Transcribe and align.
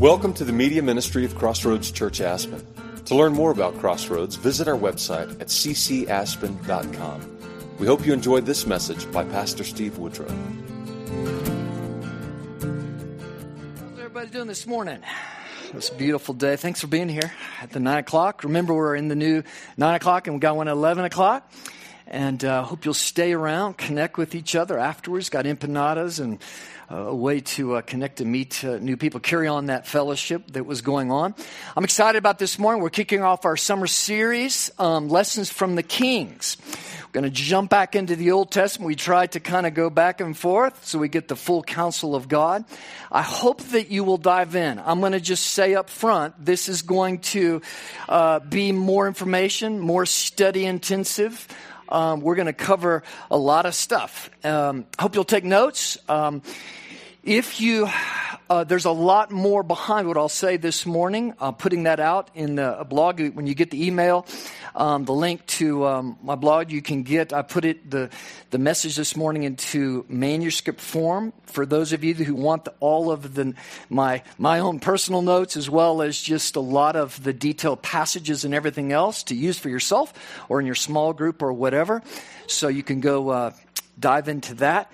Welcome 0.00 0.32
to 0.34 0.44
the 0.46 0.52
media 0.54 0.80
ministry 0.82 1.26
of 1.26 1.34
Crossroads 1.34 1.90
Church 1.90 2.22
Aspen. 2.22 2.66
To 3.04 3.14
learn 3.14 3.34
more 3.34 3.50
about 3.50 3.78
Crossroads, 3.80 4.34
visit 4.36 4.66
our 4.66 4.74
website 4.74 5.38
at 5.42 5.48
ccaspen.com. 5.48 7.38
We 7.78 7.86
hope 7.86 8.06
you 8.06 8.14
enjoyed 8.14 8.46
this 8.46 8.66
message 8.66 9.12
by 9.12 9.24
Pastor 9.24 9.62
Steve 9.62 9.98
Woodrow. 9.98 10.26
How's 13.76 13.98
everybody 13.98 14.30
doing 14.30 14.46
this 14.46 14.66
morning? 14.66 15.02
It's 15.74 15.90
a 15.90 15.94
beautiful 15.94 16.32
day. 16.32 16.56
Thanks 16.56 16.80
for 16.80 16.86
being 16.86 17.10
here 17.10 17.30
at 17.60 17.68
the 17.68 17.80
9 17.80 17.98
o'clock. 17.98 18.42
Remember, 18.42 18.72
we're 18.72 18.96
in 18.96 19.08
the 19.08 19.16
new 19.16 19.42
9 19.76 19.94
o'clock 19.96 20.28
and 20.28 20.36
we 20.36 20.40
got 20.40 20.56
one 20.56 20.66
at 20.66 20.72
11 20.72 21.04
o'clock. 21.04 21.52
And 22.10 22.44
uh, 22.44 22.64
hope 22.64 22.84
you'll 22.84 22.92
stay 22.92 23.32
around, 23.32 23.78
connect 23.78 24.18
with 24.18 24.34
each 24.34 24.56
other 24.56 24.76
afterwards. 24.76 25.28
Got 25.28 25.44
empanadas 25.44 26.18
and 26.18 26.40
uh, 26.90 26.96
a 26.96 27.14
way 27.14 27.38
to 27.38 27.76
uh, 27.76 27.82
connect 27.82 28.20
and 28.20 28.32
meet 28.32 28.64
uh, 28.64 28.78
new 28.78 28.96
people, 28.96 29.20
carry 29.20 29.46
on 29.46 29.66
that 29.66 29.86
fellowship 29.86 30.50
that 30.50 30.66
was 30.66 30.82
going 30.82 31.12
on. 31.12 31.36
I'm 31.76 31.84
excited 31.84 32.18
about 32.18 32.40
this 32.40 32.58
morning. 32.58 32.82
We're 32.82 32.90
kicking 32.90 33.22
off 33.22 33.44
our 33.44 33.56
summer 33.56 33.86
series, 33.86 34.72
um, 34.76 35.08
Lessons 35.08 35.50
from 35.50 35.76
the 35.76 35.84
Kings. 35.84 36.56
We're 37.06 37.20
going 37.20 37.24
to 37.24 37.30
jump 37.30 37.70
back 37.70 37.94
into 37.94 38.16
the 38.16 38.32
Old 38.32 38.50
Testament. 38.50 38.88
We 38.88 38.96
try 38.96 39.28
to 39.28 39.38
kind 39.38 39.66
of 39.66 39.74
go 39.74 39.88
back 39.88 40.20
and 40.20 40.36
forth 40.36 40.84
so 40.84 40.98
we 40.98 41.08
get 41.08 41.28
the 41.28 41.36
full 41.36 41.62
counsel 41.62 42.16
of 42.16 42.28
God. 42.28 42.64
I 43.12 43.22
hope 43.22 43.62
that 43.68 43.92
you 43.92 44.02
will 44.02 44.16
dive 44.16 44.56
in. 44.56 44.80
I'm 44.80 44.98
going 44.98 45.12
to 45.12 45.20
just 45.20 45.46
say 45.46 45.76
up 45.76 45.90
front, 45.90 46.44
this 46.44 46.68
is 46.68 46.82
going 46.82 47.20
to 47.20 47.62
uh, 48.08 48.40
be 48.40 48.72
more 48.72 49.06
information, 49.06 49.78
more 49.78 50.06
study 50.06 50.66
intensive. 50.66 51.46
Um, 51.90 52.20
we're 52.20 52.34
going 52.36 52.46
to 52.46 52.52
cover 52.52 53.02
a 53.30 53.36
lot 53.36 53.66
of 53.66 53.74
stuff. 53.74 54.30
Um, 54.44 54.86
hope 54.98 55.14
you'll 55.14 55.24
take 55.24 55.44
notes. 55.44 55.98
Um, 56.08 56.42
if 57.22 57.60
you, 57.60 57.86
uh, 58.48 58.64
there's 58.64 58.86
a 58.86 58.90
lot 58.90 59.30
more 59.30 59.62
behind 59.62 60.08
what 60.08 60.16
I'll 60.16 60.28
say 60.28 60.56
this 60.56 60.86
morning. 60.86 61.34
I'm 61.38 61.54
putting 61.54 61.82
that 61.82 62.00
out 62.00 62.30
in 62.34 62.54
the 62.54 62.86
blog. 62.88 63.20
When 63.20 63.46
you 63.46 63.54
get 63.54 63.70
the 63.70 63.86
email, 63.86 64.26
um, 64.74 65.04
the 65.04 65.12
link 65.12 65.44
to 65.46 65.86
um, 65.86 66.18
my 66.22 66.34
blog, 66.34 66.70
you 66.70 66.80
can 66.80 67.02
get. 67.02 67.32
I 67.34 67.42
put 67.42 67.64
it 67.66 67.90
the 67.90 68.08
the 68.50 68.58
message 68.58 68.96
this 68.96 69.16
morning 69.16 69.42
into 69.42 70.06
manuscript 70.08 70.80
form 70.80 71.32
for 71.44 71.66
those 71.66 71.92
of 71.92 72.04
you 72.04 72.14
who 72.14 72.34
want 72.34 72.64
the, 72.64 72.74
all 72.80 73.10
of 73.10 73.34
the 73.34 73.54
my 73.90 74.22
my 74.38 74.60
own 74.60 74.80
personal 74.80 75.20
notes 75.20 75.56
as 75.56 75.68
well 75.68 76.02
as 76.02 76.20
just 76.20 76.56
a 76.56 76.60
lot 76.60 76.96
of 76.96 77.22
the 77.22 77.32
detailed 77.32 77.82
passages 77.82 78.44
and 78.44 78.54
everything 78.54 78.92
else 78.92 79.24
to 79.24 79.34
use 79.34 79.58
for 79.58 79.68
yourself 79.68 80.14
or 80.48 80.60
in 80.60 80.66
your 80.66 80.74
small 80.74 81.12
group 81.12 81.42
or 81.42 81.52
whatever. 81.52 82.02
So 82.46 82.68
you 82.68 82.82
can 82.82 83.00
go 83.00 83.28
uh, 83.28 83.52
dive 83.98 84.28
into 84.28 84.54
that. 84.54 84.90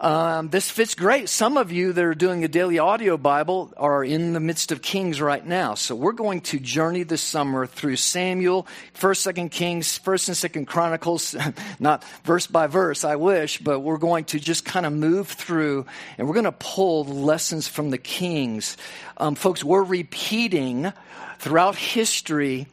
Um, 0.00 0.48
this 0.48 0.70
fits 0.70 0.94
great. 0.94 1.28
Some 1.28 1.58
of 1.58 1.70
you 1.70 1.92
that 1.92 2.02
are 2.02 2.14
doing 2.14 2.42
a 2.42 2.48
daily 2.48 2.78
audio 2.78 3.18
Bible 3.18 3.70
are 3.76 4.02
in 4.02 4.32
the 4.32 4.40
midst 4.40 4.72
of 4.72 4.80
Kings 4.80 5.20
right 5.20 5.44
now. 5.44 5.74
So 5.74 5.94
we're 5.94 6.12
going 6.12 6.40
to 6.42 6.58
journey 6.58 7.02
this 7.02 7.20
summer 7.20 7.66
through 7.66 7.96
Samuel, 7.96 8.66
First, 8.94 9.22
Second 9.22 9.50
Kings, 9.50 9.98
First 9.98 10.28
and 10.28 10.36
Second 10.36 10.64
Chronicles, 10.64 11.36
not 11.78 12.02
verse 12.24 12.46
by 12.46 12.66
verse. 12.66 13.04
I 13.04 13.16
wish, 13.16 13.58
but 13.58 13.80
we're 13.80 13.98
going 13.98 14.24
to 14.26 14.40
just 14.40 14.64
kind 14.64 14.86
of 14.86 14.94
move 14.94 15.28
through, 15.28 15.84
and 16.16 16.26
we're 16.26 16.34
going 16.34 16.44
to 16.44 16.52
pull 16.52 17.04
lessons 17.04 17.68
from 17.68 17.90
the 17.90 17.98
Kings. 17.98 18.78
Um, 19.18 19.34
folks, 19.34 19.62
we're 19.62 19.82
repeating 19.82 20.94
throughout 21.40 21.76
history 21.76 22.68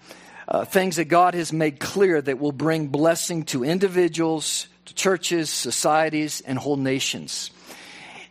uh, 0.48 0.64
things 0.64 0.96
that 0.96 1.06
God 1.06 1.34
has 1.34 1.52
made 1.52 1.82
clear 1.82 2.22
that 2.22 2.40
will 2.40 2.54
bring 2.54 2.88
blessing 2.88 3.44
to 3.48 3.66
individuals 3.66 4.68
to 4.88 4.94
churches, 4.94 5.50
societies, 5.50 6.42
and 6.42 6.58
whole 6.58 6.78
nations. 6.78 7.52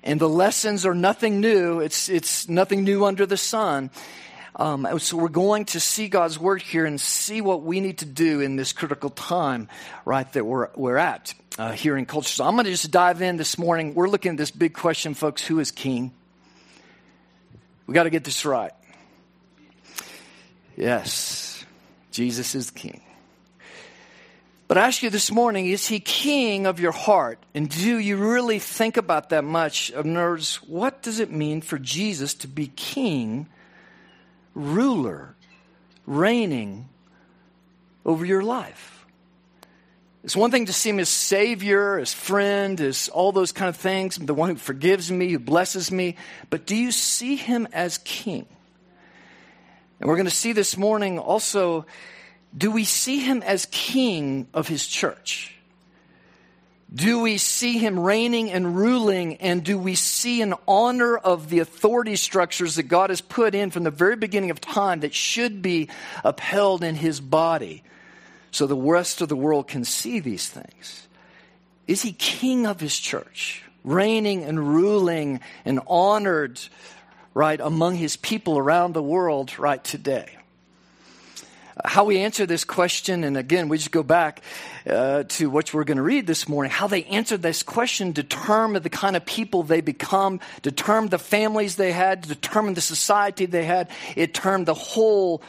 And 0.02 0.20
the 0.20 0.28
lessons 0.28 0.86
are 0.86 0.94
nothing 0.94 1.40
new. 1.40 1.80
It's, 1.80 2.08
it's 2.08 2.48
nothing 2.48 2.84
new 2.84 3.04
under 3.04 3.26
the 3.26 3.36
sun. 3.36 3.90
Um, 4.54 4.98
so 4.98 5.18
we're 5.18 5.28
going 5.28 5.66
to 5.66 5.80
see 5.80 6.08
God's 6.08 6.38
word 6.38 6.62
here 6.62 6.86
and 6.86 6.98
see 6.98 7.42
what 7.42 7.62
we 7.62 7.80
need 7.80 7.98
to 7.98 8.06
do 8.06 8.40
in 8.40 8.56
this 8.56 8.72
critical 8.72 9.10
time, 9.10 9.69
right, 10.06 10.31
that 10.32 10.47
we're, 10.47 10.70
we're 10.75 10.97
at 10.97 11.34
uh, 11.58 11.72
here 11.72 11.97
in 11.97 12.06
culture. 12.06 12.31
So 12.31 12.44
I'm 12.44 12.54
going 12.54 12.64
to 12.64 12.70
just 12.70 12.91
dive 12.91 13.20
in 13.20 13.36
this 13.36 13.58
morning. 13.58 13.94
We're 13.94 14.08
looking 14.08 14.32
at 14.32 14.38
this 14.38 14.50
big 14.50 14.72
question, 14.72 15.12
folks 15.12 15.44
who 15.44 15.58
is 15.58 15.70
king? 15.70 16.12
We 17.86 17.92
got 17.92 18.04
to 18.04 18.10
get 18.10 18.25
this 18.25 18.47
right. 18.47 18.72
Yes, 20.75 21.64
Jesus 22.12 22.54
is 22.54 22.70
king. 22.70 23.02
But 24.69 24.78
I 24.78 24.87
ask 24.87 25.03
you 25.03 25.10
this 25.10 25.31
morning, 25.31 25.66
is 25.66 25.87
he 25.87 26.00
king 26.00 26.66
of 26.66 26.81
your 26.81 26.93
heart? 26.93 27.38
And 27.54 27.69
do 27.69 27.99
you 27.99 28.16
really 28.16 28.59
think 28.59 28.97
about 28.97 29.31
that 29.31 29.44
much? 29.44 29.91
Of 29.93 30.04
nerds, 30.04 30.56
what 30.56 31.03
does 31.03 31.21
it 31.21 31.31
mean 31.31 31.60
for 31.60 31.78
Jesus 31.78 32.34
to 32.34 32.49
be 32.49 32.66
king, 32.66 33.47
ruler, 34.55 35.37
reigning 36.05 36.88
over 38.05 38.25
your 38.25 38.43
life? 38.43 39.06
It's 40.25 40.34
one 40.34 40.50
thing 40.50 40.66
to 40.66 40.72
see 40.72 40.91
him 40.91 40.99
as 40.99 41.09
savior, 41.09 42.00
as 42.00 42.12
friend, 42.12 42.81
as 42.81 43.09
all 43.09 43.31
those 43.31 43.53
kind 43.53 43.69
of 43.69 43.76
things, 43.76 44.16
the 44.16 44.34
one 44.34 44.49
who 44.49 44.56
forgives 44.56 45.12
me, 45.12 45.31
who 45.31 45.38
blesses 45.38 45.93
me. 45.93 46.16
But 46.50 46.66
do 46.66 46.75
you 46.75 46.91
see 46.91 47.37
him 47.37 47.69
as 47.72 47.99
king? 47.99 48.47
And 50.00 50.09
we're 50.09 50.16
going 50.16 50.26
to 50.26 50.34
see 50.34 50.53
this 50.53 50.76
morning 50.76 51.21
also 51.21 51.87
do 52.56 52.70
we 52.70 52.84
see 52.84 53.20
him 53.20 53.42
as 53.42 53.66
king 53.70 54.48
of 54.52 54.68
his 54.68 54.86
church? 54.86 55.56
Do 56.94 57.20
we 57.20 57.36
see 57.36 57.78
him 57.78 57.98
reigning 57.98 58.50
and 58.50 58.76
ruling? 58.76 59.36
And 59.36 59.64
do 59.64 59.76
we 59.76 59.94
see 59.94 60.40
an 60.40 60.54
honor 60.68 61.16
of 61.16 61.50
the 61.50 61.58
authority 61.58 62.16
structures 62.16 62.76
that 62.76 62.84
God 62.84 63.10
has 63.10 63.20
put 63.20 63.54
in 63.54 63.70
from 63.70 63.82
the 63.82 63.90
very 63.90 64.16
beginning 64.16 64.50
of 64.50 64.60
time 64.60 65.00
that 65.00 65.12
should 65.12 65.62
be 65.62 65.88
upheld 66.24 66.84
in 66.84 66.94
his 66.94 67.20
body 67.20 67.82
so 68.50 68.66
the 68.66 68.76
rest 68.76 69.20
of 69.20 69.28
the 69.28 69.36
world 69.36 69.68
can 69.68 69.84
see 69.84 70.20
these 70.20 70.48
things? 70.48 71.08
Is 71.86 72.02
he 72.02 72.12
king 72.12 72.66
of 72.66 72.80
his 72.80 72.96
church, 72.96 73.62
reigning 73.84 74.44
and 74.44 74.74
ruling 74.74 75.40
and 75.64 75.80
honored, 75.86 76.60
right, 77.34 77.60
among 77.60 77.96
his 77.96 78.16
people 78.16 78.58
around 78.58 78.92
the 78.92 79.02
world 79.02 79.58
right 79.58 79.82
today? 79.82 80.35
How 81.84 82.04
we 82.04 82.20
answer 82.20 82.47
this 82.47 82.64
question, 82.64 83.22
and 83.22 83.37
again, 83.37 83.69
we 83.69 83.76
just 83.76 83.91
go 83.91 84.03
back 84.03 84.41
uh, 84.88 85.25
to 85.25 85.50
what 85.50 85.75
we're 85.75 85.84
going 85.84 85.98
to 85.98 86.03
read 86.03 86.26
this 86.26 86.48
morning, 86.48 86.70
how 86.70 86.87
they 86.87 87.04
answered 87.04 87.42
this 87.42 87.62
question 87.62 88.12
determined 88.12 88.82
the 88.82 88.91
kind 88.91 89.14
of 89.14 89.26
people 89.26 89.62
they 89.62 89.82
become, 89.82 90.41
determined 90.62 91.10
the 91.10 91.19
families 91.19 91.76
they 91.76 91.92
had, 91.92 92.22
determined 92.22 92.78
the 92.78 92.81
society 92.81 93.44
they 93.44 93.64
had. 93.64 93.91
It 94.16 94.32
termed 94.32 94.64
the 94.64 94.75
whole, 94.75 95.42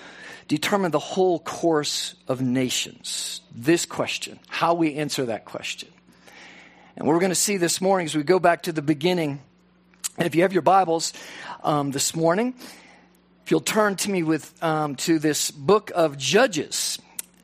determined 0.50 0.94
the 0.94 1.00
whole 1.00 1.40
course 1.40 2.16
of 2.28 2.42
nations. 2.42 3.40
This 3.56 3.86
question, 3.86 4.38
how 4.50 4.74
we 4.74 4.96
answer 4.96 5.28
that 5.28 5.46
question. 5.46 5.88
And 6.98 7.08
we're 7.08 7.20
going 7.20 7.30
to 7.30 7.36
see 7.36 7.56
this 7.56 7.80
morning 7.80 8.06
as 8.06 8.16
we 8.16 8.24
go 8.24 8.40
back 8.40 8.64
to 8.64 8.74
the 8.74 8.82
beginning, 8.82 9.40
and 10.18 10.26
if 10.26 10.36
you 10.36 10.42
have 10.42 10.52
your 10.52 10.62
Bibles 10.62 11.14
um, 11.64 11.92
this 11.92 12.14
morning, 12.16 12.54
if 13.48 13.52
you'll 13.52 13.62
turn 13.62 13.96
to 13.96 14.12
me 14.12 14.24
with 14.24 14.62
um, 14.62 14.98
to 14.98 15.20
this 15.20 15.52
book 15.52 15.90
of 15.96 16.18
Judges, 16.18 17.00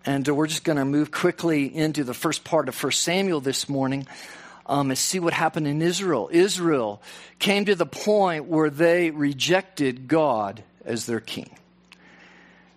and 0.05 0.27
uh, 0.27 0.35
we're 0.35 0.47
just 0.47 0.65
going 0.65 0.77
to 0.77 0.83
move 0.83 1.11
quickly 1.11 1.73
into 1.73 2.03
the 2.03 2.13
first 2.13 2.43
part 2.43 2.67
of 2.67 2.75
First 2.75 3.03
Samuel 3.03 3.39
this 3.39 3.69
morning 3.69 4.05
um, 4.65 4.91
and 4.91 4.97
see 4.97 5.21
what 5.21 5.31
happened 5.31 5.65
in 5.65 5.81
Israel. 5.81 6.27
Israel 6.29 7.01
came 7.39 7.63
to 7.63 7.75
the 7.75 7.85
point 7.85 8.47
where 8.47 8.69
they 8.69 9.11
rejected 9.11 10.09
God 10.09 10.61
as 10.83 11.05
their 11.05 11.21
king. 11.21 11.49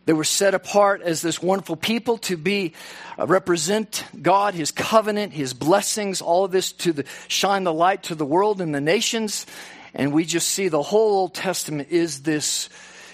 They 0.04 0.12
were 0.12 0.22
set 0.22 0.54
apart 0.54 1.02
as 1.02 1.20
this 1.20 1.42
wonderful 1.42 1.74
people 1.74 2.18
to 2.18 2.36
be 2.36 2.74
uh, 3.18 3.26
represent 3.26 4.04
God, 4.22 4.54
His 4.54 4.70
covenant, 4.70 5.32
His 5.32 5.52
blessings, 5.52 6.22
all 6.22 6.44
of 6.44 6.52
this 6.52 6.70
to 6.70 6.92
the, 6.92 7.04
shine 7.26 7.64
the 7.64 7.74
light 7.74 8.04
to 8.04 8.14
the 8.14 8.24
world 8.24 8.60
and 8.60 8.72
the 8.72 8.80
nations. 8.80 9.46
And 9.94 10.12
we 10.12 10.24
just 10.24 10.46
see 10.46 10.68
the 10.68 10.80
whole 10.80 11.22
Old 11.22 11.34
Testament 11.34 11.88
is 11.90 12.22
this 12.22 12.68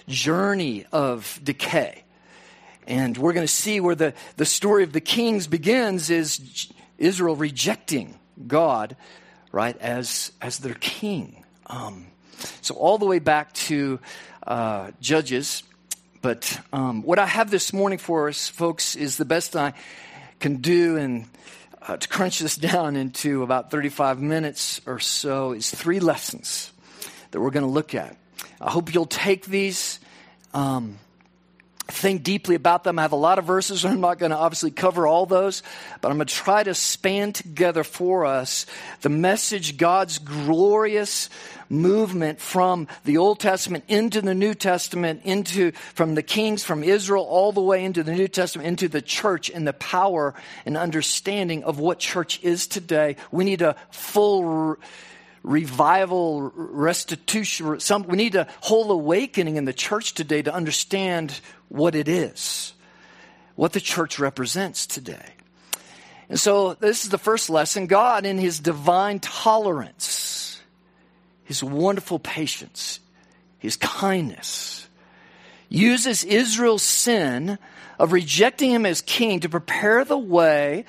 journey 0.08 0.84
of 0.92 1.40
decay. 1.42 2.04
And 2.86 3.16
we're 3.16 3.32
going 3.32 3.46
to 3.46 3.52
see 3.52 3.80
where 3.80 3.94
the, 3.94 4.14
the 4.36 4.44
story 4.44 4.82
of 4.82 4.92
the 4.92 5.00
kings 5.00 5.46
begins 5.46 6.10
is 6.10 6.72
Israel 6.98 7.36
rejecting 7.36 8.18
God, 8.46 8.96
right, 9.52 9.76
as, 9.78 10.32
as 10.40 10.58
their 10.58 10.74
king. 10.74 11.44
Um, 11.66 12.06
so, 12.60 12.74
all 12.74 12.98
the 12.98 13.06
way 13.06 13.20
back 13.20 13.52
to 13.54 14.00
uh, 14.46 14.90
Judges. 15.00 15.62
But 16.22 16.60
um, 16.72 17.02
what 17.02 17.18
I 17.18 17.26
have 17.26 17.50
this 17.50 17.72
morning 17.72 17.98
for 17.98 18.28
us, 18.28 18.48
folks, 18.48 18.96
is 18.96 19.16
the 19.16 19.24
best 19.24 19.56
I 19.56 19.74
can 20.38 20.56
do 20.56 20.96
and 20.96 21.26
uh, 21.80 21.96
to 21.96 22.08
crunch 22.08 22.38
this 22.38 22.56
down 22.72 22.96
into 22.96 23.42
about 23.42 23.70
35 23.70 24.20
minutes 24.20 24.80
or 24.86 24.98
so 24.98 25.52
is 25.52 25.70
three 25.70 26.00
lessons 26.00 26.72
that 27.30 27.40
we're 27.40 27.50
going 27.50 27.64
to 27.64 27.70
look 27.70 27.94
at. 27.94 28.16
I 28.62 28.70
hope 28.70 28.94
you'll 28.94 29.06
take 29.06 29.46
these, 29.46 29.98
um, 30.54 30.98
think 31.88 32.22
deeply 32.22 32.54
about 32.54 32.84
them. 32.84 32.96
I 32.96 33.02
have 33.02 33.10
a 33.10 33.16
lot 33.16 33.40
of 33.40 33.44
verses, 33.44 33.84
and 33.84 33.94
I'm 33.94 34.00
not 34.00 34.20
going 34.20 34.30
to 34.30 34.36
obviously 34.36 34.70
cover 34.70 35.04
all 35.04 35.26
those, 35.26 35.64
but 36.00 36.12
I'm 36.12 36.16
going 36.16 36.28
to 36.28 36.34
try 36.34 36.62
to 36.62 36.72
span 36.72 37.32
together 37.32 37.82
for 37.82 38.24
us 38.24 38.66
the 39.00 39.08
message 39.08 39.76
God's 39.76 40.20
glorious 40.20 41.28
movement 41.68 42.40
from 42.40 42.86
the 43.04 43.16
Old 43.16 43.40
Testament 43.40 43.82
into 43.88 44.22
the 44.22 44.34
New 44.34 44.54
Testament, 44.54 45.22
into 45.24 45.72
from 45.94 46.14
the 46.14 46.22
kings 46.22 46.62
from 46.62 46.84
Israel 46.84 47.24
all 47.24 47.50
the 47.50 47.60
way 47.60 47.84
into 47.84 48.04
the 48.04 48.14
New 48.14 48.28
Testament, 48.28 48.68
into 48.68 48.86
the 48.86 49.02
church 49.02 49.50
and 49.50 49.66
the 49.66 49.72
power 49.72 50.34
and 50.64 50.76
understanding 50.76 51.64
of 51.64 51.80
what 51.80 51.98
church 51.98 52.38
is 52.44 52.68
today. 52.68 53.16
We 53.32 53.42
need 53.42 53.60
a 53.60 53.74
full 53.90 54.76
revival, 55.42 56.52
restitution. 56.54 57.80
Some, 57.80 58.04
we 58.04 58.16
need 58.16 58.34
a 58.34 58.46
whole 58.60 58.90
awakening 58.92 59.56
in 59.56 59.64
the 59.64 59.72
church 59.72 60.14
today 60.14 60.42
to 60.42 60.54
understand 60.54 61.40
what 61.68 61.94
it 61.94 62.08
is, 62.08 62.74
what 63.56 63.72
the 63.72 63.80
church 63.80 64.18
represents 64.18 64.86
today. 64.86 65.34
And 66.28 66.38
so, 66.38 66.74
this 66.74 67.04
is 67.04 67.10
the 67.10 67.18
first 67.18 67.50
lesson 67.50 67.86
God, 67.86 68.24
in 68.24 68.38
His 68.38 68.60
divine 68.60 69.20
tolerance, 69.20 70.60
His 71.44 71.62
wonderful 71.62 72.18
patience, 72.18 73.00
His 73.58 73.76
kindness, 73.76 74.88
uses 75.68 76.24
Israel's 76.24 76.82
sin 76.82 77.58
of 77.98 78.12
rejecting 78.12 78.70
Him 78.70 78.86
as 78.86 79.02
king 79.02 79.40
to 79.40 79.48
prepare 79.48 80.04
the 80.04 80.18
way 80.18 80.84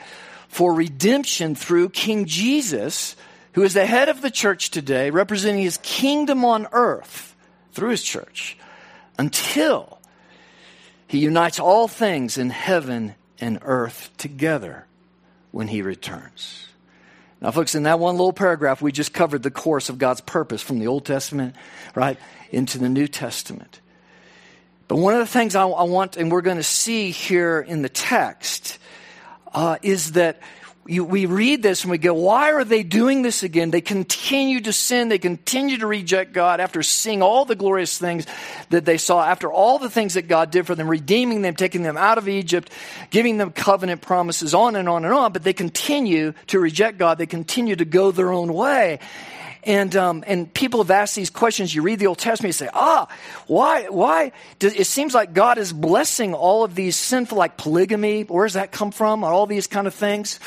for 0.47 0.73
redemption 0.73 1.55
through 1.55 1.89
King 1.89 2.25
Jesus 2.25 3.15
who 3.53 3.63
is 3.63 3.73
the 3.73 3.85
head 3.85 4.09
of 4.09 4.21
the 4.21 4.31
church 4.31 4.71
today, 4.71 5.09
representing 5.09 5.61
his 5.61 5.77
kingdom 5.83 6.43
on 6.45 6.67
earth 6.71 7.35
through 7.71 7.89
his 7.89 8.03
church, 8.03 8.57
until 9.17 9.99
he 11.07 11.19
unites 11.19 11.59
all 11.59 11.87
things 11.87 12.37
in 12.37 12.49
heaven 12.49 13.15
and 13.39 13.59
earth 13.61 14.09
together 14.17 14.85
when 15.51 15.67
he 15.67 15.81
returns. 15.81 16.67
Now, 17.41 17.51
folks, 17.51 17.75
in 17.75 17.83
that 17.83 17.99
one 17.99 18.15
little 18.15 18.33
paragraph, 18.33 18.81
we 18.81 18.91
just 18.91 19.13
covered 19.13 19.43
the 19.43 19.51
course 19.51 19.89
of 19.89 19.97
God's 19.97 20.21
purpose 20.21 20.61
from 20.61 20.79
the 20.79 20.87
Old 20.87 21.05
Testament, 21.05 21.55
right, 21.93 22.17
into 22.51 22.77
the 22.77 22.89
New 22.89 23.07
Testament. 23.07 23.81
But 24.87 24.95
one 24.95 25.13
of 25.13 25.19
the 25.19 25.27
things 25.27 25.55
I, 25.55 25.67
I 25.67 25.83
want, 25.83 26.17
and 26.17 26.31
we're 26.31 26.41
going 26.41 26.57
to 26.57 26.63
see 26.63 27.11
here 27.11 27.59
in 27.59 27.81
the 27.81 27.89
text, 27.89 28.79
uh, 29.53 29.77
is 29.81 30.13
that 30.13 30.39
you, 30.85 31.05
we 31.05 31.25
read 31.25 31.63
this 31.63 31.83
and 31.83 31.91
we 31.91 31.97
go, 31.97 32.13
why 32.13 32.51
are 32.51 32.63
they 32.63 32.83
doing 32.83 33.21
this 33.21 33.43
again? 33.43 33.71
They 33.71 33.81
continue 33.81 34.59
to 34.61 34.73
sin. 34.73 35.09
They 35.09 35.17
continue 35.17 35.77
to 35.77 35.87
reject 35.87 36.33
God 36.33 36.59
after 36.59 36.83
seeing 36.83 37.21
all 37.21 37.45
the 37.45 37.55
glorious 37.55 37.97
things 37.97 38.25
that 38.69 38.83
they 38.83 38.97
saw, 38.97 39.23
after 39.23 39.51
all 39.51 39.79
the 39.79 39.89
things 39.89 40.15
that 40.15 40.27
God 40.27 40.51
did 40.51 40.67
for 40.67 40.75
them, 40.75 40.89
redeeming 40.89 41.41
them, 41.41 41.55
taking 41.55 41.83
them 41.83 41.95
out 41.95 42.17
of 42.17 42.27
Egypt, 42.27 42.69
giving 43.11 43.37
them 43.37 43.51
covenant 43.51 44.01
promises, 44.01 44.53
on 44.53 44.75
and 44.75 44.89
on 44.89 45.05
and 45.05 45.13
on. 45.13 45.31
But 45.31 45.43
they 45.43 45.53
continue 45.53 46.33
to 46.47 46.59
reject 46.59 46.97
God. 46.97 47.17
They 47.17 47.27
continue 47.27 47.75
to 47.75 47.85
go 47.85 48.11
their 48.11 48.33
own 48.33 48.53
way. 48.53 48.99
And, 49.65 49.95
um, 49.95 50.23
and 50.27 50.53
people 50.53 50.83
have 50.83 50.91
asked 50.91 51.15
these 51.15 51.29
questions. 51.29 51.73
You 51.73 51.83
read 51.83 51.99
the 51.99 52.07
Old 52.07 52.17
Testament, 52.17 52.49
you 52.49 52.53
say, 52.53 52.69
ah, 52.73 53.07
why, 53.47 53.85
why? 53.87 54.33
Does, 54.59 54.73
it 54.73 54.87
seems 54.87 55.13
like 55.13 55.33
God 55.33 55.57
is 55.57 55.71
blessing 55.71 56.33
all 56.33 56.63
of 56.65 56.75
these 56.75 56.97
sinful, 56.97 57.37
like 57.37 57.55
polygamy. 57.55 58.23
Where 58.23 58.45
does 58.45 58.55
that 58.55 58.71
come 58.71 58.91
from? 58.91 59.23
All 59.23 59.45
these 59.45 59.67
kind 59.67 59.87
of 59.87 59.93
things. 59.93 60.39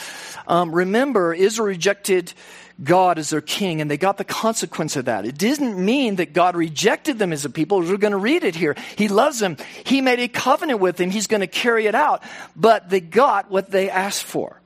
Um, 0.47 0.71
remember, 0.71 1.33
Israel 1.33 1.69
rejected 1.69 2.35
God 2.83 3.19
as 3.19 3.31
their 3.31 3.41
king, 3.41 3.81
and 3.81 3.91
they 3.91 3.97
got 3.97 4.19
the 4.19 4.25
consequence 4.25 4.97
of 4.97 5.07
that. 5.07 5.25
It 5.25 5.39
didn't 5.39 5.83
mean 5.83 6.17
that 6.17 6.35
God 6.35 6.55
rejected 6.55 7.19
them 7.19 7.33
as 7.33 7.47
a 7.47 7.51
people. 7.51 7.81
We're 7.81 7.97
going 7.97 8.13
to 8.13 8.19
read 8.19 8.45
it 8.45 8.55
here. 8.55 8.77
He 8.97 9.09
loves 9.09 9.39
them. 9.39 9.57
He 9.85 10.03
made 10.03 10.21
a 10.21 10.29
covenant 10.29 10.81
with 10.81 10.99
them. 10.99 11.11
He's 11.11 11.27
going 11.27 11.41
to 11.41 11.47
carry 11.47 11.87
it 11.87 11.95
out. 11.95 12.23
But 12.55 12.91
they 12.91 13.01
got 13.01 13.51
what 13.51 13.71
they 13.71 13.89
asked 13.89 14.25
for. 14.25 14.61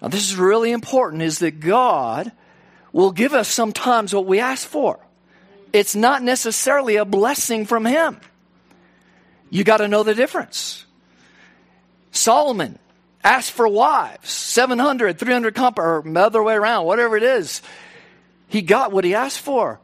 Now, 0.00 0.08
this 0.08 0.30
is 0.30 0.36
really 0.36 0.70
important, 0.70 1.22
is 1.22 1.40
that 1.40 1.58
God 1.58 2.30
will 2.92 3.12
give 3.12 3.32
us 3.32 3.48
sometimes 3.48 4.14
what 4.14 4.26
we 4.26 4.40
ask 4.40 4.66
for. 4.66 4.98
It's 5.72 5.96
not 5.96 6.22
necessarily 6.22 6.96
a 6.96 7.04
blessing 7.04 7.64
from 7.64 7.84
Him. 7.84 8.20
You 9.50 9.64
got 9.64 9.78
to 9.78 9.88
know 9.88 10.02
the 10.02 10.14
difference. 10.14 10.84
Solomon 12.10 12.78
asked 13.24 13.52
for 13.52 13.66
wives, 13.66 14.30
700, 14.30 15.18
300 15.18 15.54
comp, 15.54 15.78
or 15.78 16.02
the 16.04 16.20
other 16.20 16.42
way 16.42 16.54
around, 16.54 16.86
whatever 16.86 17.16
it 17.16 17.22
is. 17.22 17.62
He 18.48 18.62
got 18.62 18.92
what 18.92 19.04
he 19.04 19.14
asked 19.14 19.40
for, 19.40 19.80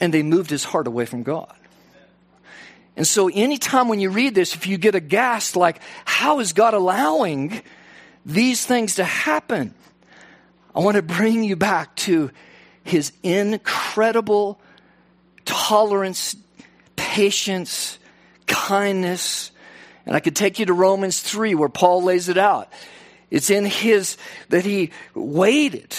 and 0.00 0.14
they 0.14 0.22
moved 0.22 0.50
his 0.50 0.62
heart 0.62 0.86
away 0.86 1.06
from 1.06 1.24
God. 1.24 1.52
And 2.96 3.06
so, 3.06 3.28
anytime 3.28 3.88
when 3.88 4.00
you 4.00 4.10
read 4.10 4.34
this, 4.34 4.54
if 4.54 4.66
you 4.66 4.78
get 4.78 4.94
aghast, 4.94 5.56
like, 5.56 5.80
how 6.04 6.40
is 6.40 6.52
God 6.52 6.74
allowing 6.74 7.60
these 8.24 8.64
things 8.64 8.94
to 8.96 9.04
happen? 9.04 9.74
I 10.76 10.80
want 10.80 10.96
to 10.96 11.02
bring 11.02 11.42
you 11.42 11.56
back 11.56 11.96
to 11.96 12.30
his 12.84 13.10
incredible 13.22 14.60
tolerance, 15.46 16.36
patience, 16.96 17.98
kindness. 18.46 19.52
And 20.04 20.14
I 20.14 20.20
could 20.20 20.36
take 20.36 20.58
you 20.58 20.66
to 20.66 20.74
Romans 20.74 21.20
3 21.20 21.54
where 21.54 21.70
Paul 21.70 22.02
lays 22.02 22.28
it 22.28 22.36
out. 22.36 22.70
It's 23.30 23.48
in 23.48 23.64
his 23.64 24.18
that 24.50 24.66
he 24.66 24.90
waited 25.14 25.96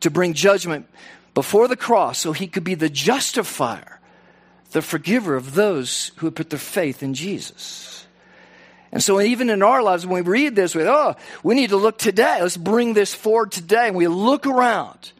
to 0.00 0.10
bring 0.10 0.32
judgment 0.32 0.88
before 1.34 1.68
the 1.68 1.76
cross 1.76 2.18
so 2.18 2.32
he 2.32 2.46
could 2.46 2.64
be 2.64 2.74
the 2.74 2.88
justifier, 2.88 4.00
the 4.70 4.80
forgiver 4.80 5.36
of 5.36 5.54
those 5.54 6.12
who 6.16 6.26
had 6.26 6.34
put 6.34 6.48
their 6.48 6.58
faith 6.58 7.02
in 7.02 7.12
Jesus. 7.12 8.06
And 8.90 9.02
so 9.02 9.20
even 9.20 9.50
in 9.50 9.62
our 9.62 9.82
lives, 9.82 10.06
when 10.06 10.24
we 10.24 10.30
read 10.30 10.56
this, 10.56 10.74
we, 10.74 10.82
oh, 10.84 11.14
we 11.42 11.54
need 11.54 11.70
to 11.70 11.76
look 11.76 11.98
today. 11.98 12.38
Let's 12.40 12.56
bring 12.56 12.94
this 12.94 13.14
forward 13.14 13.52
today. 13.52 13.88
And 13.88 13.96
we 13.96 14.08
look 14.08 14.46
around. 14.46 15.12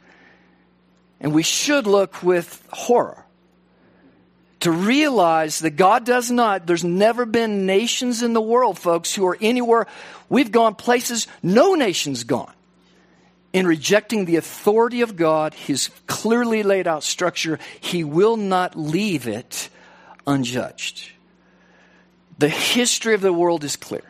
And 1.21 1.35
we 1.35 1.43
should 1.43 1.87
look 1.87 2.23
with 2.23 2.67
horror 2.71 3.25
to 4.61 4.73
realize 4.73 5.61
that 5.61 5.71
God 5.71 6.05
does 6.05 6.31
not, 6.31 6.67
there's 6.67 6.85
never 6.85 7.27
been 7.27 7.67
nations 7.67 8.23
in 8.23 8.33
the 8.33 8.41
world, 8.41 8.79
folks, 8.79 9.15
who 9.15 9.27
are 9.27 9.39
anywhere. 9.41 9.87
We've 10.29 10.51
gone 10.51 10.75
places 10.75 11.27
no 11.43 11.75
nation's 11.75 12.25
gone 12.25 12.53
in 13.53 13.67
rejecting 13.67 14.25
the 14.25 14.37
authority 14.37 15.03
of 15.03 15.17
God, 15.17 15.55
His 15.55 15.91
clearly 16.07 16.63
laid 16.63 16.87
out 16.87 17.03
structure. 17.03 17.59
He 17.81 18.05
will 18.05 18.37
not 18.37 18.77
leave 18.77 19.29
it 19.29 19.71
unjudged. 20.27 21.11
The 22.39 22.49
history 22.49 23.15
of 23.15 23.21
the 23.21 23.33
world 23.33 23.65
is 23.65 23.77
clear. 23.77 24.05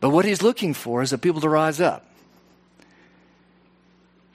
But 0.00 0.10
what 0.10 0.24
he's 0.24 0.42
looking 0.42 0.74
for 0.74 1.02
is 1.02 1.12
a 1.12 1.18
people 1.18 1.40
to 1.42 1.48
rise 1.48 1.80
up 1.80 2.06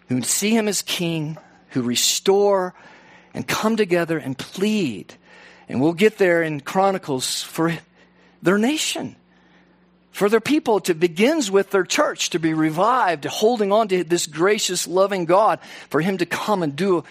who 0.08 0.22
see 0.22 0.56
him 0.56 0.68
as 0.68 0.82
king, 0.82 1.38
who 1.70 1.82
restore 1.82 2.74
and 3.34 3.48
come 3.48 3.76
together 3.76 4.18
and 4.18 4.38
plead. 4.38 5.14
And 5.68 5.82
we'll 5.82 5.94
get 5.94 6.18
there 6.18 6.42
in 6.42 6.62
Chronicles 6.62 7.44
for 7.44 7.78
their 8.42 8.58
nation, 8.58 9.16
for 10.12 10.30
their 10.30 10.40
people. 10.40 10.80
To 10.82 10.94
begins 10.94 11.52
with 11.52 11.72
their 11.72 11.84
church 11.84 12.30
to 12.32 12.40
be 12.40 12.54
revived, 12.54 13.26
holding 13.26 13.72
on 13.72 13.90
to 13.90 14.04
this 14.04 14.28
gracious, 14.28 14.88
loving 14.88 15.26
God, 15.26 15.60
for 15.90 16.00
him 16.00 16.18
to 16.20 16.26
come 16.26 16.64
and 16.64 16.76
do 16.76 17.04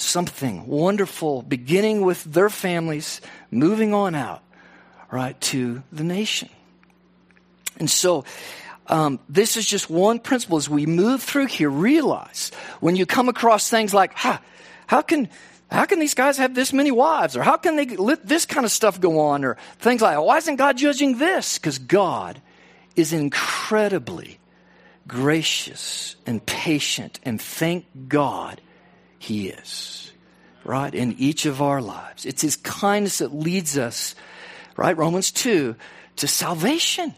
something 0.00 0.66
wonderful, 0.66 1.42
beginning 1.42 2.02
with 2.02 2.24
their 2.24 2.50
families, 2.50 3.20
moving 3.50 3.94
on 3.94 4.14
out, 4.14 4.42
right, 5.10 5.38
to 5.40 5.82
the 5.92 6.04
nation. 6.04 6.48
And 7.78 7.90
so, 7.90 8.24
um, 8.86 9.20
this 9.28 9.56
is 9.56 9.66
just 9.66 9.90
one 9.90 10.18
principle 10.18 10.56
as 10.56 10.68
we 10.68 10.86
move 10.86 11.22
through 11.22 11.46
here. 11.46 11.70
Realize 11.70 12.50
when 12.80 12.96
you 12.96 13.06
come 13.06 13.28
across 13.28 13.68
things 13.68 13.92
like, 13.92 14.14
how, 14.14 14.38
how 14.86 15.02
can, 15.02 15.28
how 15.70 15.84
can 15.84 15.98
these 15.98 16.14
guys 16.14 16.38
have 16.38 16.54
this 16.54 16.72
many 16.72 16.90
wives? 16.90 17.36
Or 17.36 17.42
how 17.42 17.56
can 17.58 17.76
they 17.76 17.84
let 17.84 18.26
this 18.26 18.46
kind 18.46 18.64
of 18.64 18.72
stuff 18.72 19.00
go 19.00 19.20
on? 19.20 19.44
Or 19.44 19.58
things 19.78 20.00
like, 20.00 20.18
why 20.18 20.38
isn't 20.38 20.56
God 20.56 20.78
judging 20.78 21.18
this? 21.18 21.58
Because 21.58 21.78
God 21.78 22.40
is 22.96 23.12
incredibly 23.12 24.38
gracious 25.06 26.16
and 26.26 26.44
patient. 26.44 27.20
And 27.24 27.40
thank 27.40 27.84
God 28.08 28.60
he 29.18 29.48
is, 29.48 30.12
right? 30.64 30.94
In 30.94 31.16
each 31.18 31.46
of 31.46 31.60
our 31.60 31.80
lives. 31.80 32.24
It's 32.24 32.42
His 32.42 32.56
kindness 32.56 33.18
that 33.18 33.34
leads 33.34 33.76
us, 33.76 34.14
right? 34.76 34.96
Romans 34.96 35.30
2, 35.32 35.74
to 36.16 36.28
salvation. 36.28 37.14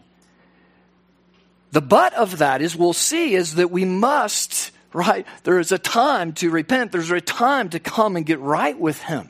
The 1.71 1.81
but 1.81 2.13
of 2.13 2.39
that 2.39 2.61
is 2.61 2.75
we'll 2.75 2.93
see 2.93 3.33
is 3.33 3.55
that 3.55 3.71
we 3.71 3.85
must, 3.85 4.71
right? 4.93 5.25
There 5.43 5.59
is 5.59 5.71
a 5.71 5.77
time 5.77 6.33
to 6.33 6.49
repent. 6.49 6.91
There's 6.91 7.11
a 7.11 7.21
time 7.21 7.69
to 7.69 7.79
come 7.79 8.15
and 8.15 8.25
get 8.25 8.39
right 8.39 8.77
with 8.77 9.01
Him. 9.01 9.29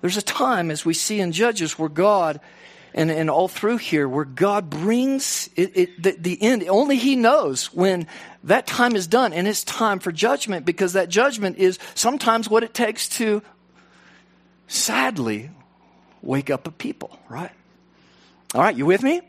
There's 0.00 0.16
a 0.16 0.22
time, 0.22 0.70
as 0.70 0.84
we 0.84 0.94
see 0.94 1.20
in 1.20 1.32
Judges, 1.32 1.78
where 1.78 1.88
God, 1.88 2.40
and, 2.94 3.10
and 3.10 3.30
all 3.30 3.48
through 3.48 3.78
here, 3.78 4.08
where 4.08 4.24
God 4.24 4.70
brings 4.70 5.48
it, 5.56 5.76
it 5.76 6.02
the, 6.02 6.12
the 6.12 6.42
end. 6.42 6.64
Only 6.68 6.96
He 6.96 7.16
knows 7.16 7.72
when 7.72 8.06
that 8.44 8.66
time 8.66 8.96
is 8.96 9.06
done 9.06 9.32
and 9.32 9.46
it's 9.46 9.64
time 9.64 9.98
for 9.98 10.12
judgment 10.12 10.64
because 10.64 10.94
that 10.94 11.08
judgment 11.08 11.58
is 11.58 11.78
sometimes 11.94 12.48
what 12.48 12.62
it 12.62 12.74
takes 12.74 13.08
to 13.08 13.42
sadly 14.66 15.50
wake 16.22 16.50
up 16.50 16.66
a 16.66 16.70
people, 16.70 17.18
right? 17.28 17.52
All 18.54 18.62
right, 18.62 18.76
you 18.76 18.86
with 18.86 19.02
me? 19.02 19.20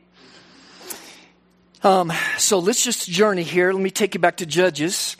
Um, 1.83 2.11
so 2.37 2.59
let's 2.59 2.83
just 2.83 3.09
journey 3.09 3.43
here. 3.43 3.71
Let 3.73 3.81
me 3.81 3.89
take 3.89 4.13
you 4.13 4.19
back 4.19 4.37
to 4.37 4.45
Judges. 4.45 5.17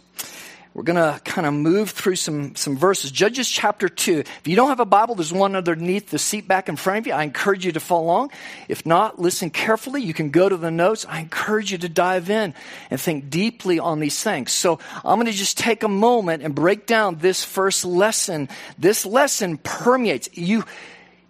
We're 0.74 0.84
going 0.84 0.96
to 0.96 1.20
kind 1.26 1.46
of 1.46 1.54
move 1.54 1.90
through 1.90 2.16
some, 2.16 2.56
some 2.56 2.78
verses. 2.78 3.12
Judges 3.12 3.50
chapter 3.50 3.90
2. 3.90 4.20
If 4.20 4.48
you 4.48 4.56
don't 4.56 4.70
have 4.70 4.80
a 4.80 4.86
Bible, 4.86 5.16
there's 5.16 5.34
one 5.34 5.54
underneath 5.54 6.12
the 6.12 6.18
seat 6.18 6.48
back 6.48 6.70
in 6.70 6.78
front 6.78 7.00
of 7.00 7.08
you. 7.08 7.14
I 7.14 7.24
encourage 7.24 7.66
you 7.66 7.74
to 7.74 7.82
follow 7.82 8.06
along. 8.06 8.32
If 8.70 8.86
not, 8.86 9.20
listen 9.20 9.50
carefully. 9.50 10.02
You 10.02 10.14
can 10.14 10.30
go 10.30 10.48
to 10.48 10.56
the 10.56 10.72
notes. 10.72 11.06
I 11.10 11.20
encourage 11.20 11.74
you 11.74 11.78
to 11.80 11.90
dive 11.90 12.30
in 12.30 12.54
and 12.90 13.02
think 13.02 13.30
deeply 13.30 13.80
on 13.80 14.00
these 14.00 14.24
things. 14.24 14.54
So 14.54 14.80
I'm 15.04 15.18
going 15.18 15.26
to 15.26 15.34
just 15.34 15.58
take 15.58 15.84
a 15.84 15.90
moment 15.90 16.42
and 16.42 16.56
break 16.56 16.86
down 16.86 17.18
this 17.18 17.44
first 17.44 17.84
lesson. 17.84 18.48
This 18.78 19.06
lesson 19.06 19.58
permeates. 19.58 20.30
You, 20.32 20.64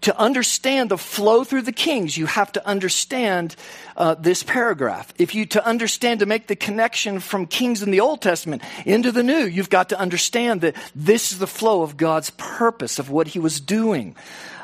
to 0.02 0.18
understand 0.18 0.90
the 0.90 0.98
flow 0.98 1.44
through 1.44 1.62
the 1.62 1.72
kings, 1.72 2.18
you 2.18 2.26
have 2.26 2.52
to 2.54 2.68
understand 2.68 3.56
uh, 3.96 4.16
this 4.16 4.42
paragraph. 4.42 5.14
If 5.18 5.36
you 5.36 5.46
to 5.48 5.66
understand 5.66 6.22
to 6.22 6.26
make 6.26 6.48
the 6.48 6.56
connection 6.56 7.20
from 7.20 7.46
kings 7.46 7.84
in 7.84 7.92
the 7.92 8.00
Old 8.00 8.22
Testament 8.22 8.64
into 8.86 9.12
the 9.12 9.24
New, 9.24 9.46
you've 9.46 9.70
got 9.70 9.90
to 9.90 10.00
understand 10.00 10.62
that 10.62 10.76
this 10.96 11.32
is 11.32 11.40
the 11.40 11.48
flow 11.48 11.84
of 11.84 11.98
God's 11.98 12.32
purpose 12.32 12.98
of 12.98 13.10
what 13.10 13.28
He 13.28 13.40
was 13.40 13.62
doing, 13.62 14.16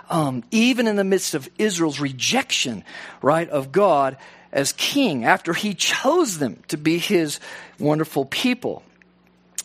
um, 0.10 0.44
even 0.50 0.88
in 0.88 0.96
the 0.96 1.04
midst 1.04 1.36
of 1.36 1.48
Israel's 1.60 2.00
rejection, 2.00 2.84
right, 3.22 3.50
of 3.50 3.72
God 3.72 4.18
as 4.52 4.72
king 4.74 5.24
after 5.24 5.54
He 5.54 5.76
chose 5.76 6.40
them 6.40 6.64
to 6.70 6.78
be 6.78 6.98
His 6.98 7.40
wonderful 7.80 8.26
people. 8.26 8.84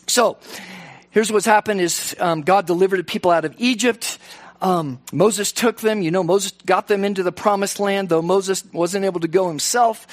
So. 0.07 0.37
Here's 1.09 1.31
what's 1.31 1.45
happened 1.45 1.79
is 1.79 2.15
um, 2.19 2.41
God 2.41 2.65
delivered 2.65 3.05
people 3.05 3.29
out 3.29 3.45
of 3.45 3.53
Egypt. 3.59 4.17
Um, 4.63 5.01
Moses 5.11 5.51
took 5.51 5.81
them. 5.81 6.01
You 6.01 6.09
know, 6.09 6.23
Moses 6.23 6.53
got 6.65 6.87
them 6.87 7.03
into 7.03 7.21
the 7.21 7.33
promised 7.33 7.81
land, 7.81 8.07
though 8.07 8.21
Moses 8.21 8.63
wasn't 8.71 9.03
able 9.03 9.19
to 9.19 9.27
go 9.27 9.49
himself. 9.49 10.07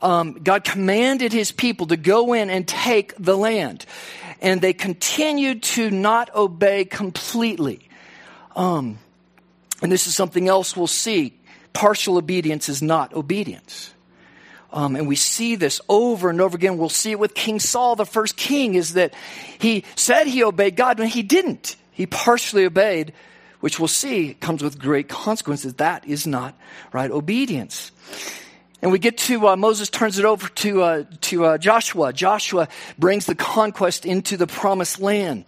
Um, 0.00 0.34
God 0.34 0.62
commanded 0.62 1.32
his 1.32 1.50
people 1.50 1.88
to 1.88 1.96
go 1.96 2.32
in 2.32 2.48
and 2.48 2.66
take 2.66 3.12
the 3.18 3.36
land. 3.36 3.84
And 4.40 4.60
they 4.60 4.72
continued 4.72 5.64
to 5.64 5.90
not 5.90 6.32
obey 6.32 6.84
completely. 6.84 7.88
Um, 8.54 9.00
and 9.82 9.90
this 9.90 10.06
is 10.06 10.14
something 10.14 10.48
else 10.48 10.76
we'll 10.76 10.86
see. 10.86 11.34
Partial 11.72 12.18
obedience 12.18 12.68
is 12.68 12.80
not 12.80 13.12
obedience. 13.14 13.92
Um, 14.72 14.94
and 14.94 15.08
we 15.08 15.16
see 15.16 15.56
this 15.56 15.80
over 15.88 16.30
and 16.30 16.40
over 16.40 16.56
again. 16.56 16.78
We'll 16.78 16.88
see 16.88 17.10
it 17.10 17.18
with 17.18 17.34
King 17.34 17.58
Saul, 17.58 17.96
the 17.96 18.06
first 18.06 18.36
king, 18.36 18.74
is 18.74 18.92
that 18.92 19.12
he 19.58 19.84
said 19.96 20.28
he 20.28 20.44
obeyed 20.44 20.76
God, 20.76 20.98
but 20.98 21.08
he 21.08 21.24
didn't. 21.24 21.74
He 21.90 22.06
partially 22.06 22.64
obeyed 22.64 23.12
which 23.60 23.78
we'll 23.78 23.88
see 23.88 24.34
comes 24.34 24.62
with 24.62 24.78
great 24.78 25.08
consequences. 25.08 25.74
That 25.74 26.06
is 26.06 26.26
not 26.26 26.54
right 26.92 27.10
obedience. 27.10 27.90
And 28.80 28.92
we 28.92 28.98
get 28.98 29.18
to 29.18 29.48
uh, 29.48 29.56
Moses 29.56 29.90
turns 29.90 30.18
it 30.18 30.24
over 30.24 30.48
to 30.48 30.82
uh, 30.82 31.04
to 31.22 31.44
uh, 31.44 31.58
Joshua. 31.58 32.12
Joshua 32.12 32.68
brings 32.96 33.26
the 33.26 33.34
conquest 33.34 34.06
into 34.06 34.36
the 34.36 34.46
promised 34.46 35.00
land, 35.00 35.46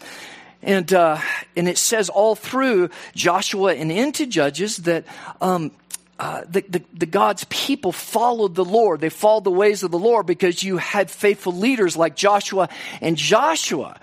and 0.62 0.92
uh, 0.92 1.18
and 1.56 1.68
it 1.68 1.78
says 1.78 2.08
all 2.08 2.34
through 2.34 2.90
Joshua 3.14 3.74
and 3.74 3.92
into 3.92 4.26
Judges 4.26 4.78
that. 4.78 5.04
Um, 5.40 5.72
uh, 6.18 6.42
the, 6.46 6.60
the, 6.68 6.82
the, 6.92 7.06
God's 7.06 7.46
people 7.48 7.92
followed 7.92 8.54
the 8.54 8.62
Lord. 8.62 9.00
They 9.00 9.08
followed 9.08 9.44
the 9.44 9.50
ways 9.50 9.82
of 9.84 9.90
the 9.90 9.98
Lord 9.98 10.26
because 10.26 10.62
you 10.62 10.76
had 10.76 11.10
faithful 11.10 11.54
leaders 11.54 11.96
like 11.96 12.14
Joshua 12.14 12.68
and 13.00 13.16
Joshua 13.16 13.98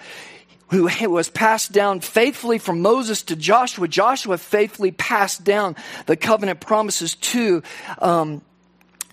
who 0.69 0.89
was 1.09 1.29
passed 1.29 1.71
down 1.71 2.01
faithfully 2.01 2.57
from 2.57 2.81
Moses 2.81 3.24
to 3.24 3.36
Joshua. 3.36 3.88
Joshua 3.88 4.38
faithfully 4.38 4.91
passed 4.91 5.43
down 5.43 5.75
the 6.05 6.17
covenant 6.17 6.59
promises 6.59 7.15
to 7.15 7.63
um, 8.00 8.41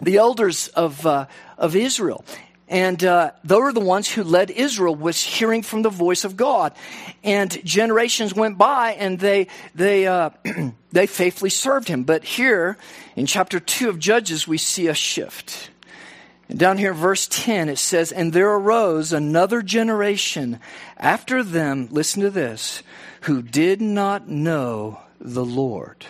the 0.01 0.17
elders 0.17 0.69
of, 0.69 1.07
uh, 1.07 1.27
of 1.57 1.77
Israel. 1.77 2.25
And 2.67 3.05
uh, 3.05 3.33
they 3.45 3.57
were 3.57 3.73
the 3.73 3.81
ones 3.81 4.11
who 4.11 4.25
led 4.25 4.51
Israel, 4.51 4.95
was 4.95 5.23
hearing 5.23 5.63
from 5.63 5.83
the 5.83 5.91
voice 5.91 6.25
of 6.25 6.37
God. 6.37 6.73
And 7.23 7.63
generations 7.65 8.35
went 8.35 8.57
by, 8.57 8.93
and 8.93 9.21
they 9.21 9.49
they 9.75 10.07
uh, 10.07 10.31
they 10.93 11.07
faithfully 11.07 11.51
served 11.51 11.89
Him. 11.89 12.05
But 12.05 12.25
here, 12.25 12.79
in 13.17 13.27
chapter 13.27 13.61
two 13.61 13.91
of 13.91 13.99
Judges, 13.99 14.49
we 14.49 14.57
see 14.57 14.89
a 14.89 14.95
shift. 14.95 15.71
And 16.49 16.59
down 16.59 16.79
here, 16.79 16.93
verse 16.93 17.27
10, 17.27 17.69
it 17.69 17.79
says, 17.79 18.13
And 18.13 18.33
there 18.33 18.51
arose 18.51 19.13
another 19.13 19.63
generation 19.63 20.61
after 20.97 21.43
them, 21.43 21.89
listen 21.91 22.23
to 22.23 22.31
this, 22.31 22.83
who 23.23 23.41
did 23.41 23.81
not 23.81 24.29
know 24.29 25.01
the 25.21 25.45
Lord 25.45 26.05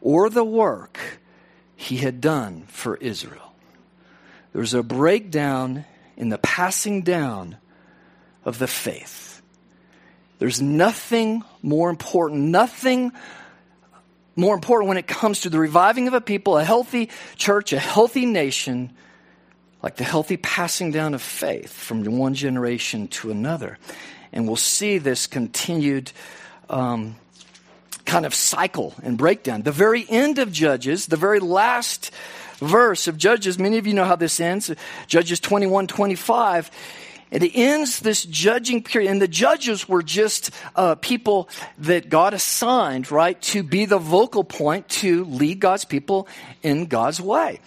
or 0.00 0.28
the 0.28 0.44
work 0.44 0.98
he 1.76 1.98
had 1.98 2.20
done 2.20 2.64
for 2.66 2.96
Israel. 2.96 3.54
There's 4.52 4.74
a 4.74 4.82
breakdown 4.82 5.84
in 6.16 6.28
the 6.28 6.38
passing 6.38 7.02
down 7.02 7.56
of 8.44 8.58
the 8.58 8.66
faith. 8.66 9.42
There's 10.38 10.60
nothing 10.60 11.44
more 11.62 11.90
important, 11.90 12.40
nothing 12.40 13.12
more 14.36 14.54
important 14.54 14.88
when 14.88 14.96
it 14.98 15.06
comes 15.06 15.42
to 15.42 15.50
the 15.50 15.58
reviving 15.58 16.08
of 16.08 16.14
a 16.14 16.20
people, 16.20 16.58
a 16.58 16.64
healthy 16.64 17.10
church, 17.36 17.72
a 17.72 17.78
healthy 17.78 18.26
nation 18.26 18.92
like 19.84 19.96
the 19.96 20.04
healthy 20.04 20.38
passing 20.38 20.90
down 20.92 21.12
of 21.12 21.20
faith 21.20 21.70
from 21.70 22.02
one 22.16 22.32
generation 22.32 23.06
to 23.06 23.30
another. 23.30 23.76
And 24.32 24.46
we'll 24.46 24.56
see 24.56 24.96
this 24.96 25.26
continued 25.26 26.10
um, 26.70 27.16
kind 28.06 28.24
of 28.24 28.34
cycle 28.34 28.94
and 29.02 29.18
breakdown. 29.18 29.60
The 29.60 29.72
very 29.72 30.06
end 30.08 30.38
of 30.38 30.50
Judges, 30.50 31.04
the 31.04 31.18
very 31.18 31.38
last 31.38 32.12
verse 32.60 33.08
of 33.08 33.18
Judges, 33.18 33.58
many 33.58 33.76
of 33.76 33.86
you 33.86 33.92
know 33.92 34.06
how 34.06 34.16
this 34.16 34.40
ends, 34.40 34.74
Judges 35.06 35.38
21 35.38 35.86
25. 35.86 36.70
It 37.30 37.50
ends 37.54 38.00
this 38.00 38.24
judging 38.24 38.82
period, 38.82 39.10
and 39.10 39.20
the 39.20 39.28
judges 39.28 39.86
were 39.86 40.02
just 40.02 40.50
uh, 40.76 40.94
people 40.94 41.50
that 41.76 42.08
God 42.08 42.32
assigned, 42.32 43.10
right, 43.10 43.40
to 43.42 43.62
be 43.62 43.84
the 43.84 43.98
vocal 43.98 44.44
point 44.44 44.88
to 45.00 45.26
lead 45.26 45.60
God's 45.60 45.84
people 45.84 46.26
in 46.62 46.86
God's 46.86 47.20
way. 47.20 47.60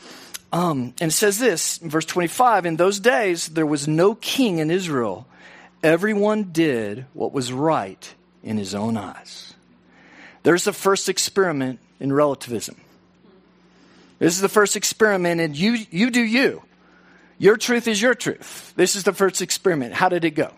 Um, 0.51 0.93
and 1.01 1.11
it 1.11 1.13
says 1.13 1.39
this 1.39 1.77
in 1.79 1.89
verse 1.89 2.05
25 2.05 2.65
In 2.65 2.77
those 2.77 2.99
days, 2.99 3.47
there 3.47 3.65
was 3.65 3.87
no 3.87 4.15
king 4.15 4.59
in 4.59 4.71
Israel. 4.71 5.27
Everyone 5.83 6.51
did 6.51 7.05
what 7.13 7.33
was 7.33 7.51
right 7.51 8.13
in 8.43 8.57
his 8.57 8.73
own 8.73 8.97
eyes. 8.97 9.53
There's 10.43 10.63
the 10.63 10.73
first 10.73 11.09
experiment 11.09 11.79
in 11.99 12.11
relativism. 12.11 12.77
This 14.19 14.35
is 14.35 14.41
the 14.41 14.49
first 14.49 14.75
experiment 14.75 15.41
and 15.41 15.55
you, 15.55 15.77
you 15.91 16.09
do 16.09 16.21
you. 16.21 16.63
Your 17.37 17.57
truth 17.57 17.87
is 17.87 18.01
your 18.01 18.15
truth. 18.15 18.73
This 18.75 18.95
is 18.95 19.03
the 19.03 19.13
first 19.13 19.41
experiment. 19.41 19.93
How 19.93 20.09
did 20.09 20.25
it 20.25 20.31
go? 20.31 20.51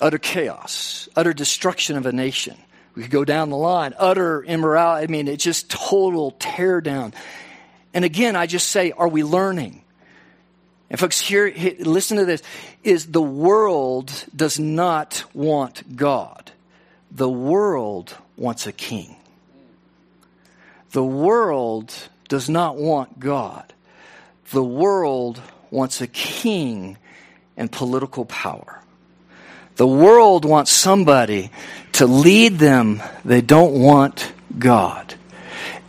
Utter 0.00 0.18
chaos, 0.18 1.08
utter 1.16 1.32
destruction 1.32 1.96
of 1.96 2.04
a 2.06 2.12
nation. 2.12 2.56
We 2.94 3.02
could 3.02 3.10
go 3.10 3.24
down 3.24 3.50
the 3.50 3.56
line, 3.56 3.94
utter 3.98 4.42
immorality. 4.42 5.04
I 5.04 5.06
mean, 5.06 5.28
it's 5.28 5.44
just 5.44 5.70
total 5.70 6.32
tear 6.32 6.80
down. 6.80 7.14
And 7.94 8.04
again, 8.04 8.36
I 8.36 8.46
just 8.46 8.68
say, 8.68 8.92
are 8.92 9.08
we 9.08 9.22
learning? 9.22 9.82
And 10.90 10.98
folks, 10.98 11.20
here, 11.20 11.52
listen 11.80 12.16
to 12.16 12.24
this, 12.24 12.42
is 12.82 13.06
the 13.06 13.22
world 13.22 14.12
does 14.34 14.58
not 14.58 15.24
want 15.34 15.96
God. 15.96 16.50
The 17.10 17.28
world 17.28 18.14
wants 18.36 18.66
a 18.66 18.72
king. 18.72 19.16
The 20.92 21.04
world 21.04 21.92
does 22.28 22.48
not 22.48 22.76
want 22.76 23.20
God. 23.20 23.72
The 24.50 24.64
world 24.64 25.40
wants 25.70 26.00
a 26.00 26.06
king 26.06 26.96
and 27.56 27.70
political 27.70 28.24
power. 28.24 28.80
The 29.76 29.86
world 29.86 30.44
wants 30.44 30.72
somebody 30.72 31.50
to 31.92 32.06
lead 32.06 32.58
them. 32.58 33.02
They 33.24 33.42
don't 33.42 33.74
want 33.74 34.32
God. 34.58 35.14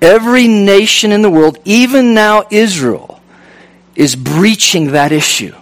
Every 0.02 0.48
nation 0.48 1.12
in 1.12 1.22
the 1.22 1.30
world, 1.30 1.60
even 1.66 2.14
now 2.14 2.46
Israel, 2.50 3.22
is 3.96 4.16
breaching 4.16 4.92
that 4.92 5.12
issue. 5.12 5.54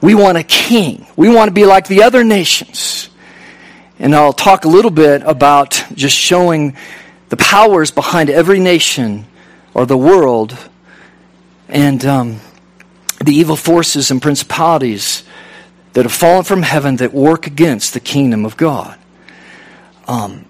We 0.00 0.14
want 0.14 0.38
a 0.38 0.42
king. 0.42 1.06
We 1.16 1.28
want 1.28 1.48
to 1.48 1.52
be 1.52 1.64
like 1.64 1.88
the 1.88 2.02
other 2.02 2.24
nations. 2.24 3.08
And 3.98 4.14
I'll 4.14 4.32
talk 4.32 4.64
a 4.64 4.68
little 4.68 4.90
bit 4.90 5.22
about 5.24 5.84
just 5.94 6.16
showing 6.16 6.76
the 7.28 7.36
powers 7.36 7.90
behind 7.90 8.30
every 8.30 8.58
nation 8.58 9.26
or 9.74 9.86
the 9.86 9.96
world 9.96 10.56
and 11.68 12.04
um, 12.04 12.40
the 13.24 13.32
evil 13.32 13.56
forces 13.56 14.10
and 14.10 14.20
principalities 14.20 15.24
that 15.92 16.04
have 16.04 16.12
fallen 16.12 16.44
from 16.44 16.62
heaven 16.62 16.96
that 16.96 17.12
work 17.12 17.46
against 17.46 17.94
the 17.94 18.00
kingdom 18.00 18.44
of 18.44 18.56
God. 18.56 18.98
Um, 20.08 20.46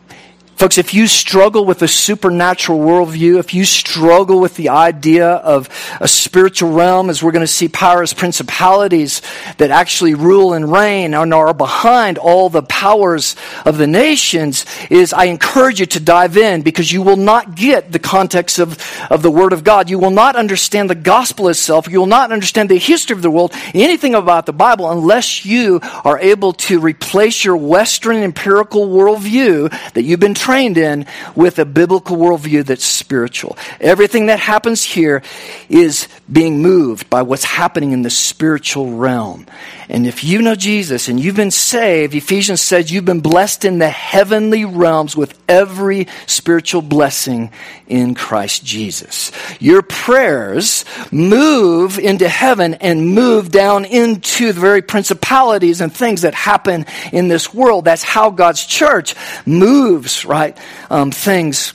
Folks, 0.63 0.79
if 0.79 0.95
you 0.95 1.09
struggle 1.09 1.65
with 1.65 1.83
a 1.83 1.89
supernatural 1.89 2.79
worldview, 2.79 3.41
if 3.41 3.53
you 3.53 3.65
struggle 3.65 4.39
with 4.39 4.55
the 4.55 4.69
idea 4.69 5.27
of 5.29 5.69
a 6.01 6.07
spiritual 6.07 6.71
realm, 6.71 7.11
as 7.11 7.21
we're 7.21 7.33
going 7.33 7.41
to 7.41 7.49
see 7.49 7.67
powers, 7.67 8.13
principalities 8.13 9.23
that 9.59 9.73
actually 9.73 10.15
rule 10.15 10.53
and 10.55 10.71
reign 10.71 11.15
and 11.15 11.35
are 11.35 11.53
behind 11.53 12.17
all 12.17 12.49
the 12.49 12.63
powers 12.63 13.35
of 13.65 13.77
the 13.77 13.89
nations, 13.89 14.65
is 14.89 15.13
I 15.13 15.25
encourage 15.25 15.81
you 15.81 15.87
to 15.87 15.99
dive 15.99 16.37
in 16.37 16.63
because 16.63 16.93
you 16.93 17.03
will 17.03 17.17
not 17.17 17.57
get 17.57 17.91
the 17.91 17.99
context 17.99 18.61
of, 18.61 18.79
of 19.11 19.23
the 19.23 19.33
Word 19.33 19.53
of 19.53 19.65
God. 19.65 19.91
You 19.91 19.99
will 19.99 20.13
not 20.13 20.37
understand 20.37 20.89
the 20.89 20.95
gospel 20.95 21.49
itself. 21.49 21.89
You 21.89 21.99
will 21.99 22.07
not 22.07 22.31
understand 22.31 22.69
the 22.69 22.79
history 22.79 23.17
of 23.17 23.23
the 23.23 23.33
world, 23.33 23.53
anything 23.75 24.15
about 24.15 24.47
the 24.47 24.53
Bible, 24.53 24.89
unless 24.93 25.45
you 25.45 25.81
are 26.05 26.21
able 26.21 26.53
to 26.53 26.79
replace 26.79 27.45
your 27.45 27.57
Western 27.57 28.19
empirical 28.19 28.87
worldview 28.87 29.69
that 29.95 30.05
you've 30.05 30.21
been 30.21 30.35
trained 30.35 30.52
in 30.57 31.07
with 31.35 31.59
a 31.59 31.65
biblical 31.65 32.17
worldview 32.17 32.65
that's 32.65 32.85
spiritual. 32.85 33.57
Everything 33.81 34.27
that 34.27 34.39
happens 34.39 34.85
here 34.85 35.23
is 35.69 36.09
being 36.31 36.63
moved 36.63 37.11
by 37.11 37.23
what's 37.23 37.45
happening 37.45 37.93
in 37.93 38.03
the 38.03 38.11
spiritual 38.11 38.97
realm. 38.97 39.47
And 39.89 40.07
if 40.07 40.25
you 40.25 40.41
know 40.41 40.55
Jesus 40.55 41.09
and 41.09 41.21
you've 41.21 41.37
been 41.37 41.51
saved, 41.51 42.15
Ephesians 42.15 42.61
says 42.61 42.91
you've 42.91 43.05
been 43.05 43.21
blessed 43.21 43.65
in 43.65 43.79
the 43.79 43.91
heavenly 43.91 44.65
realms 44.65 45.17
with 45.17 45.39
every 45.49 46.09
spiritual 46.27 46.81
blessing 46.81 47.51
in 47.87 48.15
Christ 48.15 48.65
Jesus. 48.65 49.33
Your 49.61 49.83
prayers 49.83 50.85
move 51.11 51.99
into 51.99 52.29
heaven 52.29 52.75
and 52.75 53.09
move 53.11 53.51
down 53.51 53.85
into 53.85 54.53
the 54.53 54.61
very 54.61 54.81
principalities 54.81 55.81
and 55.83 55.93
things 55.93 56.23
that 56.23 56.35
happen 56.35 56.87
in 57.13 57.29
this 57.29 57.53
world. 57.53 57.85
That's 57.85 58.03
how 58.03 58.31
God's 58.31 58.65
church 58.65 59.15
moves, 59.45 60.25
right? 60.33 60.57
Um, 60.89 61.11
things 61.11 61.75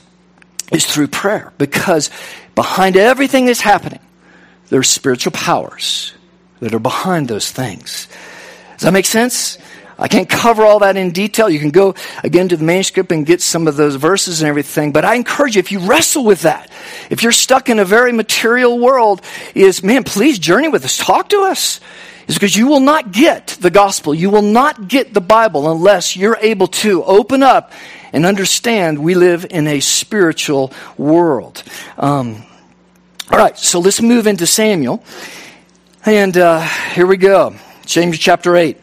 is 0.72 0.86
through 0.86 1.08
prayer 1.08 1.54
because 1.60 2.10
behind 2.56 2.98
everything 2.98 3.46
that's 3.46 3.62
happening, 3.62 4.00
there's 4.70 4.90
spiritual 4.90 5.32
powers 5.32 6.14
that 6.60 6.74
are 6.74 6.80
behind 6.80 7.28
those 7.28 7.52
things. 7.52 8.08
Does 8.74 8.82
that 8.82 8.94
make 8.94 9.06
sense? 9.06 9.60
I 10.00 10.08
can't 10.08 10.28
cover 10.28 10.64
all 10.64 10.80
that 10.80 10.98
in 10.98 11.12
detail. 11.12 11.50
You 11.50 11.60
can 11.60 11.70
go 11.70 11.94
again 12.24 12.50
to 12.50 12.58
the 12.58 12.64
manuscript 12.64 13.12
and 13.12 13.26
get 13.26 13.42
some 13.42 13.68
of 13.68 13.78
those 13.78 13.96
verses 13.96 14.42
and 14.42 14.50
everything. 14.50 14.92
But 14.92 15.06
I 15.06 15.16
encourage 15.16 15.56
you, 15.56 15.60
if 15.60 15.72
you 15.72 15.80
wrestle 15.80 16.24
with 16.24 16.42
that, 16.42 16.70
if 17.10 17.22
you're 17.22 17.32
stuck 17.32 17.70
in 17.70 17.80
a 17.80 17.86
very 17.86 18.12
material 18.12 18.80
world, 18.80 19.22
is 19.54 19.84
man, 19.84 20.04
please 20.04 20.40
journey 20.40 20.68
with 20.68 20.84
us. 20.84 20.98
Talk 20.98 21.30
to 21.30 21.42
us. 21.42 21.80
Is 22.28 22.36
because 22.36 22.58
you 22.58 22.68
will 22.68 22.82
not 22.82 23.14
get 23.14 23.58
the 23.62 23.70
gospel. 23.70 24.14
You 24.14 24.30
will 24.30 24.42
not 24.42 24.90
get 24.90 25.14
the 25.14 25.22
Bible 25.22 25.72
unless 25.72 26.18
you're 26.18 26.38
able 26.42 26.68
to 26.68 27.02
open 27.06 27.42
up 27.42 27.72
and 28.14 28.26
understand 28.26 29.00
we 29.00 29.16
live 29.16 29.46
in 29.50 29.68
a 29.68 29.80
spiritual 29.80 30.74
world. 30.98 31.64
Um, 31.98 32.44
all 33.32 33.38
right, 33.38 33.58
so 33.58 33.80
let's 33.80 34.02
move 34.02 34.28
into 34.28 34.48
Samuel. 34.48 35.04
And 36.06 36.38
uh, 36.38 36.62
here 36.94 37.06
we 37.06 37.18
go. 37.18 37.56
James 37.86 38.18
chapter 38.18 38.56
8, 38.56 38.78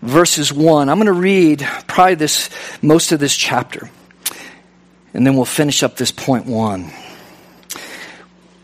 verses 0.00 0.52
1. 0.52 0.88
I'm 0.88 0.96
going 0.96 1.06
to 1.06 1.12
read 1.12 1.66
probably 1.86 2.14
this, 2.14 2.50
most 2.80 3.12
of 3.12 3.20
this 3.20 3.36
chapter. 3.36 3.90
And 5.12 5.26
then 5.26 5.34
we'll 5.34 5.44
finish 5.44 5.82
up 5.82 5.96
this 5.96 6.10
point 6.10 6.46
1. 6.46 6.90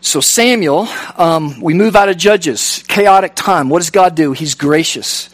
So, 0.01 0.21
Samuel, 0.21 0.87
um, 1.17 1.61
we 1.61 1.73
move 1.73 1.95
out 1.95 2.09
of 2.09 2.17
Judges, 2.17 2.83
chaotic 2.87 3.33
time. 3.35 3.69
What 3.69 3.79
does 3.79 3.89
God 3.89 4.15
do? 4.15 4.33
He's 4.33 4.53
gracious. 4.53 5.29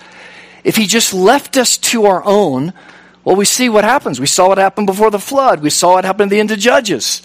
If 0.63 0.77
He 0.77 0.87
just 0.87 1.13
left 1.13 1.57
us 1.57 1.77
to 1.77 2.05
our 2.05 2.23
own, 2.25 2.73
well, 3.23 3.35
we 3.35 3.45
see 3.45 3.69
what 3.69 3.83
happens. 3.83 4.19
We 4.19 4.25
saw 4.25 4.47
what 4.47 4.57
happened 4.57 4.87
before 4.87 5.11
the 5.11 5.19
flood, 5.19 5.61
we 5.61 5.69
saw 5.69 5.93
what 5.93 6.05
happened 6.05 6.31
at 6.31 6.35
the 6.35 6.39
end 6.39 6.51
of 6.51 6.59
Judges. 6.59 7.21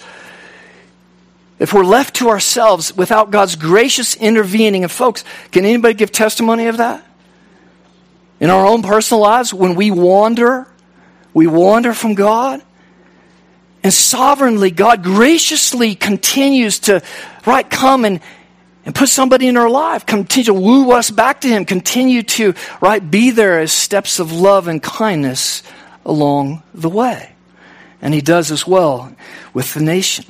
If 1.59 1.73
we're 1.73 1.85
left 1.85 2.17
to 2.17 2.29
ourselves 2.29 2.95
without 2.95 3.31
God's 3.31 3.57
gracious 3.57 4.15
intervening, 4.15 4.83
and 4.83 4.93
folks, 4.93 5.25
can 5.53 5.65
anybody 5.65 5.95
give 5.95 6.13
testimony 6.13 6.67
of 6.67 6.77
that? 6.77 7.03
In 8.41 8.51
our 8.51 8.67
own 8.67 8.83
personal 8.83 9.23
lives, 9.23 9.55
when 9.55 9.75
we 9.75 9.91
wander, 9.91 10.67
we 11.33 11.47
wander 11.47 11.95
from 11.95 12.15
God. 12.15 12.63
And 13.83 13.93
sovereignly, 13.93 14.71
God 14.71 15.03
graciously 15.03 15.95
continues 15.95 16.81
to, 16.81 17.03
right, 17.47 17.69
come 17.71 18.05
and, 18.05 18.21
and 18.85 18.95
put 18.95 19.09
somebody 19.09 19.49
in 19.49 19.57
our 19.57 19.71
life, 19.71 20.05
continue 20.05 20.45
to 20.47 20.55
woo 20.55 20.93
us 20.93 21.11
back 21.11 21.41
to 21.41 21.49
Him, 21.49 21.65
continue 21.65 22.23
to, 22.23 22.53
right, 22.83 23.11
be 23.11 23.31
there 23.31 23.61
as 23.61 23.73
steps 23.73 24.19
of 24.19 24.31
love 24.31 24.69
and 24.69 24.83
kindness 24.83 25.63
along 26.07 26.63
the 26.73 26.89
way. 26.89 27.35
And 28.01 28.15
He 28.15 28.23
does 28.23 28.51
as 28.51 28.67
well 28.67 29.15
with 29.53 29.75
the 29.75 29.83
nation. 29.83 30.25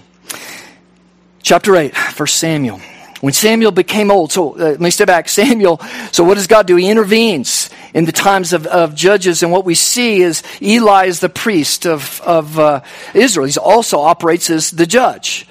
Chapter 1.43 1.77
8, 1.77 1.97
1 1.97 2.27
Samuel. 2.27 2.81
When 3.21 3.33
Samuel 3.33 3.71
became 3.71 4.11
old, 4.11 4.33
so 4.33 4.55
uh, 4.55 4.57
let 4.57 4.81
me 4.81 4.91
step 4.91 5.07
back. 5.07 5.29
Samuel, 5.29 5.81
so 6.13 6.25
what 6.25 6.35
does 6.35 6.47
God 6.47 6.67
do? 6.67 6.77
He 6.77 6.89
intervenes 6.89 7.71
in 7.95 8.05
the 8.05 8.13
times 8.13 8.53
of, 8.53 8.67
of 8.67 8.95
judges, 8.95 9.43
and 9.43 9.53
what 9.53 9.65
we 9.65 9.75
see 9.75 10.21
is 10.23 10.43
Eli 10.61 11.07
is 11.07 11.21
the 11.21 11.29
priest 11.29 11.87
of, 11.87 12.21
of 12.23 12.59
uh, 12.59 12.83
Israel. 13.15 13.47
He 13.47 13.59
also 13.59 14.01
operates 14.01 14.51
as 14.51 14.71
the 14.71 14.87
judge. 14.87 15.47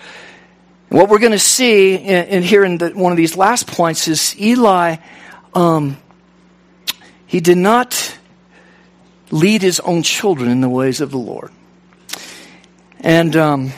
And 0.90 1.00
what 1.00 1.10
we're 1.10 1.20
going 1.20 1.32
to 1.32 1.40
see 1.40 1.96
in, 1.96 2.26
in 2.26 2.44
here 2.44 2.64
in 2.64 2.78
the, 2.78 2.90
one 2.90 3.12
of 3.12 3.18
these 3.18 3.36
last 3.36 3.68
points 3.68 4.08
is 4.08 4.40
Eli, 4.40 4.98
um, 5.54 5.98
he 7.26 7.40
did 7.40 7.58
not 7.58 8.18
lead 9.32 9.62
his 9.62 9.80
own 9.80 10.04
children 10.04 10.50
in 10.50 10.62
the 10.62 10.70
ways 10.70 11.02
of 11.02 11.12
the 11.12 11.18
Lord. 11.18 11.52
And 13.00 13.36
um, 13.36 13.72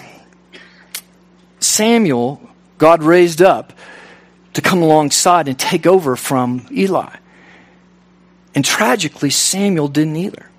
Samuel, 1.60 2.42
God 2.78 3.04
raised 3.04 3.42
up 3.42 3.74
to 4.54 4.62
come 4.62 4.82
alongside 4.82 5.48
and 5.48 5.58
take 5.58 5.86
over 5.86 6.16
from 6.16 6.66
Eli. 6.72 7.16
And 8.56 8.66
tragically, 8.66 9.30
Samuel 9.30 9.88
didn't 9.88 10.16
either. 10.16 10.50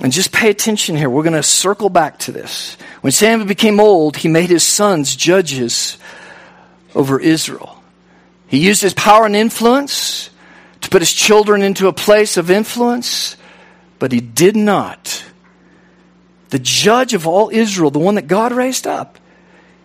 And 0.00 0.12
just 0.12 0.32
pay 0.32 0.50
attention 0.50 0.96
here. 0.96 1.08
We're 1.10 1.22
going 1.22 1.34
to 1.34 1.42
circle 1.42 1.88
back 1.88 2.18
to 2.20 2.32
this. 2.32 2.76
When 3.00 3.12
Samuel 3.12 3.46
became 3.46 3.78
old, 3.78 4.16
he 4.16 4.28
made 4.28 4.50
his 4.50 4.64
sons 4.64 5.14
judges 5.14 5.98
over 6.94 7.20
Israel. 7.20 7.82
He 8.46 8.58
used 8.58 8.82
his 8.82 8.94
power 8.94 9.26
and 9.26 9.36
influence 9.36 10.30
to 10.80 10.88
put 10.88 11.02
his 11.02 11.12
children 11.12 11.62
into 11.62 11.88
a 11.88 11.92
place 11.92 12.36
of 12.36 12.50
influence, 12.50 13.36
but 13.98 14.12
he 14.12 14.20
did 14.20 14.56
not. 14.56 15.24
The 16.50 16.58
judge 16.58 17.14
of 17.14 17.26
all 17.26 17.50
Israel, 17.50 17.90
the 17.90 17.98
one 17.98 18.14
that 18.14 18.28
God 18.28 18.52
raised 18.52 18.86
up, 18.86 19.18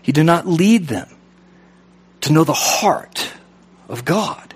he 0.01 0.11
did 0.11 0.25
not 0.25 0.47
lead 0.47 0.87
them 0.87 1.09
to 2.21 2.33
know 2.33 2.43
the 2.43 2.53
heart 2.53 3.31
of 3.87 4.05
God. 4.05 4.53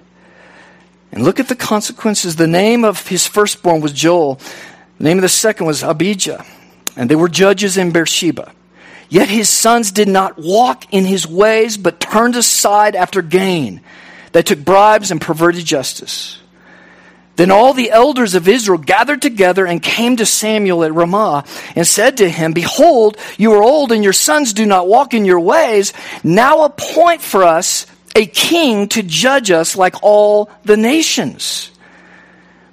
And 1.11 1.23
look 1.23 1.39
at 1.39 1.47
the 1.47 1.55
consequences. 1.55 2.35
The 2.35 2.47
name 2.47 2.83
of 2.83 3.07
his 3.07 3.27
firstborn 3.27 3.81
was 3.81 3.93
Joel. 3.93 4.39
The 4.97 5.03
name 5.03 5.17
of 5.17 5.21
the 5.21 5.29
second 5.29 5.65
was 5.67 5.83
Abijah. 5.83 6.45
And 6.95 7.09
they 7.09 7.15
were 7.15 7.29
judges 7.29 7.77
in 7.77 7.91
Beersheba. 7.91 8.51
Yet 9.09 9.29
his 9.29 9.47
sons 9.47 9.91
did 9.91 10.07
not 10.07 10.39
walk 10.39 10.91
in 10.91 11.05
his 11.05 11.27
ways, 11.27 11.77
but 11.77 11.99
turned 11.99 12.35
aside 12.35 12.95
after 12.95 13.21
gain. 13.21 13.81
They 14.31 14.41
took 14.41 14.59
bribes 14.59 15.11
and 15.11 15.21
perverted 15.21 15.65
justice. 15.65 16.39
Then 17.35 17.49
all 17.49 17.73
the 17.73 17.89
elders 17.89 18.35
of 18.35 18.47
Israel 18.47 18.77
gathered 18.77 19.21
together 19.21 19.65
and 19.65 19.81
came 19.81 20.17
to 20.17 20.25
Samuel 20.25 20.83
at 20.83 20.93
Ramah 20.93 21.45
and 21.75 21.87
said 21.87 22.17
to 22.17 22.29
him, 22.29 22.53
Behold, 22.53 23.17
you 23.37 23.53
are 23.53 23.63
old 23.63 23.91
and 23.91 24.03
your 24.03 24.13
sons 24.13 24.53
do 24.53 24.65
not 24.65 24.87
walk 24.87 25.13
in 25.13 25.25
your 25.25 25.39
ways. 25.39 25.93
Now 26.23 26.63
appoint 26.63 27.21
for 27.21 27.43
us 27.43 27.87
a 28.15 28.27
king 28.27 28.87
to 28.89 29.01
judge 29.01 29.49
us 29.49 29.75
like 29.75 30.03
all 30.03 30.51
the 30.63 30.77
nations. 30.77 31.71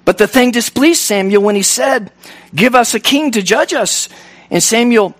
But 0.05 0.19
the 0.19 0.27
thing 0.27 0.51
displeased 0.51 1.01
Samuel 1.01 1.41
when 1.41 1.55
he 1.55 1.63
said, 1.63 2.11
Give 2.53 2.75
us 2.75 2.93
a 2.93 2.99
king 2.99 3.31
to 3.31 3.41
judge 3.41 3.73
us. 3.73 4.09
And 4.51 4.61
Samuel 4.61 5.15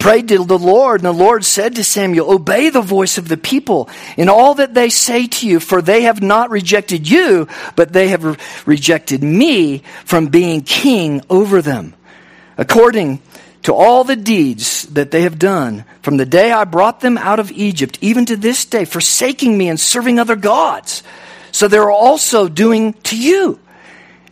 prayed 0.00 0.28
to 0.28 0.44
the 0.44 0.58
Lord, 0.58 1.02
and 1.02 1.06
the 1.06 1.24
Lord 1.24 1.44
said 1.44 1.76
to 1.76 1.84
Samuel, 1.84 2.32
Obey 2.32 2.70
the 2.70 2.80
voice 2.80 3.18
of 3.18 3.28
the 3.28 3.36
people 3.36 3.88
in 4.16 4.28
all 4.28 4.54
that 4.54 4.74
they 4.74 4.88
say 4.88 5.28
to 5.28 5.46
you, 5.46 5.60
for 5.60 5.80
they 5.80 6.02
have 6.02 6.22
not 6.22 6.50
rejected 6.50 7.08
you, 7.08 7.46
but 7.76 7.92
they 7.92 8.08
have 8.08 8.24
re- 8.24 8.36
rejected 8.66 9.22
me 9.22 9.82
from 10.04 10.26
being 10.26 10.62
king 10.62 11.22
over 11.30 11.62
them. 11.62 11.94
According 12.56 13.20
to 13.62 13.74
all 13.74 14.04
the 14.04 14.16
deeds 14.16 14.84
that 14.84 15.10
they 15.10 15.22
have 15.22 15.38
done 15.38 15.84
from 16.02 16.16
the 16.16 16.26
day 16.26 16.50
I 16.50 16.64
brought 16.64 17.00
them 17.00 17.18
out 17.18 17.38
of 17.38 17.52
Egypt, 17.52 17.98
even 18.00 18.24
to 18.26 18.36
this 18.36 18.64
day, 18.64 18.86
forsaking 18.86 19.56
me 19.56 19.68
and 19.68 19.78
serving 19.78 20.18
other 20.18 20.36
gods. 20.36 21.02
So 21.52 21.68
they're 21.68 21.90
also 21.90 22.48
doing 22.48 22.94
to 23.04 23.18
you. 23.18 23.60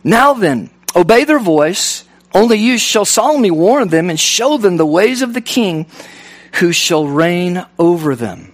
Now 0.03 0.33
then, 0.33 0.71
obey 0.95 1.25
their 1.25 1.39
voice 1.39 2.05
only 2.39 2.57
you 2.57 2.77
shall 2.77 3.05
solemnly 3.05 3.51
warn 3.51 3.89
them 3.89 4.09
and 4.09 4.19
show 4.19 4.57
them 4.57 4.77
the 4.77 4.85
ways 4.85 5.21
of 5.21 5.33
the 5.33 5.41
king 5.41 5.85
who 6.53 6.71
shall 6.71 7.05
reign 7.05 7.65
over 7.77 8.15
them. 8.15 8.53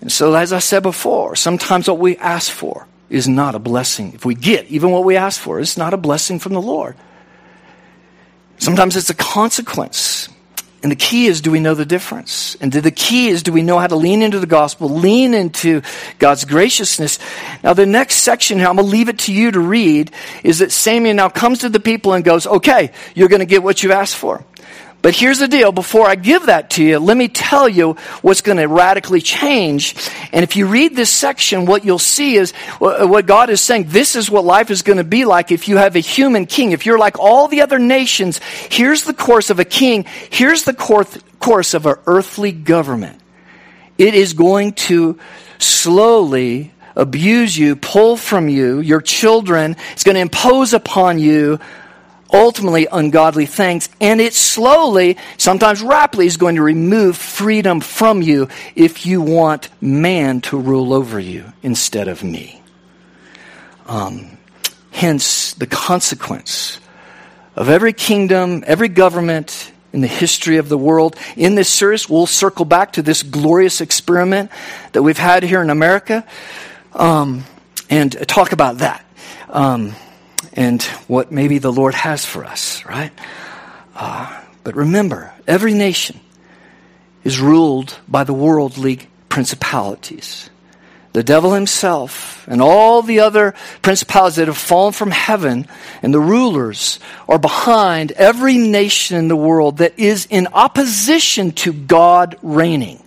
And 0.00 0.12
so, 0.12 0.34
as 0.34 0.52
I 0.52 0.60
said 0.60 0.84
before, 0.84 1.34
sometimes 1.34 1.88
what 1.88 1.98
we 1.98 2.16
ask 2.18 2.50
for 2.50 2.86
is 3.10 3.26
not 3.26 3.56
a 3.56 3.58
blessing. 3.58 4.12
If 4.12 4.24
we 4.24 4.34
get 4.34 4.66
even 4.66 4.92
what 4.92 5.04
we 5.04 5.16
ask 5.16 5.40
for, 5.40 5.58
it's 5.58 5.76
not 5.76 5.92
a 5.92 5.96
blessing 5.96 6.38
from 6.38 6.52
the 6.54 6.62
Lord. 6.62 6.96
Sometimes 8.58 8.96
it's 8.96 9.10
a 9.10 9.14
consequence. 9.14 10.28
And 10.82 10.92
the 10.92 10.96
key 10.96 11.26
is 11.26 11.40
do 11.40 11.50
we 11.50 11.58
know 11.58 11.74
the 11.74 11.84
difference? 11.84 12.56
And 12.60 12.72
the 12.72 12.92
key 12.92 13.28
is 13.28 13.42
do 13.42 13.52
we 13.52 13.62
know 13.62 13.78
how 13.78 13.88
to 13.88 13.96
lean 13.96 14.22
into 14.22 14.38
the 14.38 14.46
gospel, 14.46 14.88
lean 14.88 15.34
into 15.34 15.82
God's 16.18 16.44
graciousness? 16.44 17.18
Now, 17.64 17.72
the 17.72 17.86
next 17.86 18.16
section 18.16 18.58
here, 18.58 18.68
I'm 18.68 18.76
going 18.76 18.86
to 18.86 18.92
leave 18.92 19.08
it 19.08 19.18
to 19.20 19.32
you 19.32 19.50
to 19.50 19.60
read, 19.60 20.12
is 20.44 20.60
that 20.60 20.70
Samuel 20.70 21.14
now 21.14 21.30
comes 21.30 21.60
to 21.60 21.68
the 21.68 21.80
people 21.80 22.12
and 22.12 22.24
goes, 22.24 22.46
okay, 22.46 22.92
you're 23.14 23.28
going 23.28 23.40
to 23.40 23.46
get 23.46 23.62
what 23.62 23.82
you've 23.82 23.92
asked 23.92 24.14
for. 24.14 24.44
But 25.00 25.14
here's 25.14 25.38
the 25.38 25.46
deal. 25.46 25.70
Before 25.70 26.08
I 26.08 26.16
give 26.16 26.46
that 26.46 26.70
to 26.70 26.84
you, 26.84 26.98
let 26.98 27.16
me 27.16 27.28
tell 27.28 27.68
you 27.68 27.92
what's 28.20 28.40
going 28.40 28.58
to 28.58 28.66
radically 28.66 29.20
change. 29.20 29.94
And 30.32 30.42
if 30.42 30.56
you 30.56 30.66
read 30.66 30.96
this 30.96 31.10
section, 31.10 31.66
what 31.66 31.84
you'll 31.84 32.00
see 32.00 32.34
is 32.34 32.52
uh, 32.80 33.06
what 33.06 33.26
God 33.26 33.48
is 33.48 33.60
saying. 33.60 33.86
This 33.88 34.16
is 34.16 34.28
what 34.28 34.44
life 34.44 34.70
is 34.70 34.82
going 34.82 34.98
to 34.98 35.04
be 35.04 35.24
like 35.24 35.52
if 35.52 35.68
you 35.68 35.76
have 35.76 35.94
a 35.94 36.00
human 36.00 36.46
king. 36.46 36.72
If 36.72 36.84
you're 36.84 36.98
like 36.98 37.18
all 37.18 37.46
the 37.46 37.60
other 37.60 37.78
nations, 37.78 38.40
here's 38.70 39.04
the 39.04 39.14
course 39.14 39.50
of 39.50 39.60
a 39.60 39.64
king. 39.64 40.04
Here's 40.30 40.64
the 40.64 40.74
course 40.74 41.74
of 41.74 41.86
an 41.86 41.94
earthly 42.06 42.50
government. 42.50 43.20
It 43.98 44.14
is 44.14 44.32
going 44.32 44.72
to 44.74 45.18
slowly 45.58 46.72
abuse 46.96 47.56
you, 47.56 47.76
pull 47.76 48.16
from 48.16 48.48
you, 48.48 48.80
your 48.80 49.00
children. 49.00 49.76
It's 49.92 50.02
going 50.02 50.16
to 50.16 50.20
impose 50.20 50.72
upon 50.74 51.20
you 51.20 51.60
ultimately 52.32 52.86
ungodly 52.90 53.46
things, 53.46 53.88
and 54.00 54.20
it 54.20 54.34
slowly, 54.34 55.16
sometimes 55.36 55.82
rapidly, 55.82 56.26
is 56.26 56.36
going 56.36 56.56
to 56.56 56.62
remove 56.62 57.16
freedom 57.16 57.80
from 57.80 58.22
you 58.22 58.48
if 58.74 59.06
you 59.06 59.20
want 59.22 59.68
man 59.80 60.40
to 60.42 60.58
rule 60.58 60.92
over 60.92 61.18
you 61.18 61.52
instead 61.62 62.08
of 62.08 62.22
me. 62.22 62.60
Um, 63.86 64.36
hence, 64.90 65.54
the 65.54 65.66
consequence 65.66 66.78
of 67.56 67.68
every 67.68 67.92
kingdom, 67.92 68.62
every 68.66 68.88
government 68.88 69.72
in 69.92 70.00
the 70.00 70.06
history 70.06 70.58
of 70.58 70.68
the 70.68 70.78
world. 70.78 71.16
In 71.36 71.54
this 71.54 71.68
series, 71.68 72.08
we'll 72.08 72.26
circle 72.26 72.64
back 72.64 72.92
to 72.92 73.02
this 73.02 73.22
glorious 73.22 73.80
experiment 73.80 74.50
that 74.92 75.02
we've 75.02 75.18
had 75.18 75.42
here 75.42 75.62
in 75.62 75.70
America 75.70 76.26
um, 76.92 77.44
and 77.88 78.12
talk 78.28 78.52
about 78.52 78.78
that. 78.78 79.04
Um, 79.48 79.94
and 80.52 80.82
what 81.06 81.32
maybe 81.32 81.58
the 81.58 81.72
Lord 81.72 81.94
has 81.94 82.24
for 82.24 82.44
us, 82.44 82.84
right? 82.84 83.12
Uh, 83.94 84.42
but 84.64 84.76
remember, 84.76 85.32
every 85.46 85.74
nation 85.74 86.20
is 87.24 87.40
ruled 87.40 87.98
by 88.06 88.24
the 88.24 88.32
worldly 88.32 89.00
principalities. 89.28 90.50
The 91.12 91.22
devil 91.22 91.52
himself 91.52 92.46
and 92.48 92.60
all 92.62 93.02
the 93.02 93.20
other 93.20 93.54
principalities 93.82 94.36
that 94.36 94.46
have 94.46 94.58
fallen 94.58 94.92
from 94.92 95.10
heaven 95.10 95.66
and 96.02 96.14
the 96.14 96.20
rulers 96.20 97.00
are 97.28 97.38
behind 97.38 98.12
every 98.12 98.56
nation 98.56 99.16
in 99.16 99.28
the 99.28 99.36
world 99.36 99.78
that 99.78 99.98
is 99.98 100.26
in 100.30 100.48
opposition 100.52 101.52
to 101.52 101.72
God 101.72 102.36
reigning, 102.42 103.02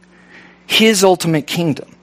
his 0.66 1.04
ultimate 1.04 1.48
kingdom. 1.48 1.96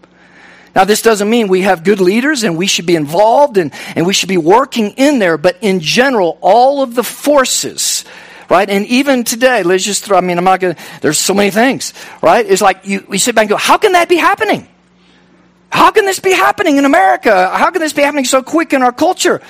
Now, 0.74 0.84
this 0.84 1.02
doesn't 1.02 1.28
mean 1.28 1.48
we 1.48 1.62
have 1.62 1.82
good 1.82 2.00
leaders 2.00 2.44
and 2.44 2.56
we 2.56 2.66
should 2.66 2.86
be 2.86 2.94
involved 2.96 3.56
and, 3.56 3.72
and 3.96 4.06
we 4.06 4.12
should 4.12 4.28
be 4.28 4.36
working 4.36 4.90
in 4.90 5.18
there, 5.18 5.38
but 5.38 5.56
in 5.60 5.80
general, 5.80 6.38
all 6.40 6.82
of 6.82 6.94
the 6.94 7.02
forces, 7.02 8.04
right? 8.48 8.68
And 8.68 8.86
even 8.86 9.24
today, 9.24 9.62
let's 9.62 9.84
just 9.84 10.04
throw, 10.04 10.18
I 10.18 10.20
mean, 10.20 10.38
I'm 10.38 10.44
not 10.44 10.60
going 10.60 10.74
to, 10.74 10.82
there's 11.00 11.18
so 11.18 11.34
many 11.34 11.50
things, 11.50 11.94
right? 12.22 12.44
It's 12.46 12.62
like 12.62 12.86
you, 12.86 13.04
we 13.08 13.18
sit 13.18 13.34
back 13.34 13.42
and 13.42 13.50
go, 13.50 13.56
how 13.56 13.78
can 13.78 13.92
that 13.92 14.08
be 14.08 14.16
happening? 14.16 14.68
How 15.70 15.90
can 15.90 16.04
this 16.04 16.20
be 16.20 16.32
happening 16.32 16.76
in 16.76 16.84
America? 16.84 17.50
How 17.50 17.70
can 17.70 17.80
this 17.80 17.92
be 17.92 18.02
happening 18.02 18.24
so 18.24 18.42
quick 18.42 18.72
in 18.72 18.82
our 18.82 18.92
culture? 18.92 19.42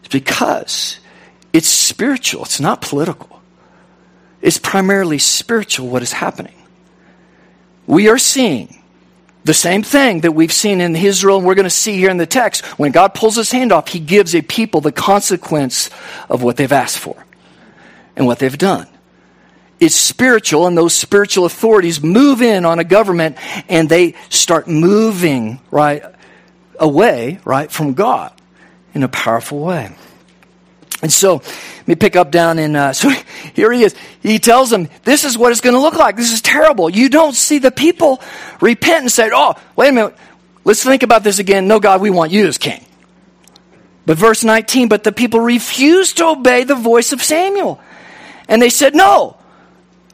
It's 0.00 0.12
because 0.12 1.00
it's 1.52 1.68
spiritual, 1.68 2.44
it's 2.44 2.60
not 2.60 2.80
political. 2.80 3.40
It's 4.42 4.58
primarily 4.58 5.18
spiritual 5.18 5.88
what 5.88 6.02
is 6.02 6.12
happening. 6.12 6.54
We 7.86 8.08
are 8.08 8.18
seeing 8.18 8.82
the 9.46 9.54
same 9.54 9.84
thing 9.84 10.22
that 10.22 10.32
we've 10.32 10.52
seen 10.52 10.80
in 10.80 10.96
Israel 10.96 11.38
and 11.38 11.46
we're 11.46 11.54
going 11.54 11.64
to 11.64 11.70
see 11.70 11.96
here 11.96 12.10
in 12.10 12.16
the 12.16 12.26
text. 12.26 12.64
When 12.78 12.90
God 12.90 13.14
pulls 13.14 13.36
his 13.36 13.52
hand 13.52 13.70
off, 13.70 13.86
he 13.86 14.00
gives 14.00 14.34
a 14.34 14.42
people 14.42 14.80
the 14.80 14.90
consequence 14.90 15.88
of 16.28 16.42
what 16.42 16.56
they've 16.56 16.72
asked 16.72 16.98
for 16.98 17.24
and 18.16 18.26
what 18.26 18.40
they've 18.40 18.58
done. 18.58 18.88
It's 19.78 19.94
spiritual, 19.94 20.66
and 20.66 20.76
those 20.76 20.94
spiritual 20.94 21.44
authorities 21.44 22.02
move 22.02 22.42
in 22.42 22.64
on 22.64 22.80
a 22.80 22.84
government 22.84 23.36
and 23.68 23.88
they 23.88 24.14
start 24.30 24.66
moving 24.66 25.60
right 25.70 26.02
away, 26.80 27.38
right, 27.44 27.70
from 27.70 27.94
God 27.94 28.32
in 28.94 29.04
a 29.04 29.08
powerful 29.08 29.60
way. 29.60 29.94
And 31.02 31.12
so, 31.12 31.36
let 31.36 31.88
me 31.88 31.94
pick 31.94 32.16
up 32.16 32.30
down 32.30 32.58
in, 32.58 32.74
uh, 32.74 32.92
so 32.94 33.10
here 33.54 33.72
he 33.72 33.84
is. 33.84 33.94
He 34.22 34.38
tells 34.38 34.70
them, 34.70 34.88
this 35.04 35.24
is 35.24 35.36
what 35.36 35.52
it's 35.52 35.60
going 35.60 35.74
to 35.74 35.80
look 35.80 35.94
like. 35.94 36.16
This 36.16 36.32
is 36.32 36.40
terrible. 36.40 36.90
You 36.90 37.08
don't 37.08 37.34
see 37.34 37.58
the 37.58 37.70
people 37.70 38.20
repent 38.60 39.02
and 39.02 39.12
say, 39.12 39.30
oh, 39.32 39.54
wait 39.76 39.90
a 39.90 39.92
minute. 39.92 40.16
Let's 40.64 40.82
think 40.82 41.02
about 41.02 41.22
this 41.22 41.38
again. 41.38 41.68
No, 41.68 41.78
God, 41.78 42.00
we 42.00 42.10
want 42.10 42.32
you 42.32 42.46
as 42.46 42.58
king. 42.58 42.84
But 44.04 44.18
verse 44.18 44.44
19, 44.44 44.88
but 44.88 45.04
the 45.04 45.12
people 45.12 45.40
refused 45.40 46.16
to 46.18 46.26
obey 46.26 46.64
the 46.64 46.74
voice 46.74 47.12
of 47.12 47.22
Samuel. 47.22 47.80
And 48.48 48.62
they 48.62 48.70
said, 48.70 48.94
no, 48.94 49.36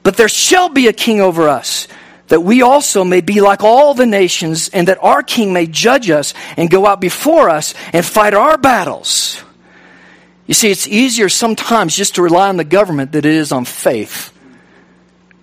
but 0.02 0.16
there 0.16 0.28
shall 0.28 0.68
be 0.68 0.88
a 0.88 0.92
king 0.92 1.20
over 1.20 1.48
us 1.48 1.88
that 2.28 2.40
we 2.40 2.62
also 2.62 3.04
may 3.04 3.20
be 3.20 3.42
like 3.42 3.62
all 3.62 3.92
the 3.92 4.06
nations 4.06 4.70
and 4.70 4.88
that 4.88 5.02
our 5.02 5.22
king 5.22 5.52
may 5.52 5.66
judge 5.66 6.08
us 6.08 6.32
and 6.56 6.70
go 6.70 6.86
out 6.86 7.00
before 7.00 7.50
us 7.50 7.74
and 7.92 8.04
fight 8.04 8.32
our 8.32 8.56
battles. 8.56 9.42
You 10.46 10.54
see, 10.54 10.70
it's 10.70 10.88
easier 10.88 11.28
sometimes 11.28 11.96
just 11.96 12.16
to 12.16 12.22
rely 12.22 12.48
on 12.48 12.56
the 12.56 12.64
government 12.64 13.12
than 13.12 13.20
it 13.20 13.26
is 13.26 13.52
on 13.52 13.64
faith 13.64 14.36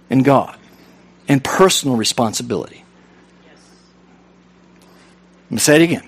in 0.10 0.24
God 0.24 0.58
and 1.28 1.44
personal 1.44 1.96
responsibility. 1.96 2.84
I'm 5.50 5.56
going 5.56 5.58
to 5.58 5.64
say 5.64 5.76
it 5.78 5.82
again. 5.82 6.06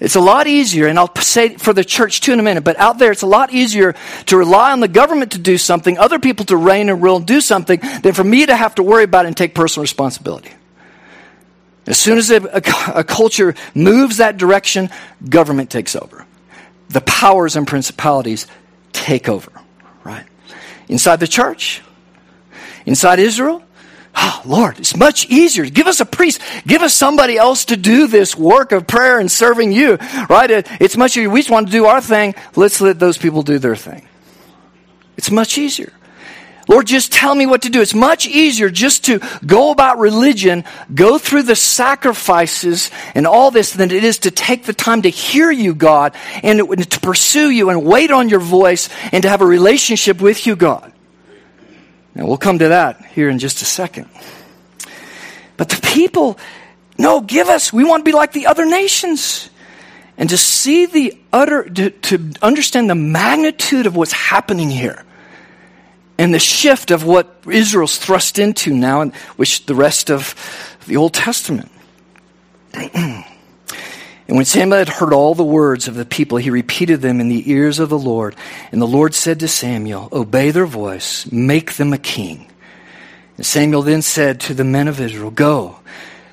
It's 0.00 0.16
a 0.16 0.20
lot 0.20 0.46
easier, 0.46 0.88
and 0.88 0.98
I'll 0.98 1.14
say 1.16 1.46
it 1.46 1.60
for 1.60 1.72
the 1.72 1.84
church 1.84 2.20
too 2.20 2.32
in 2.32 2.40
a 2.40 2.42
minute, 2.42 2.64
but 2.64 2.76
out 2.78 2.98
there 2.98 3.12
it's 3.12 3.22
a 3.22 3.26
lot 3.26 3.52
easier 3.52 3.94
to 4.26 4.36
rely 4.36 4.72
on 4.72 4.80
the 4.80 4.88
government 4.88 5.32
to 5.32 5.38
do 5.38 5.56
something, 5.56 5.96
other 5.96 6.18
people 6.18 6.44
to 6.46 6.56
reign 6.56 6.90
and 6.90 7.02
rule 7.02 7.16
and 7.16 7.26
do 7.26 7.40
something, 7.40 7.80
than 8.02 8.12
for 8.12 8.24
me 8.24 8.44
to 8.44 8.54
have 8.54 8.74
to 8.74 8.82
worry 8.82 9.04
about 9.04 9.24
it 9.24 9.28
and 9.28 9.36
take 9.36 9.54
personal 9.54 9.82
responsibility. 9.82 10.50
As 11.86 11.98
soon 11.98 12.18
as 12.18 12.30
a, 12.30 12.42
a, 12.42 12.98
a 13.00 13.04
culture 13.04 13.54
moves 13.74 14.18
that 14.18 14.36
direction, 14.36 14.90
government 15.26 15.70
takes 15.70 15.96
over 15.96 16.26
the 16.94 17.02
powers 17.02 17.56
and 17.56 17.66
principalities 17.66 18.46
take 18.92 19.28
over, 19.28 19.50
right? 20.04 20.24
Inside 20.88 21.20
the 21.20 21.28
church, 21.28 21.82
inside 22.86 23.18
Israel, 23.18 23.62
oh, 24.14 24.42
Lord, 24.46 24.78
it's 24.78 24.96
much 24.96 25.26
easier. 25.26 25.64
Give 25.64 25.88
us 25.88 26.00
a 26.00 26.06
priest. 26.06 26.40
Give 26.66 26.82
us 26.82 26.94
somebody 26.94 27.36
else 27.36 27.64
to 27.66 27.76
do 27.76 28.06
this 28.06 28.36
work 28.36 28.70
of 28.70 28.86
prayer 28.86 29.18
and 29.18 29.30
serving 29.30 29.72
you, 29.72 29.98
right? 30.30 30.50
It's 30.80 30.96
much 30.96 31.16
easier. 31.16 31.30
We 31.30 31.40
just 31.40 31.50
want 31.50 31.66
to 31.66 31.72
do 31.72 31.86
our 31.86 32.00
thing. 32.00 32.34
Let's 32.54 32.80
let 32.80 33.00
those 33.00 33.18
people 33.18 33.42
do 33.42 33.58
their 33.58 33.76
thing. 33.76 34.06
It's 35.16 35.32
much 35.32 35.58
easier. 35.58 35.92
Lord, 36.66 36.86
just 36.86 37.12
tell 37.12 37.34
me 37.34 37.44
what 37.46 37.62
to 37.62 37.68
do. 37.68 37.82
It's 37.82 37.94
much 37.94 38.26
easier 38.26 38.70
just 38.70 39.04
to 39.04 39.20
go 39.44 39.70
about 39.70 39.98
religion, 39.98 40.64
go 40.94 41.18
through 41.18 41.42
the 41.42 41.56
sacrifices 41.56 42.90
and 43.14 43.26
all 43.26 43.50
this 43.50 43.72
than 43.72 43.90
it 43.90 44.02
is 44.02 44.18
to 44.20 44.30
take 44.30 44.64
the 44.64 44.72
time 44.72 45.02
to 45.02 45.10
hear 45.10 45.50
you, 45.50 45.74
God, 45.74 46.14
and 46.42 46.58
to 46.90 47.00
pursue 47.00 47.50
you 47.50 47.68
and 47.68 47.84
wait 47.84 48.10
on 48.10 48.30
your 48.30 48.40
voice 48.40 48.88
and 49.12 49.22
to 49.22 49.28
have 49.28 49.42
a 49.42 49.46
relationship 49.46 50.22
with 50.22 50.46
you, 50.46 50.56
God. 50.56 50.90
Now, 52.14 52.26
we'll 52.26 52.38
come 52.38 52.58
to 52.60 52.68
that 52.68 53.04
here 53.06 53.28
in 53.28 53.38
just 53.38 53.60
a 53.60 53.66
second. 53.66 54.08
But 55.56 55.68
the 55.68 55.80
people, 55.82 56.38
no, 56.96 57.20
give 57.20 57.48
us. 57.48 57.72
We 57.72 57.84
want 57.84 58.00
to 58.00 58.04
be 58.04 58.16
like 58.16 58.32
the 58.32 58.46
other 58.46 58.64
nations. 58.64 59.50
And 60.16 60.30
to 60.30 60.36
see 60.36 60.86
the 60.86 61.18
utter, 61.32 61.68
to, 61.68 61.90
to 61.90 62.32
understand 62.40 62.88
the 62.88 62.94
magnitude 62.94 63.86
of 63.86 63.96
what's 63.96 64.12
happening 64.12 64.70
here 64.70 65.04
and 66.18 66.32
the 66.32 66.38
shift 66.38 66.90
of 66.90 67.04
what 67.04 67.42
Israel's 67.48 67.98
thrust 67.98 68.38
into 68.38 68.72
now, 68.72 69.00
and 69.00 69.14
which 69.36 69.66
the 69.66 69.74
rest 69.74 70.10
of 70.10 70.34
the 70.86 70.96
Old 70.96 71.14
Testament. 71.14 71.70
and 72.72 73.24
when 74.26 74.44
Samuel 74.44 74.78
had 74.78 74.88
heard 74.88 75.12
all 75.12 75.34
the 75.34 75.44
words 75.44 75.88
of 75.88 75.94
the 75.94 76.04
people, 76.04 76.38
he 76.38 76.50
repeated 76.50 77.00
them 77.00 77.20
in 77.20 77.28
the 77.28 77.50
ears 77.50 77.78
of 77.78 77.88
the 77.88 77.98
Lord. 77.98 78.36
And 78.70 78.80
the 78.80 78.86
Lord 78.86 79.14
said 79.14 79.40
to 79.40 79.48
Samuel, 79.48 80.08
Obey 80.12 80.50
their 80.50 80.66
voice, 80.66 81.30
make 81.30 81.74
them 81.74 81.92
a 81.92 81.98
king. 81.98 82.50
And 83.36 83.44
Samuel 83.44 83.82
then 83.82 84.02
said 84.02 84.40
to 84.42 84.54
the 84.54 84.64
men 84.64 84.88
of 84.88 85.00
Israel, 85.00 85.30
Go, 85.30 85.80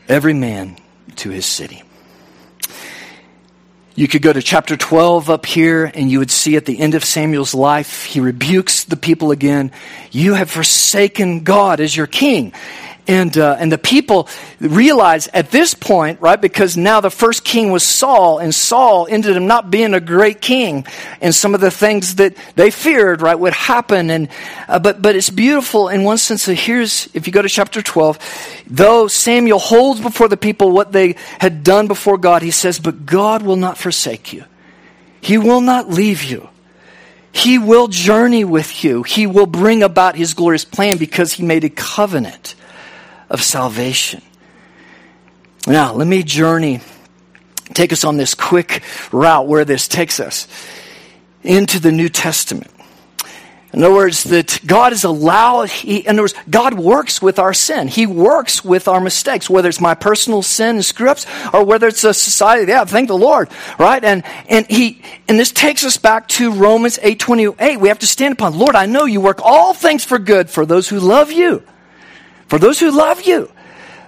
every 0.08 0.34
man 0.34 0.78
to 1.18 1.30
his 1.30 1.46
city. 1.46 1.84
You 3.94 4.08
could 4.08 4.22
go 4.22 4.32
to 4.32 4.42
chapter 4.42 4.78
12 4.78 5.30
up 5.30 5.46
here, 5.46 5.84
and 5.84 6.10
you 6.10 6.20
would 6.20 6.32
see 6.32 6.56
at 6.56 6.66
the 6.66 6.80
end 6.80 6.96
of 6.96 7.04
Samuel's 7.04 7.54
life, 7.54 8.06
he 8.06 8.22
rebukes 8.22 8.86
the 8.86 8.96
people 8.96 9.32
again. 9.32 9.72
You 10.12 10.34
have 10.34 10.50
forsaken 10.50 11.44
God 11.44 11.82
as 11.82 11.96
your 11.96 12.08
king. 12.08 12.54
And, 13.12 13.38
uh, 13.38 13.58
and 13.60 13.70
the 13.70 13.78
people 13.78 14.30
realize 14.62 15.28
at 15.34 15.52
this 15.52 15.74
point, 15.74 16.22
right, 16.22 16.40
because 16.40 16.78
now 16.78 17.02
the 17.02 17.10
first 17.10 17.44
king 17.44 17.70
was 17.70 17.84
Saul, 17.84 18.38
and 18.38 18.56
Saul 18.56 19.06
ended 19.10 19.36
up 19.36 19.44
not 19.44 19.70
being 19.70 19.94
a 19.94 20.00
great 20.00 20.40
king, 20.40 20.86
and 21.20 21.36
some 21.36 21.54
of 21.54 21.60
the 21.60 21.72
things 21.72 22.16
that 22.16 22.38
they 22.56 22.72
feared, 22.72 23.22
right, 23.22 23.38
would 23.38 23.52
happen. 23.52 24.10
And, 24.10 24.30
uh, 24.70 24.80
but, 24.80 25.02
but 25.02 25.18
it's 25.18 25.30
beautiful 25.30 25.90
in 25.90 26.06
one 26.06 26.20
sense. 26.20 26.44
So 26.44 26.54
here's, 26.54 27.10
if 27.14 27.28
you 27.28 27.34
go 27.34 27.42
to 27.42 27.50
chapter 27.50 27.82
12, 27.82 28.64
though 28.68 29.10
Samuel 29.10 29.60
holds 29.60 30.00
before 30.00 30.30
the 30.30 30.38
people 30.38 30.72
what 30.72 30.94
they 30.94 31.18
had 31.40 31.66
done 31.66 31.88
before 31.90 32.18
God, 32.18 32.42
he 32.42 32.52
says, 32.52 32.80
But 32.80 33.06
God 33.06 33.42
will 33.42 33.58
not 33.58 33.78
forsake 33.78 34.32
you, 34.32 34.46
He 35.20 35.38
will 35.38 35.60
not 35.60 35.90
leave 35.90 36.24
you. 36.24 36.48
He 37.34 37.58
will 37.58 37.90
journey 37.90 38.46
with 38.46 38.86
you. 38.86 39.04
He 39.04 39.28
will 39.28 39.46
bring 39.46 39.84
about 39.84 40.16
his 40.16 40.34
glorious 40.34 40.66
plan 40.66 40.98
because 40.98 41.32
he 41.32 41.44
made 41.44 41.64
a 41.64 41.70
covenant 41.70 42.56
of 43.32 43.42
salvation. 43.42 44.22
Now, 45.66 45.94
let 45.94 46.08
me 46.08 46.22
journey, 46.22 46.82
take 47.74 47.94
us 47.94 48.04
on 48.04 48.18
this 48.18 48.36
quick 48.36 48.84
route 49.12 49.48
where 49.48 49.66
this 49.66 49.88
takes 49.88 50.20
us 50.20 50.48
into 51.42 51.80
the 51.80 51.92
New 51.92 52.10
Testament. 52.10 52.70
In 53.74 53.82
other 53.84 53.94
words, 53.94 54.26
that 54.26 54.60
God 54.66 54.92
is 54.92 55.06
allowed, 55.06 55.70
he, 55.70 56.00
in 56.00 56.16
other 56.16 56.24
words, 56.24 56.34
God 56.50 56.74
works 56.74 57.22
with 57.22 57.40
our 57.40 57.54
sin. 57.54 57.88
He 57.88 58.06
works 58.06 58.66
with 58.66 58.90
our 58.90 59.00
mistakes, 59.00 59.50
whether 59.50 59.70
it's 59.70 59.80
my 59.80 59.96
personal 59.96 60.42
sin 60.42 60.76
and 60.76 60.84
screw 60.84 61.10
ups 61.10 61.26
or 61.54 61.64
whether 61.64 61.88
it's 61.88 62.04
a 62.04 62.14
society. 62.14 62.70
Yeah, 62.70 62.84
thank 62.84 63.08
the 63.08 63.18
Lord, 63.18 63.48
right? 63.80 64.04
And, 64.04 64.26
and 64.50 64.70
he, 64.70 65.02
and 65.30 65.40
this 65.40 65.54
takes 65.54 65.86
us 65.86 65.96
back 65.96 66.28
to 66.30 66.52
Romans 66.52 67.00
8 67.02 67.18
28. 67.18 67.80
We 67.80 67.88
have 67.88 68.00
to 68.00 68.08
stand 68.08 68.34
upon, 68.34 68.60
Lord, 68.60 68.76
I 68.76 68.88
know 68.88 69.06
you 69.06 69.22
work 69.22 69.40
all 69.42 69.74
things 69.74 70.04
for 70.04 70.20
good 70.20 70.50
for 70.50 70.66
those 70.66 70.90
who 70.90 71.00
love 71.00 71.32
you, 71.32 71.64
for 72.52 72.60
those 72.60 72.82
who 72.82 72.92
love 72.92 73.22
you. 73.22 73.50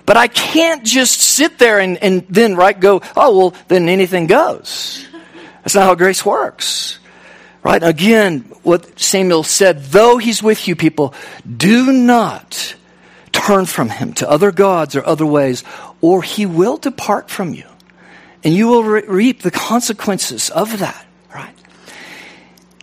But 0.06 0.18
I 0.18 0.28
can't 0.28 0.84
just 0.84 1.22
sit 1.22 1.60
there 1.60 1.80
and, 1.80 1.98
and 2.04 2.28
then, 2.28 2.58
right, 2.58 2.78
go, 2.78 3.02
oh, 3.16 3.38
well, 3.38 3.56
then 3.70 3.88
anything 3.88 4.28
goes. 4.28 5.08
That's 5.62 5.76
not 5.76 5.86
how 5.86 5.96
grace 5.96 6.26
works. 6.26 7.00
Right? 7.64 7.82
Again, 7.82 8.42
what 8.64 9.00
Samuel 9.00 9.44
said, 9.44 9.84
though 9.86 10.18
he's 10.18 10.44
with 10.44 10.68
you, 10.68 10.76
people, 10.76 11.14
do 11.48 11.94
not 11.94 12.76
turn 13.32 13.66
from 13.66 13.88
him 13.88 14.12
to 14.16 14.30
other 14.30 14.52
gods 14.52 14.98
or 14.98 15.06
other 15.06 15.26
ways, 15.26 15.64
or 16.02 16.22
he 16.22 16.46
will 16.46 16.76
depart 16.76 17.30
from 17.30 17.54
you. 17.54 17.64
And 18.44 18.54
you 18.54 18.68
will 18.68 18.84
re- 18.84 19.08
reap 19.08 19.42
the 19.42 19.52
consequences 19.52 20.50
of 20.50 20.80
that, 20.80 21.06
right? 21.34 21.56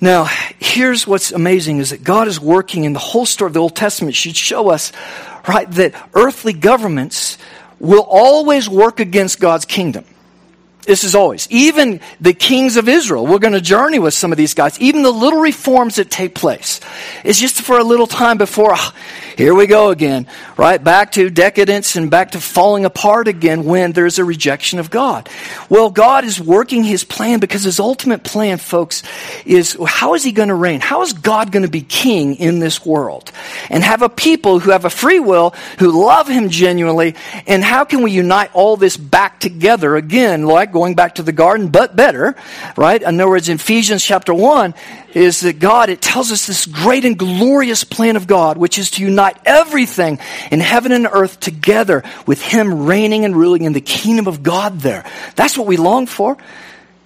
Now, 0.01 0.25
here's 0.59 1.07
what's 1.07 1.33
amazing 1.33 1.81
is 1.81 1.90
that 1.90 2.03
God 2.03 2.29
is 2.29 2.40
working 2.40 2.85
in 2.85 2.94
the 2.94 2.99
whole 2.99 3.27
story 3.27 3.49
of 3.49 3.53
the 3.53 3.61
Old 3.61 3.77
Testament 3.77 4.16
should 4.16 4.35
show 4.35 4.70
us, 4.70 4.92
right, 5.48 5.70
that 5.72 6.11
earthly 6.14 6.53
governments 6.53 7.38
will 7.79 8.07
always 8.09 8.68
work 8.68 9.00
against 9.00 9.40
God's 9.40 9.64
kingdom. 9.64 10.05
This 10.83 11.05
is 11.05 11.14
always. 11.14 11.47
Even 11.51 12.01
the 12.21 12.33
kings 12.33 12.77
of 12.77 12.88
Israel, 12.88 13.27
we're 13.27 13.38
going 13.38 13.53
to 13.53 13.61
journey 13.61 13.99
with 13.99 14.14
some 14.14 14.33
of 14.33 14.38
these 14.38 14.55
guys. 14.55 14.81
Even 14.81 15.03
the 15.03 15.11
little 15.11 15.40
reforms 15.40 15.97
that 15.97 16.11
take 16.11 16.35
place 16.35 16.81
is 17.25 17.38
just 17.38 17.61
for 17.61 17.79
a 17.79 17.85
little 17.85 18.07
time 18.07 18.38
before, 18.38 18.73
oh, 18.75 18.93
here 19.37 19.55
we 19.55 19.66
go 19.66 19.90
again, 19.90 20.27
right? 20.57 20.83
Back 20.83 21.12
to 21.12 21.31
decadence 21.31 21.97
and 21.97 22.11
back 22.11 22.33
to 22.33 22.40
falling 22.40 22.85
apart 22.85 23.29
again 23.29 23.64
when 23.64 23.93
there's 23.93 24.19
a 24.19 24.25
rejection 24.25 24.79
of 24.79 24.90
God. 24.90 25.29
Well, 25.69 25.90
God 25.90 26.25
is 26.25 26.40
working 26.40 26.85
his 26.85 27.05
plan 27.05 27.40
because 27.40 27.62
his 27.62 27.81
ultimate 27.81 28.25
plan, 28.25 28.59
folks, 28.59 29.03
is 29.47 29.79
how 29.87 30.14
is 30.14 30.25
he 30.25 30.33
going 30.33 30.49
to 30.49 30.55
reign? 30.55 30.81
How 30.81 31.03
is 31.03 31.12
God 31.12 31.53
going 31.53 31.64
to 31.64 31.71
be 31.71 31.81
king 31.81 32.37
in 32.37 32.59
this 32.59 32.85
world? 32.85 33.33
And 33.71 33.83
have 33.83 34.03
a 34.03 34.09
people 34.09 34.59
who 34.59 34.73
have 34.73 34.85
a 34.85 34.90
free 34.90 35.21
will, 35.21 35.55
who 35.79 36.05
love 36.05 36.29
him 36.29 36.49
genuinely, 36.49 37.14
and 37.47 37.62
how 37.62 37.85
can 37.85 38.03
we 38.03 38.11
unite 38.11 38.51
all 38.53 38.77
this 38.77 38.97
back 38.97 39.40
together 39.40 39.97
again, 39.97 40.47
like 40.47 40.69
going 40.72 40.94
back 40.94 41.16
to 41.16 41.22
the 41.22 41.33
garden, 41.33 41.68
but 41.68 41.96
better, 41.96 42.37
right? 42.76 43.00
In 43.00 43.20
other 43.20 43.28
words, 43.28 43.48
in 43.48 43.56
Ephesians 43.56 44.04
chapter 44.04 44.33
1, 44.35 44.74
is 45.14 45.40
that 45.40 45.59
God, 45.59 45.88
it 45.88 46.00
tells 46.00 46.30
us 46.30 46.46
this 46.46 46.66
great 46.66 47.04
and 47.04 47.18
glorious 47.18 47.85
plan 47.85 48.16
of 48.16 48.26
God, 48.26 48.56
which 48.56 48.78
is 48.78 48.92
to 48.92 49.02
unite 49.02 49.37
everything 49.44 50.18
in 50.50 50.61
heaven 50.61 50.92
and 50.92 51.09
earth 51.11 51.40
together 51.40 52.04
with 52.26 52.40
Him 52.42 52.87
reigning 52.87 53.24
and 53.24 53.37
ruling 53.37 53.64
in 53.64 53.72
the 53.72 53.80
kingdom 53.80 54.26
of 54.26 54.42
God 54.42 54.80
there. 54.80 55.04
That's 55.37 55.59
what 55.59 55.66
we 55.66 55.76
long 55.76 56.06
for. 56.06 56.37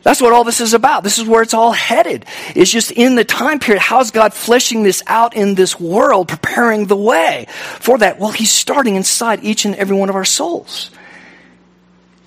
That's 0.05 0.21
what 0.21 0.35
all 0.35 0.45
this 0.45 0.61
is 0.61 0.75
about. 0.75 1.03
This 1.03 1.19
is 1.19 1.27
where 1.27 1.41
it's 1.41 1.55
all 1.55 1.73
headed. 1.73 2.27
It's 2.55 2.71
just 2.71 2.91
in 2.91 3.15
the 3.15 3.25
time 3.25 3.59
period. 3.59 3.81
How's 3.81 4.11
God 4.11 4.35
fleshing 4.35 4.83
this 4.83 5.03
out 5.07 5.35
in 5.35 5.55
this 5.55 5.81
world, 5.81 6.29
preparing 6.29 6.87
the 6.87 6.97
way 6.97 7.47
for 7.81 7.97
that? 7.99 8.21
Well, 8.21 8.31
He's 8.31 8.53
starting 8.53 8.97
inside 8.97 9.43
each 9.43 9.65
and 9.65 9.75
every 9.75 9.97
one 9.97 10.11
of 10.11 10.15
our 10.15 10.27
souls. 10.27 10.91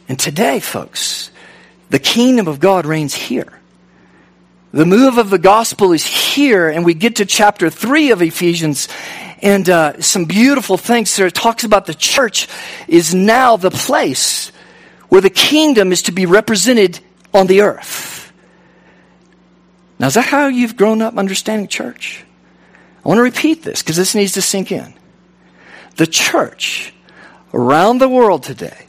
And 0.10 0.18
today, 0.18 0.60
folks, 0.60 1.32
the 1.90 2.00
kingdom 2.00 2.48
of 2.48 2.60
God 2.60 2.86
reigns 2.86 3.14
here. 3.14 3.60
The 4.72 4.86
move 4.86 5.18
of 5.18 5.30
the 5.30 5.40
gospel 5.40 5.92
is 5.94 6.06
here, 6.06 6.70
and 6.70 6.86
we 6.86 6.94
get 6.94 7.18
to 7.18 7.26
chapter 7.26 7.70
3 7.70 8.12
of 8.12 8.22
Ephesians, 8.22 8.88
and 9.42 9.70
uh, 9.70 10.02
some 10.02 10.26
beautiful 10.26 10.78
things 10.78 11.16
there. 11.16 11.28
It 11.28 11.34
talks 11.34 11.64
about 11.64 11.86
the 11.86 11.94
church 11.94 12.48
is 12.88 13.14
now 13.14 13.58
the 13.58 13.72
place 13.72 14.52
where 15.10 15.22
the 15.22 15.30
kingdom 15.30 15.92
is 15.92 16.04
to 16.04 16.12
be 16.12 16.26
represented 16.26 17.00
on 17.34 17.48
the 17.48 17.62
earth. 17.62 18.32
Now, 20.00 20.08
is 20.08 20.16
that 20.16 20.26
how 20.26 20.48
you've 20.48 20.76
grown 20.76 21.02
up 21.02 21.18
understanding 21.18 21.68
church? 21.68 22.24
I 23.06 23.08
want 23.08 23.20
to 23.20 23.24
repeat 23.24 23.64
this 23.64 23.82
because 23.82 23.96
this 23.96 24.16
needs 24.16 24.34
to 24.34 24.42
sink 24.42 24.72
in. 24.72 24.94
The 25.96 26.08
church 26.08 26.94
around 27.54 28.00
the 28.00 28.10
world 28.10 28.44
today 28.44 28.87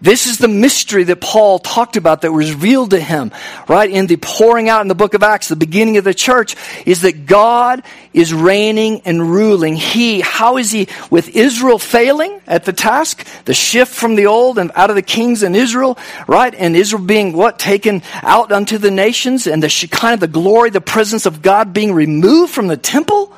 this 0.00 0.26
is 0.26 0.38
the 0.38 0.48
mystery 0.48 1.02
that 1.04 1.20
Paul 1.20 1.58
talked 1.58 1.96
about 1.96 2.22
that 2.22 2.32
was 2.32 2.52
revealed 2.52 2.90
to 2.90 3.00
him, 3.00 3.32
right? 3.66 3.90
In 3.90 4.06
the 4.06 4.16
pouring 4.16 4.68
out 4.68 4.82
in 4.82 4.88
the 4.88 4.94
book 4.94 5.14
of 5.14 5.24
Acts, 5.24 5.48
the 5.48 5.56
beginning 5.56 5.96
of 5.96 6.04
the 6.04 6.14
church, 6.14 6.54
is 6.86 7.02
that 7.02 7.26
God 7.26 7.82
is 8.12 8.32
reigning 8.32 9.02
and 9.04 9.28
ruling. 9.28 9.74
He, 9.74 10.20
how 10.20 10.56
is 10.56 10.70
he 10.70 10.86
with 11.10 11.30
Israel 11.30 11.80
failing 11.80 12.40
at 12.46 12.64
the 12.64 12.72
task? 12.72 13.26
The 13.44 13.54
shift 13.54 13.92
from 13.92 14.14
the 14.14 14.26
old 14.26 14.58
and 14.58 14.70
out 14.76 14.90
of 14.90 14.96
the 14.96 15.02
kings 15.02 15.42
in 15.42 15.56
Israel, 15.56 15.98
right? 16.28 16.54
And 16.54 16.76
Israel 16.76 17.02
being 17.02 17.32
what? 17.32 17.58
Taken 17.58 18.02
out 18.22 18.52
unto 18.52 18.78
the 18.78 18.92
nations 18.92 19.48
and 19.48 19.60
the 19.60 19.88
of 20.04 20.20
the 20.20 20.28
glory, 20.28 20.70
the 20.70 20.80
presence 20.80 21.26
of 21.26 21.42
God 21.42 21.72
being 21.72 21.92
removed 21.92 22.52
from 22.52 22.68
the 22.68 22.76
temple? 22.76 23.32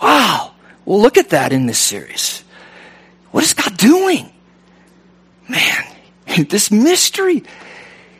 Wow. 0.00 0.52
Well, 0.84 1.00
look 1.00 1.16
at 1.16 1.30
that 1.30 1.52
in 1.52 1.66
this 1.66 1.78
series. 1.78 2.44
What 3.32 3.42
is 3.42 3.54
God 3.54 3.76
doing? 3.76 4.30
Man, 5.48 5.84
this 6.48 6.70
mystery. 6.70 7.44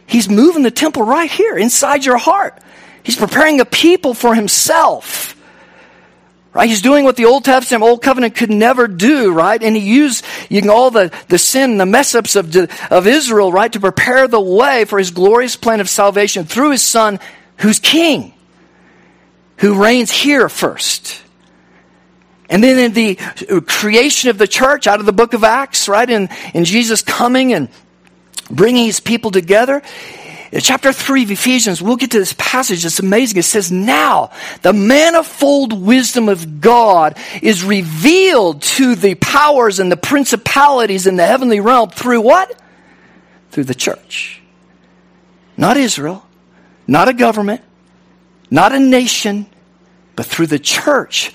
He's 0.06 0.28
moving 0.28 0.62
the 0.62 0.70
temple 0.70 1.02
right 1.02 1.30
here 1.30 1.56
inside 1.56 2.04
your 2.04 2.16
heart. 2.16 2.58
He's 3.02 3.16
preparing 3.16 3.60
a 3.60 3.64
people 3.64 4.14
for 4.14 4.34
himself. 4.34 5.34
Right? 6.54 6.68
He's 6.68 6.82
doing 6.82 7.04
what 7.04 7.16
the 7.16 7.26
Old 7.26 7.44
Testament, 7.44 7.84
Old 7.84 8.02
Covenant 8.02 8.34
could 8.34 8.50
never 8.50 8.88
do, 8.88 9.32
right? 9.32 9.62
And 9.62 9.76
he 9.76 9.82
used 9.82 10.24
you 10.48 10.62
know, 10.62 10.72
all 10.72 10.90
the, 10.90 11.12
the 11.28 11.38
sin, 11.38 11.76
the 11.76 11.86
mess 11.86 12.14
ups 12.14 12.36
of, 12.36 12.56
of 12.90 13.06
Israel, 13.06 13.52
right, 13.52 13.72
to 13.72 13.80
prepare 13.80 14.26
the 14.26 14.40
way 14.40 14.84
for 14.86 14.98
his 14.98 15.10
glorious 15.10 15.56
plan 15.56 15.80
of 15.80 15.88
salvation 15.88 16.46
through 16.46 16.70
his 16.70 16.82
son, 16.82 17.20
who's 17.58 17.78
king, 17.78 18.32
who 19.58 19.80
reigns 19.80 20.10
here 20.10 20.48
first. 20.48 21.22
And 22.48 22.62
then 22.62 22.78
in 22.78 22.92
the 22.92 23.16
creation 23.66 24.30
of 24.30 24.38
the 24.38 24.48
church 24.48 24.86
out 24.86 25.00
of 25.00 25.06
the 25.06 25.12
book 25.12 25.34
of 25.34 25.44
Acts, 25.44 25.88
right? 25.88 26.08
In, 26.08 26.28
in 26.54 26.64
Jesus 26.64 27.02
coming 27.02 27.52
and 27.52 27.68
bringing 28.50 28.86
his 28.86 29.00
people 29.00 29.30
together. 29.30 29.82
Chapter 30.58 30.94
3 30.94 31.24
of 31.24 31.30
Ephesians, 31.30 31.82
we'll 31.82 31.96
get 31.96 32.12
to 32.12 32.18
this 32.18 32.34
passage. 32.38 32.86
It's 32.86 33.00
amazing. 33.00 33.38
It 33.38 33.42
says, 33.42 33.70
Now 33.70 34.30
the 34.62 34.72
manifold 34.72 35.74
wisdom 35.74 36.30
of 36.30 36.62
God 36.62 37.18
is 37.42 37.62
revealed 37.62 38.62
to 38.62 38.94
the 38.94 39.14
powers 39.16 39.78
and 39.78 39.92
the 39.92 39.96
principalities 39.98 41.06
in 41.06 41.16
the 41.16 41.26
heavenly 41.26 41.60
realm 41.60 41.90
through 41.90 42.22
what? 42.22 42.58
Through 43.50 43.64
the 43.64 43.74
church. 43.74 44.40
Not 45.58 45.76
Israel, 45.76 46.24
not 46.86 47.08
a 47.08 47.12
government, 47.12 47.60
not 48.50 48.72
a 48.72 48.78
nation, 48.78 49.46
but 50.16 50.24
through 50.24 50.46
the 50.46 50.58
church 50.58 51.34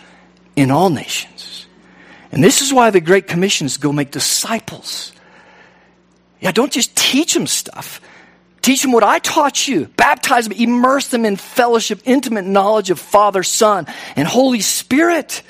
in 0.55 0.71
all 0.71 0.89
nations. 0.89 1.65
And 2.31 2.43
this 2.43 2.61
is 2.61 2.73
why 2.73 2.89
the 2.89 3.01
Great 3.01 3.27
Commission 3.27 3.65
is 3.65 3.75
to 3.75 3.79
go 3.79 3.91
make 3.91 4.11
disciples. 4.11 5.11
Yeah, 6.39 6.51
don't 6.51 6.71
just 6.71 6.95
teach 6.95 7.33
them 7.33 7.47
stuff. 7.47 8.01
Teach 8.61 8.81
them 8.81 8.91
what 8.91 9.03
I 9.03 9.19
taught 9.19 9.67
you. 9.67 9.87
Baptize 9.97 10.47
them, 10.47 10.57
immerse 10.57 11.07
them 11.07 11.25
in 11.25 11.35
fellowship, 11.35 12.01
intimate 12.05 12.45
knowledge 12.45 12.89
of 12.89 12.99
Father, 12.99 13.43
Son, 13.43 13.85
and 14.15 14.27
Holy 14.27 14.61
Spirit 14.61 15.43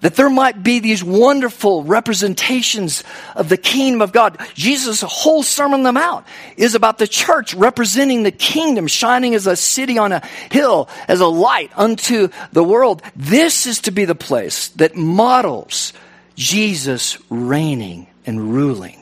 that 0.00 0.16
there 0.16 0.30
might 0.30 0.62
be 0.62 0.78
these 0.78 1.04
wonderful 1.04 1.84
representations 1.84 3.04
of 3.36 3.48
the 3.48 3.56
kingdom 3.56 4.02
of 4.02 4.12
God. 4.12 4.38
Jesus' 4.54 5.02
whole 5.02 5.42
Sermon 5.42 5.80
on 5.80 5.84
the 5.84 5.92
Mount 5.92 6.26
is 6.56 6.74
about 6.74 6.98
the 6.98 7.06
church 7.06 7.54
representing 7.54 8.22
the 8.22 8.30
kingdom, 8.30 8.86
shining 8.86 9.34
as 9.34 9.46
a 9.46 9.56
city 9.56 9.98
on 9.98 10.12
a 10.12 10.22
hill, 10.50 10.88
as 11.08 11.20
a 11.20 11.26
light 11.26 11.70
unto 11.76 12.28
the 12.52 12.64
world. 12.64 13.02
This 13.14 13.66
is 13.66 13.80
to 13.82 13.90
be 13.90 14.04
the 14.04 14.14
place 14.14 14.68
that 14.70 14.96
models 14.96 15.92
Jesus 16.36 17.18
reigning 17.28 18.06
and 18.26 18.54
ruling 18.54 18.96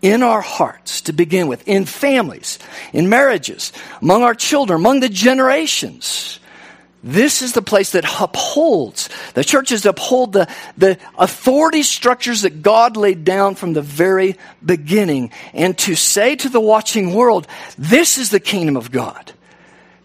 in 0.00 0.24
our 0.24 0.40
hearts 0.40 1.02
to 1.02 1.12
begin 1.12 1.46
with, 1.46 1.66
in 1.68 1.86
families, 1.86 2.58
in 2.92 3.08
marriages, 3.08 3.72
among 4.00 4.22
our 4.22 4.34
children, 4.34 4.80
among 4.80 4.98
the 4.98 5.08
generations. 5.08 6.40
This 7.02 7.42
is 7.42 7.52
the 7.52 7.62
place 7.62 7.92
that 7.92 8.04
upholds, 8.20 9.08
the 9.34 9.42
churches 9.42 9.84
uphold 9.84 10.32
the, 10.32 10.48
the 10.78 10.98
authority 11.18 11.82
structures 11.82 12.42
that 12.42 12.62
God 12.62 12.96
laid 12.96 13.24
down 13.24 13.56
from 13.56 13.72
the 13.72 13.82
very 13.82 14.36
beginning. 14.64 15.32
And 15.52 15.76
to 15.78 15.96
say 15.96 16.36
to 16.36 16.48
the 16.48 16.60
watching 16.60 17.12
world, 17.12 17.48
this 17.76 18.18
is 18.18 18.30
the 18.30 18.38
kingdom 18.38 18.76
of 18.76 18.92
God. 18.92 19.32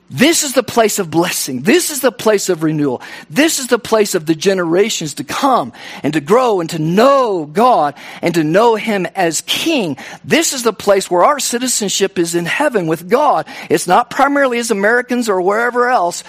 This 0.09 0.43
is 0.43 0.53
the 0.53 0.63
place 0.63 0.99
of 0.99 1.11
blessing. 1.11 1.63
This 1.63 1.91
is 1.91 1.99
the 1.99 2.13
place 2.13 2.47
of 2.47 2.63
renewal. 2.63 3.01
This 3.29 3.59
is 3.59 3.67
the 3.67 3.77
place 3.77 4.15
of 4.15 4.25
the 4.25 4.35
generations 4.35 5.15
to 5.15 5.25
come 5.25 5.73
and 6.01 6.13
to 6.13 6.21
grow 6.21 6.61
and 6.61 6.69
to 6.69 6.79
know 6.79 7.45
God 7.45 7.93
and 8.21 8.33
to 8.35 8.43
know 8.43 8.75
Him 8.75 9.05
as 9.15 9.41
King. 9.41 9.97
This 10.23 10.53
is 10.53 10.63
the 10.63 10.71
place 10.71 11.11
where 11.11 11.25
our 11.25 11.39
citizenship 11.39 12.17
is 12.17 12.35
in 12.35 12.45
heaven 12.45 12.87
with 12.87 13.09
God. 13.09 13.47
It's 13.69 13.85
not 13.85 14.09
primarily 14.09 14.59
as 14.59 14.71
Americans 14.71 15.27
or 15.27 15.41
wherever 15.41 15.89
else. 15.89 16.23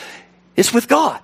It's 0.59 0.75
with 0.75 0.88
God 0.88 1.21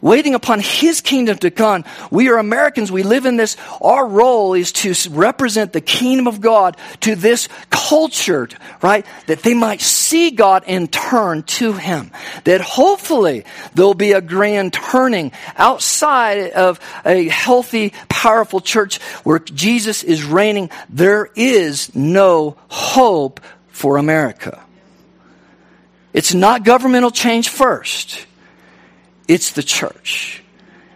waiting 0.00 0.34
upon 0.34 0.60
his 0.60 1.00
kingdom 1.00 1.36
to 1.38 1.50
come. 1.50 1.84
We 2.10 2.28
are 2.28 2.38
Americans. 2.38 2.92
We 2.92 3.02
live 3.02 3.26
in 3.26 3.36
this. 3.36 3.56
Our 3.80 4.06
role 4.06 4.54
is 4.54 4.70
to 4.72 4.94
represent 5.10 5.72
the 5.72 5.80
kingdom 5.80 6.28
of 6.28 6.40
God 6.40 6.76
to 7.00 7.16
this 7.16 7.48
culture, 7.70 8.48
right? 8.80 9.04
That 9.26 9.42
they 9.42 9.54
might 9.54 9.80
see 9.80 10.30
God 10.30 10.64
and 10.66 10.92
turn 10.92 11.42
to 11.44 11.72
him. 11.72 12.12
That 12.44 12.60
hopefully 12.60 13.44
there'll 13.74 13.94
be 13.94 14.12
a 14.12 14.20
grand 14.20 14.72
turning 14.72 15.32
outside 15.56 16.52
of 16.52 16.78
a 17.04 17.26
healthy, 17.28 17.92
powerful 18.08 18.60
church 18.60 19.02
where 19.24 19.40
Jesus 19.40 20.04
is 20.04 20.24
reigning. 20.24 20.70
There 20.88 21.28
is 21.34 21.94
no 21.94 22.56
hope 22.68 23.40
for 23.68 23.96
America. 23.96 24.62
It's 26.12 26.34
not 26.34 26.64
governmental 26.64 27.10
change 27.10 27.48
first. 27.48 28.27
It's 29.28 29.52
the 29.52 29.62
church. 29.62 30.42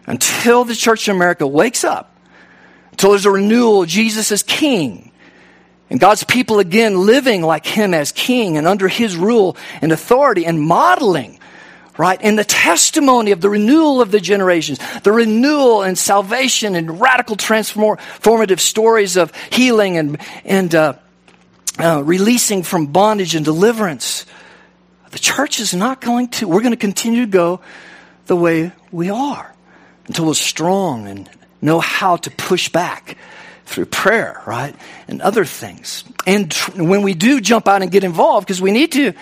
Until 0.07 0.64
the 0.64 0.75
church 0.75 1.07
in 1.09 1.14
America 1.14 1.47
wakes 1.47 1.85
up, 1.85 2.16
until 2.90 3.11
there's 3.11 3.27
a 3.27 3.31
renewal, 3.31 3.85
Jesus 3.85 4.33
is 4.33 4.42
king. 4.42 5.12
And 5.92 6.01
God's 6.01 6.25
people 6.25 6.59
again 6.59 7.05
living 7.05 7.42
like 7.42 7.66
Him 7.66 7.92
as 7.92 8.12
King 8.12 8.57
and 8.57 8.66
under 8.66 8.88
His 8.88 9.14
rule 9.14 9.59
and 9.83 9.92
authority 9.92 10.47
and 10.47 10.59
modeling, 10.59 11.38
right? 11.99 12.18
And 12.23 12.38
the 12.38 12.45
testimony 12.45 13.33
of 13.33 13.42
the 13.42 13.51
renewal 13.51 14.01
of 14.01 14.11
the 14.11 14.18
generations, 14.18 14.79
the 15.03 15.12
renewal 15.12 15.83
and 15.83 15.99
salvation 15.99 16.77
and 16.77 16.99
radical 16.99 17.37
transformative 17.37 18.59
stories 18.59 19.18
of 19.18 19.35
healing 19.51 19.99
and, 19.99 20.18
and 20.47 20.75
uh, 20.75 20.95
uh, 21.79 22.03
releasing 22.03 22.62
from 22.62 22.87
bondage 22.87 23.35
and 23.35 23.45
deliverance. 23.45 24.25
The 25.11 25.18
church 25.18 25.61
is 25.61 25.75
not 25.75 26.01
going 26.01 26.29
to, 26.29 26.49
we're 26.49 26.62
going 26.62 26.71
to 26.71 26.79
continue 26.79 27.27
to 27.27 27.31
go 27.31 27.61
the 28.27 28.37
way 28.37 28.73
we 28.91 29.11
are 29.11 29.55
until 30.07 30.27
we're 30.27 30.35
strong 30.35 31.07
and 31.07 31.29
know 31.61 31.81
how 31.81 32.17
to 32.17 32.31
push 32.31 32.69
back 32.69 33.17
through 33.65 33.87
prayer, 33.87 34.43
right? 34.47 34.75
And 35.09 35.23
other 35.23 35.45
things. 35.45 36.05
And 36.27 36.53
when 36.77 37.03
we 37.03 37.15
do 37.15 37.41
jump 37.41 37.69
out 37.69 37.83
and 37.83 37.91
get 37.91 38.05
involved, 38.05 38.47
because 38.47 38.61
we 38.61 38.73
need 38.73 38.93
to, 38.93 39.13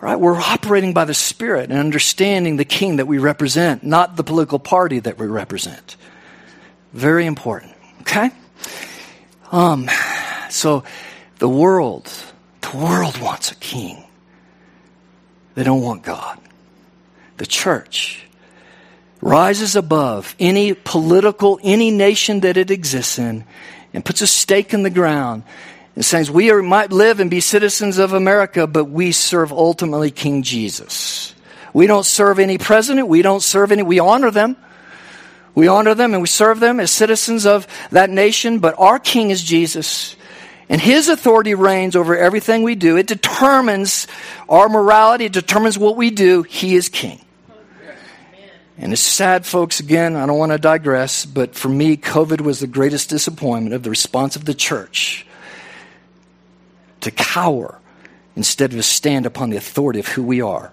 right? 0.00 0.16
We're 0.16 0.38
operating 0.38 0.92
by 0.92 1.04
the 1.04 1.14
Spirit 1.14 1.70
and 1.70 1.78
understanding 1.78 2.56
the 2.56 2.64
King 2.64 2.96
that 2.96 3.06
we 3.06 3.18
represent, 3.18 3.84
not 3.84 4.16
the 4.16 4.24
political 4.24 4.58
party 4.58 4.98
that 5.00 5.18
we 5.18 5.26
represent. 5.26 5.96
Very 6.92 7.26
important. 7.26 7.74
Okay? 8.02 8.30
Um, 9.52 9.88
so 10.50 10.84
the 11.38 11.48
world, 11.48 12.10
the 12.60 12.76
world 12.76 13.18
wants 13.18 13.52
a 13.52 13.54
king. 13.56 14.04
They 15.54 15.62
don't 15.62 15.82
want 15.82 16.02
God. 16.02 16.38
The 17.36 17.46
church 17.46 18.26
rises 19.26 19.74
above 19.74 20.36
any 20.38 20.72
political, 20.72 21.58
any 21.62 21.90
nation 21.90 22.40
that 22.40 22.56
it 22.56 22.70
exists 22.70 23.18
in, 23.18 23.44
and 23.92 24.04
puts 24.04 24.22
a 24.22 24.26
stake 24.26 24.72
in 24.72 24.84
the 24.84 24.90
ground 24.90 25.42
and 25.96 26.04
says, 26.04 26.30
We 26.30 26.50
are, 26.52 26.62
might 26.62 26.92
live 26.92 27.18
and 27.18 27.28
be 27.28 27.40
citizens 27.40 27.98
of 27.98 28.12
America, 28.12 28.68
but 28.68 28.84
we 28.84 29.10
serve 29.10 29.50
ultimately 29.50 30.12
King 30.12 30.44
Jesus. 30.44 31.34
We 31.72 31.88
don't 31.88 32.06
serve 32.06 32.38
any 32.38 32.56
president. 32.56 33.08
We 33.08 33.22
don't 33.22 33.42
serve 33.42 33.72
any, 33.72 33.82
we 33.82 33.98
honor 33.98 34.30
them. 34.30 34.56
We 35.56 35.68
honor 35.68 35.94
them 35.94 36.12
and 36.12 36.22
we 36.22 36.28
serve 36.28 36.60
them 36.60 36.78
as 36.78 36.90
citizens 36.90 37.46
of 37.46 37.66
that 37.90 38.10
nation, 38.10 38.60
but 38.60 38.78
our 38.78 38.98
King 38.98 39.30
is 39.30 39.42
Jesus. 39.42 40.14
And 40.68 40.80
His 40.80 41.08
authority 41.08 41.54
reigns 41.54 41.96
over 41.96 42.16
everything 42.16 42.62
we 42.62 42.76
do. 42.76 42.96
It 42.96 43.06
determines 43.08 44.06
our 44.48 44.68
morality, 44.68 45.24
it 45.24 45.32
determines 45.32 45.76
what 45.76 45.96
we 45.96 46.10
do. 46.10 46.44
He 46.44 46.76
is 46.76 46.88
King. 46.88 47.20
And 48.78 48.92
it's 48.92 49.00
sad, 49.00 49.46
folks, 49.46 49.80
again, 49.80 50.16
I 50.16 50.26
don't 50.26 50.38
want 50.38 50.52
to 50.52 50.58
digress, 50.58 51.24
but 51.24 51.54
for 51.54 51.68
me, 51.68 51.96
COVID 51.96 52.42
was 52.42 52.60
the 52.60 52.66
greatest 52.66 53.08
disappointment 53.08 53.74
of 53.74 53.82
the 53.82 53.90
response 53.90 54.36
of 54.36 54.44
the 54.44 54.54
church 54.54 55.26
to 57.00 57.10
cower 57.10 57.80
instead 58.34 58.74
of 58.74 58.84
stand 58.84 59.24
upon 59.24 59.48
the 59.48 59.56
authority 59.56 59.98
of 59.98 60.08
who 60.08 60.22
we 60.22 60.42
are. 60.42 60.72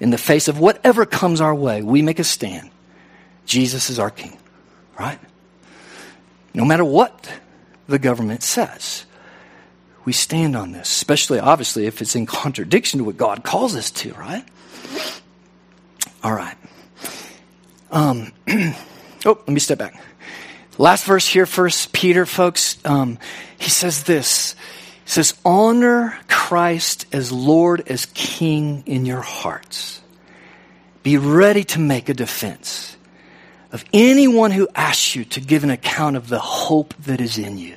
In 0.00 0.10
the 0.10 0.18
face 0.18 0.48
of 0.48 0.58
whatever 0.58 1.06
comes 1.06 1.40
our 1.40 1.54
way, 1.54 1.82
we 1.82 2.02
make 2.02 2.18
a 2.18 2.24
stand. 2.24 2.70
Jesus 3.46 3.90
is 3.90 3.98
our 3.98 4.10
King, 4.10 4.36
right? 4.98 5.18
No 6.52 6.64
matter 6.64 6.84
what 6.84 7.30
the 7.86 7.98
government 7.98 8.42
says, 8.42 9.04
we 10.04 10.12
stand 10.12 10.56
on 10.56 10.72
this, 10.72 10.90
especially, 10.90 11.38
obviously, 11.38 11.86
if 11.86 12.00
it's 12.00 12.16
in 12.16 12.26
contradiction 12.26 12.98
to 12.98 13.04
what 13.04 13.16
God 13.16 13.44
calls 13.44 13.76
us 13.76 13.90
to, 13.92 14.12
right? 14.14 14.44
All 16.24 16.32
right. 16.32 16.56
Um, 17.90 18.32
oh, 18.48 18.74
let 19.24 19.48
me 19.48 19.60
step 19.60 19.78
back. 19.78 20.00
Last 20.78 21.04
verse 21.04 21.26
here, 21.26 21.46
First 21.46 21.92
Peter, 21.92 22.24
folks. 22.24 22.78
Um, 22.84 23.18
he 23.58 23.68
says 23.68 24.04
this. 24.04 24.54
He 25.04 25.10
says, 25.10 25.34
"Honor 25.44 26.18
Christ 26.28 27.06
as 27.12 27.32
Lord, 27.32 27.82
as 27.88 28.06
King 28.06 28.82
in 28.86 29.04
your 29.04 29.20
hearts. 29.20 30.00
Be 31.02 31.16
ready 31.16 31.64
to 31.64 31.78
make 31.78 32.08
a 32.08 32.14
defense 32.14 32.96
of 33.72 33.84
anyone 33.92 34.50
who 34.50 34.68
asks 34.74 35.14
you 35.14 35.24
to 35.24 35.40
give 35.40 35.64
an 35.64 35.70
account 35.70 36.16
of 36.16 36.28
the 36.28 36.38
hope 36.38 36.94
that 37.00 37.20
is 37.20 37.36
in 37.38 37.58
you." 37.58 37.76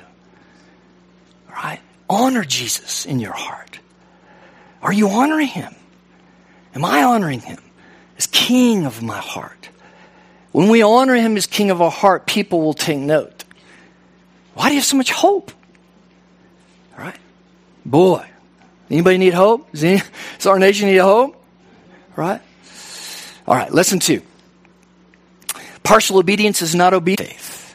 Right? 1.50 1.80
Honor 2.08 2.44
Jesus 2.44 3.04
in 3.06 3.20
your 3.20 3.32
heart. 3.32 3.80
Are 4.82 4.92
you 4.92 5.08
honoring 5.08 5.48
Him? 5.48 5.74
Am 6.74 6.84
I 6.84 7.02
honoring 7.02 7.40
Him 7.40 7.58
as 8.16 8.26
King 8.26 8.86
of 8.86 9.02
my 9.02 9.18
heart? 9.18 9.68
When 10.54 10.68
we 10.68 10.82
honor 10.82 11.16
him 11.16 11.36
as 11.36 11.48
king 11.48 11.72
of 11.72 11.82
our 11.82 11.90
heart, 11.90 12.26
people 12.28 12.60
will 12.60 12.74
take 12.74 12.96
note. 12.96 13.42
Why 14.54 14.68
do 14.68 14.74
you 14.74 14.80
have 14.80 14.86
so 14.86 14.96
much 14.96 15.10
hope? 15.10 15.50
All 16.96 17.04
right? 17.04 17.16
Boy, 17.84 18.24
anybody 18.88 19.18
need 19.18 19.34
hope? 19.34 19.68
Does, 19.72 19.82
any, 19.82 20.00
does 20.38 20.46
our 20.46 20.60
nation 20.60 20.86
need 20.86 20.98
hope? 20.98 21.44
Right? 22.14 22.40
All 23.48 23.56
right, 23.56 23.74
lesson 23.74 23.98
two. 23.98 24.22
Partial 25.82 26.18
obedience 26.18 26.62
is 26.62 26.72
not 26.72 26.94
obedience. 26.94 27.74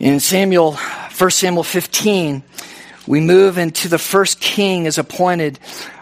In 0.00 0.18
Samuel, 0.18 0.72
1 0.72 1.30
Samuel 1.30 1.62
15, 1.62 2.42
we 3.06 3.20
move 3.20 3.58
into 3.58 3.88
the 3.88 3.98
first 3.98 4.40
king 4.40 4.86
is 4.86 4.98
appointed 4.98 5.58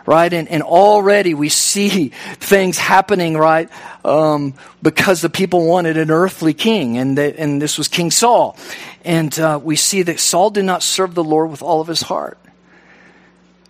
right? 0.06 0.32
And, 0.32 0.48
and 0.48 0.62
already 0.62 1.34
we 1.34 1.48
see 1.48 2.08
things 2.34 2.78
happening, 2.78 3.36
right? 3.36 3.68
Um, 4.04 4.54
because 4.82 5.20
the 5.20 5.30
people 5.30 5.66
wanted 5.66 5.96
an 5.96 6.10
earthly 6.10 6.54
king, 6.54 6.98
and, 6.98 7.18
and 7.18 7.62
this 7.62 7.78
was 7.78 7.88
King 7.88 8.10
Saul. 8.10 8.56
And 9.04 9.36
uh, 9.38 9.60
we 9.62 9.76
see 9.76 10.02
that 10.02 10.20
Saul 10.20 10.50
did 10.50 10.64
not 10.64 10.82
serve 10.82 11.14
the 11.14 11.24
Lord 11.24 11.50
with 11.50 11.62
all 11.62 11.80
of 11.80 11.88
his 11.88 12.02
heart. 12.02 12.38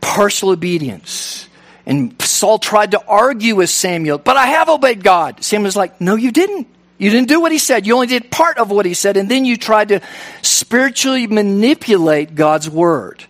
Partial 0.01 0.51
obedience. 0.51 1.49
And 1.85 2.21
Saul 2.23 2.59
tried 2.59 2.93
to 2.93 3.05
argue 3.07 3.57
with 3.57 3.71
Samuel, 3.71 4.19
but 4.19 4.37
I 4.37 4.47
have 4.47 4.69
obeyed 4.69 5.03
God. 5.03 5.43
Samuel's 5.43 5.77
like, 5.77 6.01
no, 6.01 6.15
you 6.15 6.31
didn't. 6.31 6.69
You 7.03 7.11
didn't 7.11 7.27
do 7.27 7.41
what 7.41 7.51
he 7.51 7.59
said. 7.59 7.85
You 7.85 7.95
only 7.95 8.07
did 8.07 8.31
part 8.31 8.59
of 8.59 8.71
what 8.71 8.87
he 8.87 8.95
said, 8.95 9.17
and 9.17 9.29
then 9.29 9.45
you 9.45 9.57
tried 9.57 9.89
to 9.89 10.01
spiritually 10.41 11.27
manipulate 11.27 12.37
God's 12.37 12.71
word. 12.71 13.25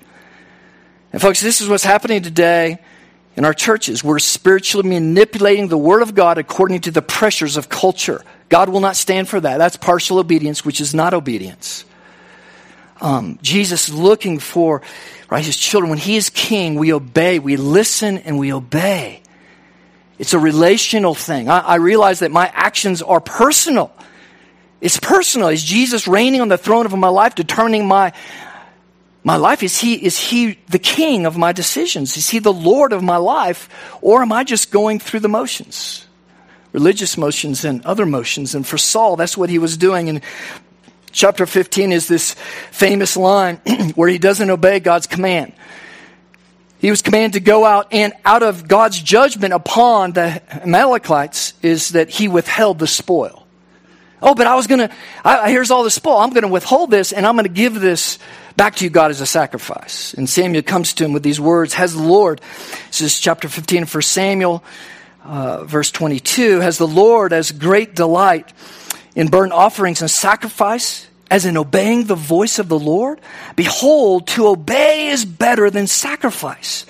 And 1.11 1.23
folks, 1.23 1.41
this 1.41 1.63
is 1.63 1.71
what's 1.71 1.83
happening 1.83 2.21
today 2.21 2.81
in 3.35 3.47
our 3.47 3.55
churches. 3.55 4.05
We're 4.05 4.19
spiritually 4.19 4.87
manipulating 4.87 5.69
the 5.69 5.79
Word 5.79 6.03
of 6.03 6.15
God 6.15 6.37
according 6.37 6.83
to 6.83 6.91
the 6.91 7.01
pressures 7.01 7.57
of 7.57 7.71
culture. 7.71 8.23
God 8.51 8.69
will 8.69 8.81
not 8.81 8.95
stand 8.95 9.31
for 9.31 9.41
that. 9.41 9.57
That's 9.57 9.79
partial 9.79 10.19
obedience, 10.19 10.67
which 10.67 10.79
is 10.79 10.95
not 10.95 11.15
obedience. 11.15 11.87
Um, 13.01 13.39
Jesus 13.41 13.89
looking 13.89 14.39
for 14.39 14.83
right, 15.31 15.43
his 15.43 15.57
children. 15.57 15.89
When 15.89 15.99
he 15.99 16.17
is 16.17 16.29
king, 16.29 16.75
we 16.75 16.93
obey, 16.93 17.39
we 17.39 17.57
listen, 17.57 18.19
and 18.19 18.39
we 18.39 18.53
obey. 18.53 19.22
It's 20.23 20.35
a 20.35 20.39
relational 20.39 21.17
thing. 21.17 21.49
I, 21.49 21.59
I 21.59 21.75
realize 21.75 22.21
that 22.21 22.31
my 22.31 22.47
actions 22.55 23.03
are 23.03 23.21
personal. 23.21 23.91
It's 24.81 25.01
personal. 25.01 25.49
Is 25.49 25.65
Jesus 25.65 26.07
reigning 26.07 26.41
on 26.41 26.47
the 26.47 26.57
throne 26.57 26.87
of 26.87 26.97
my 26.97 27.09
life, 27.09 27.35
determining 27.35 27.89
my, 27.89 28.13
my 29.25 29.35
life? 29.35 29.65
Is 29.65 29.81
he, 29.81 29.95
is 29.95 30.17
he 30.17 30.61
the 30.69 30.79
king 30.79 31.27
of 31.27 31.37
my 31.37 31.51
decisions? 31.51 32.17
Is 32.17 32.29
he 32.31 32.39
the 32.39 32.53
Lord 32.53 32.93
of 32.93 33.03
my 33.03 33.17
life? 33.17 33.69
Or 34.01 34.23
am 34.23 34.31
I 34.31 34.45
just 34.45 34.71
going 34.71 35.01
through 35.01 35.19
the 35.19 35.29
motions? 35.29 36.07
Religious 36.71 37.19
motions 37.19 37.65
and 37.65 37.85
other 37.85 38.07
motions. 38.07 38.55
And 38.55 38.65
for 38.65 38.79
Saul, 38.79 39.17
that's 39.17 39.37
what 39.37 39.51
he 39.51 39.59
was 39.59 39.77
doing. 39.77 40.09
And 40.09 40.21
chapter 41.11 41.47
15 41.47 41.91
is 41.91 42.07
this 42.07 42.37
famous 42.71 43.17
line 43.17 43.57
where 43.97 44.09
he 44.09 44.19
doesn't 44.19 44.51
obey 44.51 44.79
God's 44.79 45.09
command. 45.09 45.53
He 46.83 46.91
was 46.91 47.01
commanded 47.01 47.35
to 47.35 47.41
go 47.41 47.65
out, 47.65 47.87
and 47.93 48.13
out 48.25 48.43
of 48.43 48.67
God's 48.67 49.01
judgment 49.01 49.55
upon 49.55 50.15
the 50.15 50.43
Amalekites 50.65 51.55
is 51.63 51.91
that 51.91 52.11
he 52.11 52.27
withheld 52.27 52.81
the 52.81 52.89
spoil. 52.89 53.47
Oh, 54.21 54.35
but 54.35 54.49
I 54.49 54.57
was 54.57 54.67
going 54.67 54.89
to, 54.89 55.47
here's 55.47 55.71
all 55.71 55.85
the 55.85 55.93
spoil. 55.93 56.17
I'm 56.17 56.31
going 56.31 56.43
to 56.43 56.49
withhold 56.49 56.91
this, 56.91 57.13
and 57.13 57.25
I'm 57.25 57.37
going 57.37 57.45
to 57.45 57.53
give 57.53 57.81
this 57.81 58.19
back 58.57 58.75
to 58.77 58.85
you, 58.85 58.91
God, 58.91 59.13
as 59.13 59.21
a 59.21 59.27
sacrifice. 59.27 60.13
And 60.15 60.29
Samuel 60.29 60.65
comes 60.65 60.93
to 60.95 61.05
him 61.05 61.13
with 61.13 61.23
these 61.23 61.39
words 61.39 61.75
Has 61.75 61.95
the 61.95 62.03
Lord, 62.03 62.41
this 62.89 63.01
is 63.01 63.21
chapter 63.21 63.49
15 63.49 63.85
for 63.85 64.03
Samuel, 64.03 64.65
uh, 65.23 65.63
verse 65.63 65.93
22, 65.93 66.59
has 66.59 66.79
the 66.79 66.89
Lord 66.89 67.33
as 67.33 67.53
great 67.53 67.95
delight 67.95 68.53
in 69.15 69.29
burnt 69.29 69.53
offerings 69.53 70.01
and 70.01 70.11
sacrifice 70.11 71.07
as 71.33 71.47
in 71.47 71.57
obeying 71.57 72.05
the 72.05 72.15
voice 72.15 72.59
of 72.59 72.69
the 72.69 72.79
Lord? 72.79 73.19
Behold, 73.57 74.27
to 74.27 74.49
obey 74.49 75.07
is 75.07 75.25
better 75.25 75.71
than 75.71 75.87
sacrifice, 75.87 76.85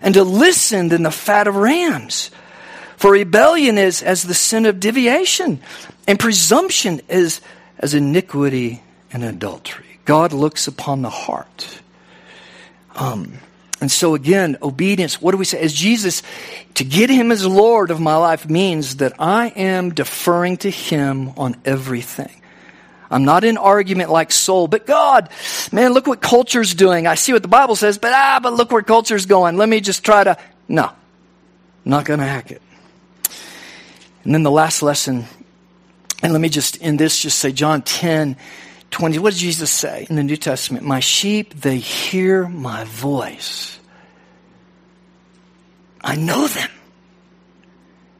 and 0.00 0.14
to 0.14 0.22
listen 0.22 0.88
than 0.88 1.02
the 1.02 1.10
fat 1.10 1.48
of 1.48 1.56
rams. 1.56 2.30
For 2.96 3.10
rebellion 3.10 3.76
is 3.76 4.00
as 4.00 4.22
the 4.22 4.34
sin 4.34 4.66
of 4.66 4.78
divination, 4.78 5.60
and 6.06 6.16
presumption 6.16 7.00
is 7.08 7.40
as 7.80 7.92
iniquity 7.92 8.82
and 9.12 9.24
adultery. 9.24 9.98
God 10.04 10.32
looks 10.32 10.68
upon 10.68 11.02
the 11.02 11.10
heart. 11.10 11.80
Um, 12.94 13.40
and 13.80 13.90
so 13.90 14.14
again, 14.14 14.58
obedience, 14.62 15.20
what 15.20 15.32
do 15.32 15.38
we 15.38 15.44
say? 15.44 15.60
As 15.60 15.72
Jesus, 15.72 16.22
to 16.74 16.84
get 16.84 17.10
him 17.10 17.32
as 17.32 17.44
Lord 17.44 17.90
of 17.90 17.98
my 17.98 18.14
life 18.14 18.48
means 18.48 18.98
that 18.98 19.14
I 19.18 19.48
am 19.48 19.92
deferring 19.92 20.58
to 20.58 20.70
him 20.70 21.30
on 21.36 21.56
everything. 21.64 22.37
I'm 23.10 23.24
not 23.24 23.44
in 23.44 23.56
argument 23.56 24.10
like 24.10 24.32
Saul, 24.32 24.68
but 24.68 24.86
God, 24.86 25.30
man, 25.72 25.92
look 25.92 26.06
what 26.06 26.20
culture's 26.20 26.74
doing. 26.74 27.06
I 27.06 27.14
see 27.14 27.32
what 27.32 27.42
the 27.42 27.48
Bible 27.48 27.74
says, 27.74 27.98
but 27.98 28.12
ah, 28.12 28.40
but 28.42 28.52
look 28.52 28.70
where 28.70 28.82
culture's 28.82 29.26
going. 29.26 29.56
Let 29.56 29.68
me 29.68 29.80
just 29.80 30.04
try 30.04 30.24
to, 30.24 30.36
no, 30.68 30.84
I'm 30.84 30.94
not 31.84 32.04
going 32.04 32.20
to 32.20 32.26
hack 32.26 32.50
it. 32.50 32.60
And 34.24 34.34
then 34.34 34.42
the 34.42 34.50
last 34.50 34.82
lesson, 34.82 35.24
and 36.22 36.32
let 36.32 36.40
me 36.40 36.48
just 36.48 36.76
in 36.76 36.96
this 36.96 37.18
just 37.18 37.38
say 37.38 37.52
John 37.52 37.82
10, 37.82 38.36
20. 38.90 39.18
What 39.18 39.32
did 39.32 39.38
Jesus 39.38 39.70
say 39.70 40.06
in 40.10 40.16
the 40.16 40.24
New 40.24 40.36
Testament? 40.36 40.84
My 40.84 41.00
sheep, 41.00 41.54
they 41.54 41.78
hear 41.78 42.46
my 42.48 42.84
voice. 42.84 43.78
I 46.02 46.16
know 46.16 46.46
them. 46.46 46.70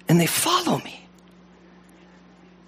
And 0.08 0.18
they 0.20 0.26
follow 0.26 0.78
me. 0.78 1.06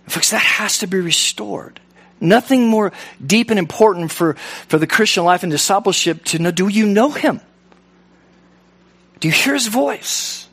Folks, 0.08 0.30
that 0.30 0.42
has 0.42 0.78
to 0.78 0.86
be 0.86 0.98
restored. 0.98 1.80
Nothing 2.20 2.66
more 2.66 2.92
deep 3.24 3.50
and 3.50 3.58
important 3.58 4.12
for, 4.12 4.34
for 4.68 4.78
the 4.78 4.86
Christian 4.86 5.24
life 5.24 5.42
and 5.42 5.50
discipleship 5.50 6.24
to 6.26 6.38
know 6.38 6.50
do 6.50 6.68
you 6.68 6.86
know 6.86 7.10
him? 7.10 7.40
Do 9.20 9.28
you 9.28 9.32
hear 9.32 9.54
his 9.54 9.66
voice? 9.66 10.48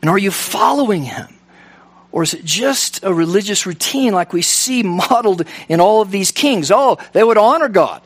And 0.00 0.10
are 0.10 0.18
you 0.18 0.30
following 0.30 1.04
him? 1.04 1.28
Or 2.12 2.22
is 2.22 2.34
it 2.34 2.44
just 2.44 3.04
a 3.04 3.14
religious 3.14 3.66
routine 3.66 4.12
like 4.12 4.32
we 4.32 4.42
see 4.42 4.82
modeled 4.82 5.44
in 5.68 5.80
all 5.80 6.00
of 6.00 6.10
these 6.10 6.32
kings? 6.32 6.70
Oh, 6.70 6.98
they 7.12 7.22
would 7.22 7.38
honor 7.38 7.68
God, 7.68 8.02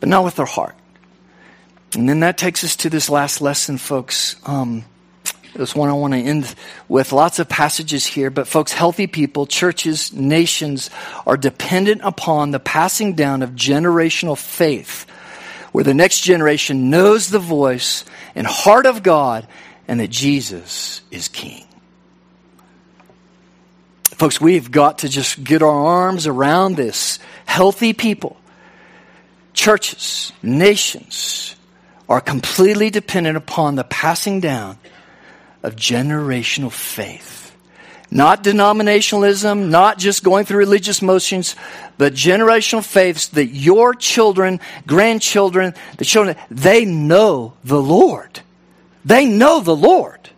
but 0.00 0.08
not 0.08 0.24
with 0.24 0.36
their 0.36 0.46
heart. 0.46 0.74
And 1.94 2.08
then 2.08 2.20
that 2.20 2.36
takes 2.36 2.64
us 2.64 2.76
to 2.76 2.90
this 2.90 3.08
last 3.08 3.40
lesson, 3.40 3.78
folks. 3.78 4.36
Um, 4.44 4.84
this 5.54 5.74
one 5.74 5.88
I 5.88 5.94
want 5.94 6.14
to 6.14 6.20
end 6.20 6.54
with. 6.88 7.12
Lots 7.12 7.38
of 7.38 7.48
passages 7.48 8.04
here, 8.04 8.30
but 8.30 8.48
folks, 8.48 8.72
healthy 8.72 9.06
people, 9.06 9.46
churches, 9.46 10.12
nations 10.12 10.90
are 11.26 11.36
dependent 11.36 12.02
upon 12.04 12.50
the 12.50 12.60
passing 12.60 13.14
down 13.14 13.42
of 13.42 13.50
generational 13.50 14.36
faith, 14.36 15.06
where 15.72 15.84
the 15.84 15.94
next 15.94 16.20
generation 16.20 16.90
knows 16.90 17.28
the 17.28 17.38
voice 17.38 18.04
and 18.34 18.46
heart 18.46 18.86
of 18.86 19.02
God 19.02 19.46
and 19.88 20.00
that 20.00 20.10
Jesus 20.10 21.00
is 21.10 21.28
King. 21.28 21.64
Folks, 24.04 24.40
we've 24.40 24.70
got 24.70 24.98
to 24.98 25.08
just 25.08 25.42
get 25.42 25.62
our 25.62 25.68
arms 25.86 26.26
around 26.26 26.76
this. 26.76 27.18
Healthy 27.46 27.92
people, 27.92 28.36
churches, 29.52 30.32
nations 30.42 31.56
are 32.08 32.20
completely 32.20 32.90
dependent 32.90 33.36
upon 33.36 33.74
the 33.74 33.84
passing 33.84 34.40
down 34.40 34.78
of 35.64 35.74
generational 35.76 36.70
faith. 36.70 37.56
Not 38.10 38.44
denominationalism, 38.44 39.70
not 39.70 39.98
just 39.98 40.22
going 40.22 40.44
through 40.44 40.58
religious 40.58 41.02
motions, 41.02 41.56
but 41.98 42.12
generational 42.12 42.84
faiths 42.84 43.28
that 43.28 43.46
your 43.46 43.94
children, 43.94 44.60
grandchildren, 44.86 45.74
the 45.96 46.04
children, 46.04 46.36
they 46.50 46.84
know 46.84 47.54
the 47.64 47.80
Lord. 47.80 48.40
They 49.04 49.24
know 49.24 49.60
the 49.60 49.74
Lord. 49.74 50.30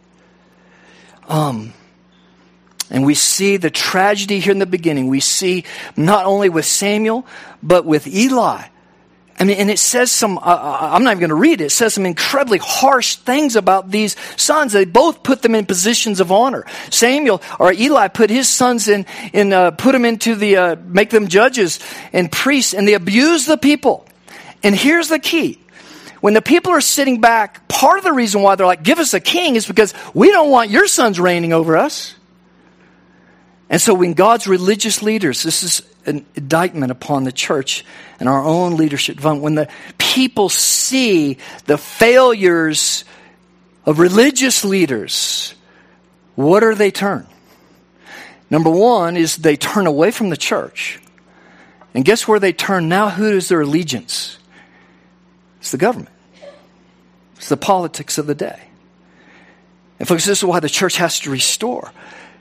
Um, 1.29 1.75
and 2.89 3.05
we 3.05 3.15
see 3.15 3.57
the 3.57 3.71
tragedy 3.71 4.39
here 4.39 4.53
in 4.53 4.61
the 4.61 4.65
beginning. 4.65 5.09
We 5.09 5.21
see 5.21 5.65
not 5.97 6.25
only 6.25 6.49
with 6.49 6.65
Samuel, 6.65 7.27
but 7.63 7.85
with 7.85 8.07
Eli. 8.07 8.69
I 9.39 9.45
mean, 9.45 9.59
and 9.59 9.71
it 9.71 9.79
says 9.79 10.11
some, 10.11 10.39
uh, 10.39 10.41
uh 10.41 10.91
I'm 10.93 11.05
not 11.05 11.11
even 11.11 11.21
going 11.21 11.29
to 11.31 11.35
read 11.35 11.61
it. 11.61 11.67
It 11.67 11.71
says 11.71 11.95
some 11.95 12.07
incredibly 12.07 12.59
harsh 12.59 13.17
things 13.17 13.55
about 13.55 13.91
these 13.91 14.17
sons. 14.37 14.73
They 14.73 14.87
both 14.87 15.23
put 15.23 15.43
them 15.43 15.55
in 15.55 15.67
positions 15.67 16.21
of 16.21 16.33
honor. 16.33 16.65
Samuel, 16.91 17.43
or 17.59 17.73
Eli 17.73 18.09
put 18.09 18.31
his 18.31 18.49
sons 18.49 18.89
in, 18.89 19.05
in 19.33 19.53
uh, 19.53 19.73
put 19.73 19.93
them 19.93 20.05
into 20.05 20.35
the, 20.35 20.57
uh, 20.57 20.77
make 20.87 21.11
them 21.11 21.29
judges 21.29 21.81
and 22.13 22.33
priests, 22.33 22.73
and 22.73 22.89
they 22.89 22.95
abuse 22.95 23.47
the 23.47 23.59
people. 23.59 24.07
And 24.63 24.75
here's 24.75 25.09
the 25.09 25.19
key. 25.19 25.61
When 26.21 26.35
the 26.35 26.43
people 26.43 26.73
are 26.73 26.81
sitting 26.81 27.21
back, 27.21 27.69
part 27.69 27.99
of 27.99 28.05
the 28.05 28.13
reason 28.13 28.43
why 28.43 28.55
they're 28.55 28.67
like, 28.67 28.83
give 28.83 28.99
us 28.99 29.13
a 29.15 29.21
king 29.21 29.55
is 29.55 29.67
because 29.67 29.93
we 30.15 30.31
don't 30.31 30.51
want 30.51 30.71
your 30.71 30.87
sons 30.87 31.21
reigning 31.21 31.53
over 31.53 31.77
us. 31.77 32.15
And 33.69 33.81
so 33.81 33.95
when 33.95 34.15
God's 34.15 34.47
religious 34.47 35.03
leaders, 35.03 35.43
this 35.43 35.63
is 35.63 35.83
an 36.07 36.25
indictment 36.35 36.93
upon 36.93 37.25
the 37.25 37.33
church 37.33 37.85
and 38.19 38.29
our 38.29 38.43
own 38.43 38.77
leadership, 38.77 39.23
when 39.23 39.55
the 39.55 39.69
people 39.99 40.49
see 40.49 41.39
the 41.67 41.77
failures 41.77 43.05
of 43.85 43.99
religious 43.99 44.65
leaders, 44.65 45.55
what 46.35 46.65
are 46.65 46.75
they 46.75 46.91
turn? 46.91 47.27
Number 48.49 48.71
one 48.71 49.17
is 49.17 49.37
they 49.37 49.57
turn 49.57 49.87
away 49.87 50.11
from 50.11 50.31
the 50.31 50.37
church. 50.37 51.01
And 51.95 52.05
guess 52.05 52.29
where 52.29 52.39
they 52.39 52.53
turn 52.53 52.89
now? 52.89 53.09
Who 53.09 53.37
is 53.37 53.49
their 53.49 53.63
allegiance? 53.63 54.39
It's 55.61 55.71
the 55.71 55.79
government. 55.79 56.15
It's 57.37 57.49
the 57.49 57.57
politics 57.57 58.19
of 58.19 58.27
the 58.27 58.35
day. 58.35 58.61
And 59.99 60.07
folks, 60.07 60.27
this 60.27 60.39
is 60.39 60.45
why 60.45 60.61
the 60.61 60.69
church 60.69 60.97
has 60.99 61.21
to 61.21 61.31
restore. 61.31 61.91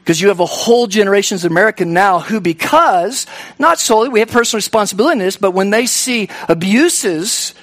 Because 0.05 0.21
you 0.21 0.27
have 0.27 0.39
a 0.39 0.45
whole 0.45 0.85
generations 0.85 1.43
of 1.45 1.51
American 1.51 1.91
now 1.91 2.19
who, 2.19 2.39
because, 2.39 3.25
not 3.57 3.79
solely, 3.79 4.07
we 4.07 4.19
have 4.19 4.29
personal 4.29 4.59
responsibility 4.59 5.13
in 5.13 5.17
this, 5.17 5.35
but 5.35 5.49
when 5.49 5.71
they 5.71 5.87
see 5.87 6.29
abuses, 6.47 7.55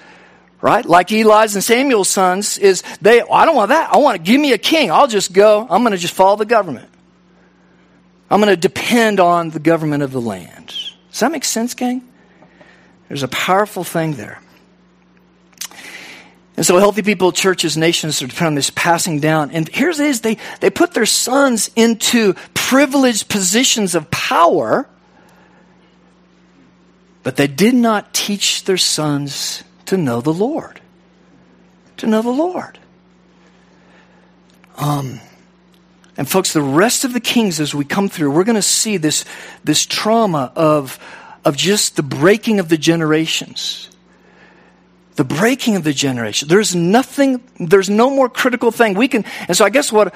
right, 0.60 0.84
like 0.84 1.12
Eli's 1.12 1.54
and 1.54 1.62
Samuel's 1.62 2.08
sons, 2.08 2.58
is 2.58 2.82
they, 3.00 3.22
oh, 3.22 3.32
I 3.32 3.44
don't 3.44 3.54
want 3.54 3.68
that. 3.68 3.94
I 3.94 3.98
want 3.98 4.16
to 4.16 4.22
give 4.24 4.40
me 4.40 4.52
a 4.52 4.58
king. 4.58 4.90
I'll 4.90 5.06
just 5.06 5.32
go, 5.32 5.68
I'm 5.70 5.82
going 5.82 5.92
to 5.92 5.98
just 5.98 6.14
follow 6.14 6.34
the 6.34 6.44
government. 6.44 6.90
I'm 8.28 8.40
going 8.40 8.52
to 8.52 8.60
depend 8.60 9.20
on 9.20 9.50
the 9.50 9.60
government 9.60 10.02
of 10.02 10.10
the 10.10 10.20
land. 10.20 10.66
Does 11.12 11.20
that 11.20 11.30
make 11.30 11.44
sense, 11.44 11.74
gang? 11.74 12.02
There's 13.06 13.22
a 13.22 13.28
powerful 13.28 13.84
thing 13.84 14.14
there. 14.14 14.40
And 16.56 16.66
so 16.66 16.78
healthy 16.78 17.02
people, 17.02 17.32
churches, 17.32 17.76
nations 17.76 18.22
are 18.22 18.44
on 18.44 18.54
this 18.54 18.70
passing 18.70 19.20
down. 19.20 19.50
And 19.52 19.68
here's 19.68 19.98
it 20.00 20.06
is, 20.06 20.20
they, 20.20 20.36
they 20.60 20.68
put 20.68 20.92
their 20.92 21.06
sons 21.06 21.70
into 21.76 22.34
privileged 22.52 23.28
positions 23.28 23.94
of 23.94 24.10
power, 24.10 24.88
but 27.22 27.36
they 27.36 27.46
did 27.46 27.74
not 27.74 28.12
teach 28.12 28.64
their 28.64 28.76
sons 28.76 29.64
to 29.86 29.96
know 29.96 30.20
the 30.20 30.32
Lord. 30.32 30.80
To 31.98 32.06
know 32.06 32.20
the 32.20 32.30
Lord. 32.30 32.78
Um, 34.76 35.20
and 36.18 36.28
folks, 36.28 36.52
the 36.52 36.60
rest 36.60 37.04
of 37.04 37.14
the 37.14 37.20
kings 37.20 37.60
as 37.60 37.74
we 37.74 37.86
come 37.86 38.10
through, 38.10 38.30
we're 38.30 38.44
going 38.44 38.56
to 38.56 38.62
see 38.62 38.98
this, 38.98 39.24
this 39.64 39.86
trauma 39.86 40.52
of, 40.54 40.98
of 41.46 41.56
just 41.56 41.96
the 41.96 42.02
breaking 42.02 42.60
of 42.60 42.68
the 42.68 42.76
generations 42.76 43.88
the 45.22 45.34
breaking 45.36 45.76
of 45.76 45.84
the 45.84 45.92
generation. 45.92 46.48
There's 46.48 46.74
nothing, 46.74 47.40
there's 47.60 47.88
no 47.88 48.10
more 48.10 48.28
critical 48.28 48.72
thing 48.72 48.94
we 48.94 49.06
can. 49.06 49.24
And 49.46 49.56
so 49.56 49.64
I 49.64 49.70
guess 49.70 49.92
what 49.92 50.12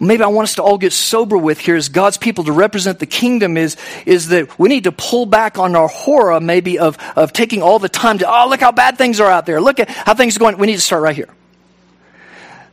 maybe 0.00 0.24
I 0.24 0.26
want 0.26 0.48
us 0.48 0.56
to 0.56 0.62
all 0.64 0.76
get 0.76 0.92
sober 0.92 1.38
with 1.38 1.60
here 1.60 1.76
is 1.76 1.88
God's 1.88 2.16
people 2.16 2.42
to 2.42 2.50
represent 2.50 2.98
the 2.98 3.06
kingdom 3.06 3.56
is, 3.56 3.76
is 4.06 4.26
that 4.30 4.58
we 4.58 4.68
need 4.68 4.84
to 4.84 4.92
pull 4.92 5.24
back 5.24 5.56
on 5.56 5.76
our 5.76 5.86
horror 5.86 6.40
maybe 6.40 6.80
of, 6.80 6.98
of 7.14 7.32
taking 7.32 7.62
all 7.62 7.78
the 7.78 7.88
time 7.88 8.18
to, 8.18 8.28
oh, 8.28 8.48
look 8.48 8.58
how 8.58 8.72
bad 8.72 8.98
things 8.98 9.20
are 9.20 9.30
out 9.30 9.46
there. 9.46 9.60
Look 9.60 9.78
at 9.78 9.88
how 9.88 10.14
things 10.14 10.36
are 10.36 10.40
going. 10.40 10.58
We 10.58 10.66
need 10.66 10.74
to 10.74 10.80
start 10.80 11.04
right 11.04 11.14
here. 11.14 11.28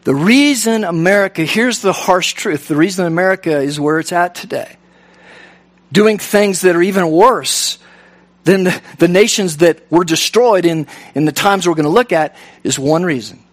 The 0.04 0.16
reason 0.16 0.84
America, 0.84 1.46
here's 1.46 1.82
the 1.82 1.94
harsh 1.94 2.34
truth, 2.34 2.68
the 2.68 2.76
reason 2.76 3.06
America 3.06 3.60
is 3.60 3.80
where 3.80 4.00
it's 4.00 4.12
at 4.12 4.34
today, 4.34 4.78
doing 5.92 6.18
things 6.18 6.62
that 6.62 6.76
are 6.76 6.82
even 6.82 7.12
worse 7.12 7.78
than 8.48 8.64
the, 8.64 8.82
the 8.98 9.10
nations 9.10 9.58
that 9.58 9.92
were 9.92 10.06
destroyed 10.06 10.66
in, 10.66 10.88
in 11.14 11.26
the 11.26 11.34
times 11.34 11.68
we're 11.68 11.76
going 11.76 11.84
to 11.84 11.90
look 11.90 12.14
at, 12.14 12.36
is 12.64 12.80
one 12.80 13.04
reason. 13.04 13.44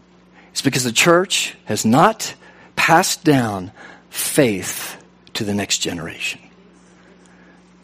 It's 0.52 0.62
because 0.62 0.84
the 0.84 0.92
church 0.92 1.56
has 1.64 1.84
not 1.84 2.32
passed 2.76 3.24
down 3.24 3.72
faith 4.08 4.96
to 5.34 5.42
the 5.42 5.52
next 5.52 5.78
generation. 5.78 6.40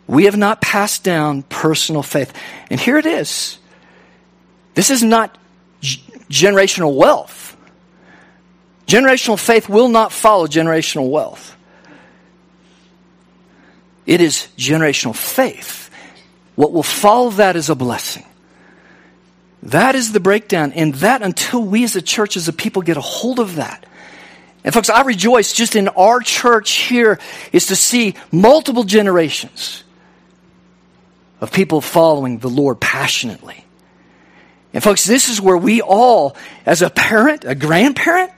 We 0.06 0.24
have 0.24 0.36
not 0.36 0.60
passed 0.60 1.02
down 1.02 1.42
personal 1.42 2.04
faith. 2.04 2.32
And 2.70 2.78
here 2.78 2.96
it 2.96 3.06
is. 3.06 3.58
This 4.74 4.90
is 4.90 5.02
not 5.02 5.36
g- 5.80 6.02
generational 6.30 6.94
wealth. 6.94 7.56
Generational 8.86 9.38
faith 9.38 9.68
will 9.68 9.88
not 9.88 10.12
follow 10.12 10.46
generational 10.46 11.10
wealth. 11.10 11.56
It 14.06 14.20
is 14.20 14.46
generational 14.56 15.14
faith. 15.14 15.89
What 16.54 16.72
will 16.72 16.82
follow 16.82 17.30
that 17.30 17.56
is 17.56 17.70
a 17.70 17.74
blessing. 17.74 18.24
That 19.62 19.94
is 19.94 20.12
the 20.12 20.20
breakdown. 20.20 20.72
And 20.72 20.94
that 20.96 21.22
until 21.22 21.62
we 21.62 21.84
as 21.84 21.96
a 21.96 22.02
church, 22.02 22.36
as 22.36 22.48
a 22.48 22.52
people, 22.52 22.82
get 22.82 22.96
a 22.96 23.02
hold 23.02 23.38
of 23.38 23.56
that. 23.56 23.86
And 24.62 24.74
folks, 24.74 24.90
I 24.90 25.02
rejoice 25.02 25.52
just 25.52 25.74
in 25.74 25.88
our 25.88 26.20
church 26.20 26.72
here 26.72 27.18
is 27.52 27.66
to 27.66 27.76
see 27.76 28.14
multiple 28.30 28.84
generations 28.84 29.84
of 31.40 31.52
people 31.52 31.80
following 31.80 32.38
the 32.38 32.50
Lord 32.50 32.80
passionately. 32.80 33.64
And 34.72 34.82
folks, 34.82 35.04
this 35.04 35.28
is 35.28 35.40
where 35.40 35.56
we 35.56 35.80
all, 35.80 36.36
as 36.66 36.82
a 36.82 36.90
parent, 36.90 37.44
a 37.44 37.54
grandparent, 37.54 38.30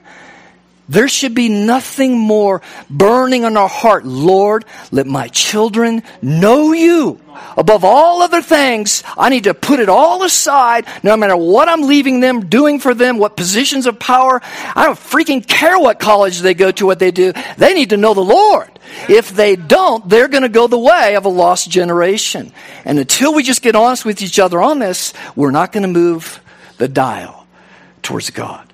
there 0.93 1.09
should 1.09 1.34
be 1.34 1.49
nothing 1.49 2.18
more 2.18 2.61
burning 2.90 3.45
on 3.47 3.57
our 3.57 3.68
heart. 3.68 4.05
Lord, 4.05 4.66
let 4.90 5.07
my 5.07 5.28
children 5.28 6.03
know 6.20 6.72
you. 6.72 7.18
Above 7.57 7.82
all 7.82 8.20
other 8.20 8.43
things, 8.43 9.03
I 9.16 9.30
need 9.30 9.45
to 9.45 9.55
put 9.55 9.80
it 9.80 9.88
all 9.88 10.22
aside, 10.22 10.86
no 11.03 11.16
matter 11.16 11.34
what 11.34 11.68
I'm 11.68 11.82
leaving 11.82 12.20
them, 12.20 12.47
doing 12.47 12.78
for 12.78 12.93
them, 12.93 13.16
what 13.16 13.38
positions 13.38 13.86
of 13.86 13.99
power. 13.99 14.43
I 14.76 14.84
don't 14.84 14.99
freaking 14.99 15.47
care 15.47 15.78
what 15.78 15.99
college 15.99 16.40
they 16.40 16.53
go 16.53 16.70
to, 16.72 16.84
what 16.84 16.99
they 16.99 17.11
do. 17.11 17.32
They 17.57 17.72
need 17.72 17.90
to 17.90 17.97
know 17.97 18.12
the 18.12 18.20
Lord. 18.20 18.68
If 19.09 19.30
they 19.30 19.57
don't, 19.57 20.07
they're 20.07 20.28
going 20.28 20.43
to 20.43 20.51
go 20.51 20.66
the 20.66 20.78
way 20.78 21.16
of 21.16 21.24
a 21.24 21.30
lost 21.30 21.70
generation. 21.70 22.53
And 22.84 22.99
until 22.99 23.32
we 23.32 23.43
just 23.43 23.62
get 23.62 23.74
honest 23.76 24.05
with 24.05 24.20
each 24.20 24.38
other 24.38 24.61
on 24.61 24.78
this, 24.78 25.14
we're 25.34 25.53
not 25.53 25.72
going 25.72 25.84
to 25.84 25.88
move 25.88 26.38
the 26.76 26.88
dial 26.88 27.47
towards 28.03 28.28
God. 28.28 28.72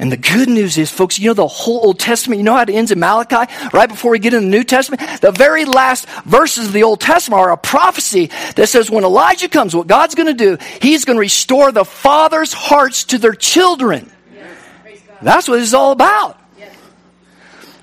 And 0.00 0.12
the 0.12 0.16
good 0.16 0.48
news 0.48 0.78
is, 0.78 0.92
folks, 0.92 1.18
you 1.18 1.30
know 1.30 1.34
the 1.34 1.48
whole 1.48 1.84
Old 1.86 1.98
Testament, 1.98 2.38
you 2.38 2.44
know 2.44 2.54
how 2.54 2.62
it 2.62 2.70
ends 2.70 2.92
in 2.92 3.00
Malachi, 3.00 3.52
right 3.72 3.88
before 3.88 4.12
we 4.12 4.20
get 4.20 4.32
in 4.32 4.44
the 4.44 4.48
New 4.48 4.62
Testament? 4.62 5.20
The 5.20 5.32
very 5.32 5.64
last 5.64 6.08
verses 6.20 6.68
of 6.68 6.72
the 6.72 6.84
Old 6.84 7.00
Testament 7.00 7.40
are 7.40 7.50
a 7.50 7.56
prophecy 7.56 8.30
that 8.54 8.68
says 8.68 8.90
when 8.90 9.02
Elijah 9.02 9.48
comes, 9.48 9.74
what 9.74 9.88
God's 9.88 10.14
going 10.14 10.28
to 10.28 10.34
do, 10.34 10.56
he's 10.80 11.04
going 11.04 11.16
to 11.16 11.20
restore 11.20 11.72
the 11.72 11.84
father's 11.84 12.52
hearts 12.52 13.04
to 13.04 13.18
their 13.18 13.34
children. 13.34 14.08
Yes. 14.32 15.00
That's 15.20 15.48
what 15.48 15.58
is 15.58 15.74
all 15.74 15.90
about. 15.90 16.40
Yes. 16.56 16.76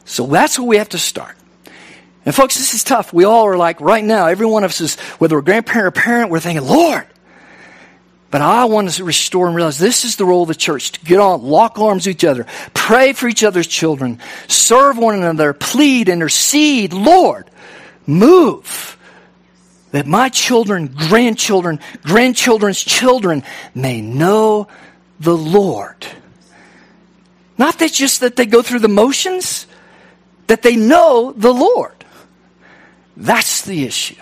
So 0.06 0.26
that's 0.26 0.58
where 0.58 0.68
we 0.68 0.78
have 0.78 0.90
to 0.90 1.00
start. 1.00 1.36
And 2.26 2.34
folks, 2.34 2.56
this 2.56 2.74
is 2.74 2.86
tough. 2.86 3.12
We 3.12 3.26
all 3.26 3.46
are 3.46 3.58
like, 3.58 3.82
right 3.82 4.04
now, 4.04 4.28
every 4.28 4.46
one 4.46 4.64
of 4.64 4.70
us 4.70 4.80
is, 4.80 4.96
whether 5.20 5.36
we're 5.36 5.42
grandparent 5.42 5.88
or 5.88 5.92
parent, 5.92 6.32
we're 6.32 6.40
thinking, 6.40 6.66
Lord, 6.66 7.06
but 8.32 8.42
I 8.42 8.66
want 8.66 8.90
to 8.90 9.04
restore 9.04 9.48
and 9.48 9.56
realize 9.56 9.78
this 9.78 10.04
is 10.04 10.16
the 10.16 10.26
role 10.26 10.42
of 10.42 10.48
the 10.48 10.56
church 10.56 10.94
to 10.94 11.06
get 11.06 11.20
on, 11.20 11.44
lock 11.44 11.80
arms 11.80 12.06
with 12.06 12.16
each 12.16 12.26
other, 12.26 12.46
pray 12.74 13.14
for 13.14 13.28
each 13.28 13.44
other's 13.44 13.68
children, 13.68 14.20
serve 14.48 14.98
one 14.98 15.16
another, 15.16 15.54
plead, 15.54 16.10
intercede. 16.10 16.92
Lord, 16.92 17.50
move 18.06 18.98
that 19.92 20.06
my 20.06 20.30
children, 20.30 20.88
grandchildren, 20.88 21.80
grandchildren's 22.04 22.84
children 22.84 23.44
may 23.74 24.02
know 24.02 24.68
the 25.20 25.38
Lord. 25.38 26.06
Not 27.58 27.80
that 27.80 27.94
just 27.94 28.20
that 28.20 28.36
they 28.36 28.46
go 28.46 28.62
through 28.62 28.80
the 28.80 28.90
motions, 28.90 29.68
that 30.48 30.62
they 30.62 30.76
know 30.76 31.32
the 31.32 31.54
Lord. 31.54 31.94
That's 33.16 33.62
the 33.62 33.86
issue. 33.86 34.22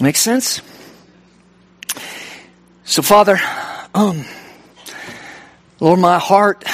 Make 0.00 0.16
sense? 0.16 0.60
So, 2.86 3.00
Father, 3.00 3.40
um, 3.94 4.26
Lord, 5.80 5.98
my 5.98 6.18
heart, 6.18 6.64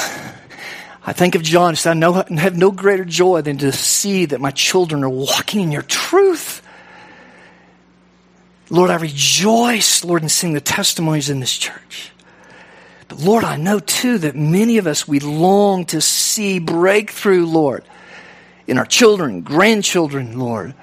I 1.07 1.13
think 1.13 1.37
of 1.37 1.43
John, 1.43 1.77
I 1.85 1.95
know, 1.95 2.13
have 2.15 2.57
no 2.57 2.73
greater 2.73 3.05
joy 3.05 3.43
than 3.43 3.59
to 3.59 3.71
see 3.71 4.25
that 4.27 4.41
my 4.41 4.51
children 4.51 5.05
are 5.05 5.09
walking 5.09 5.61
in 5.61 5.71
your 5.71 5.83
truth. 5.83 6.63
Lord, 8.71 8.91
I 8.91 8.97
rejoice, 8.97 10.05
Lord, 10.05 10.25
in 10.25 10.29
seeing 10.29 10.53
the 10.53 10.61
testimonies 10.61 11.31
in 11.31 11.39
this 11.39 11.57
church. 11.57 12.11
But 13.07 13.19
Lord, 13.21 13.45
I 13.45 13.57
know 13.57 13.79
too 13.79 14.19
that 14.19 14.35
many 14.35 14.79
of 14.79 14.89
us, 14.89 15.07
we 15.07 15.21
long 15.21 15.85
to 15.87 16.01
see 16.01 16.59
breakthrough, 16.59 17.47
Lord, 17.47 17.85
in 18.67 18.79
our 18.79 18.87
children, 18.87 19.43
grandchildren, 19.43 20.41
Lord, 20.41 20.75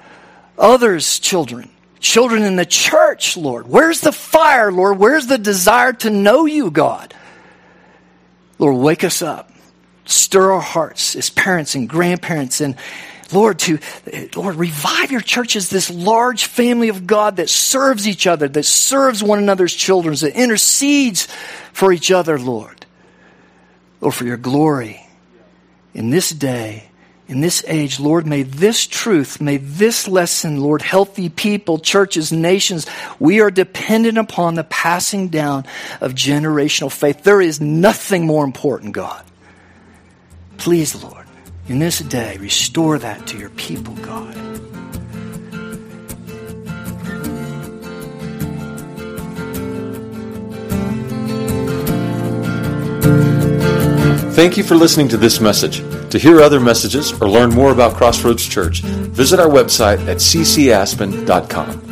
others' 0.58 1.18
children. 1.18 1.68
Children 2.00 2.42
in 2.42 2.56
the 2.56 2.66
church, 2.66 3.36
Lord. 3.36 3.68
Where's 3.68 4.00
the 4.00 4.12
fire, 4.12 4.70
Lord? 4.70 4.98
Where's 4.98 5.26
the 5.26 5.38
desire 5.38 5.92
to 5.94 6.10
know 6.10 6.46
you, 6.46 6.70
God? 6.70 7.14
Lord, 8.58 8.76
wake 8.76 9.04
us 9.04 9.22
up. 9.22 9.50
Stir 10.04 10.52
our 10.52 10.60
hearts 10.60 11.16
as 11.16 11.28
parents 11.30 11.74
and 11.74 11.88
grandparents 11.88 12.60
and 12.60 12.76
Lord, 13.30 13.58
to 13.60 13.78
Lord, 14.34 14.56
revive 14.56 15.12
your 15.12 15.20
church 15.20 15.54
as 15.54 15.68
this 15.68 15.90
large 15.90 16.46
family 16.46 16.88
of 16.88 17.06
God 17.06 17.36
that 17.36 17.50
serves 17.50 18.08
each 18.08 18.26
other, 18.26 18.48
that 18.48 18.64
serves 18.64 19.22
one 19.22 19.38
another's 19.38 19.74
children, 19.74 20.14
that 20.16 20.34
intercedes 20.34 21.28
for 21.72 21.92
each 21.92 22.10
other, 22.10 22.38
Lord. 22.38 22.86
Lord, 24.00 24.14
for 24.14 24.24
your 24.24 24.38
glory 24.38 25.06
in 25.92 26.10
this 26.10 26.30
day 26.30 26.87
in 27.28 27.42
this 27.42 27.62
age, 27.66 28.00
Lord, 28.00 28.26
may 28.26 28.42
this 28.42 28.86
truth, 28.86 29.38
may 29.38 29.58
this 29.58 30.08
lesson, 30.08 30.62
Lord, 30.62 30.80
healthy 30.80 31.28
people, 31.28 31.78
churches, 31.78 32.32
nations, 32.32 32.86
we 33.20 33.42
are 33.42 33.50
dependent 33.50 34.16
upon 34.16 34.54
the 34.54 34.64
passing 34.64 35.28
down 35.28 35.66
of 36.00 36.14
generational 36.14 36.90
faith. 36.90 37.24
There 37.24 37.42
is 37.42 37.60
nothing 37.60 38.24
more 38.24 38.44
important, 38.44 38.94
God. 38.94 39.22
Please, 40.56 41.02
Lord, 41.02 41.26
in 41.68 41.78
this 41.80 41.98
day, 41.98 42.38
restore 42.38 42.98
that 42.98 43.26
to 43.26 43.38
your 43.38 43.50
people, 43.50 43.94
God. 43.96 44.34
Thank 54.34 54.56
you 54.56 54.62
for 54.62 54.76
listening 54.76 55.08
to 55.08 55.18
this 55.18 55.40
message. 55.40 55.82
To 56.10 56.18
hear 56.18 56.40
other 56.40 56.58
messages 56.58 57.12
or 57.20 57.28
learn 57.28 57.50
more 57.50 57.70
about 57.70 57.94
Crossroads 57.94 58.46
Church, 58.46 58.80
visit 58.80 59.38
our 59.38 59.48
website 59.48 60.00
at 60.08 60.16
ccaspen.com. 60.18 61.87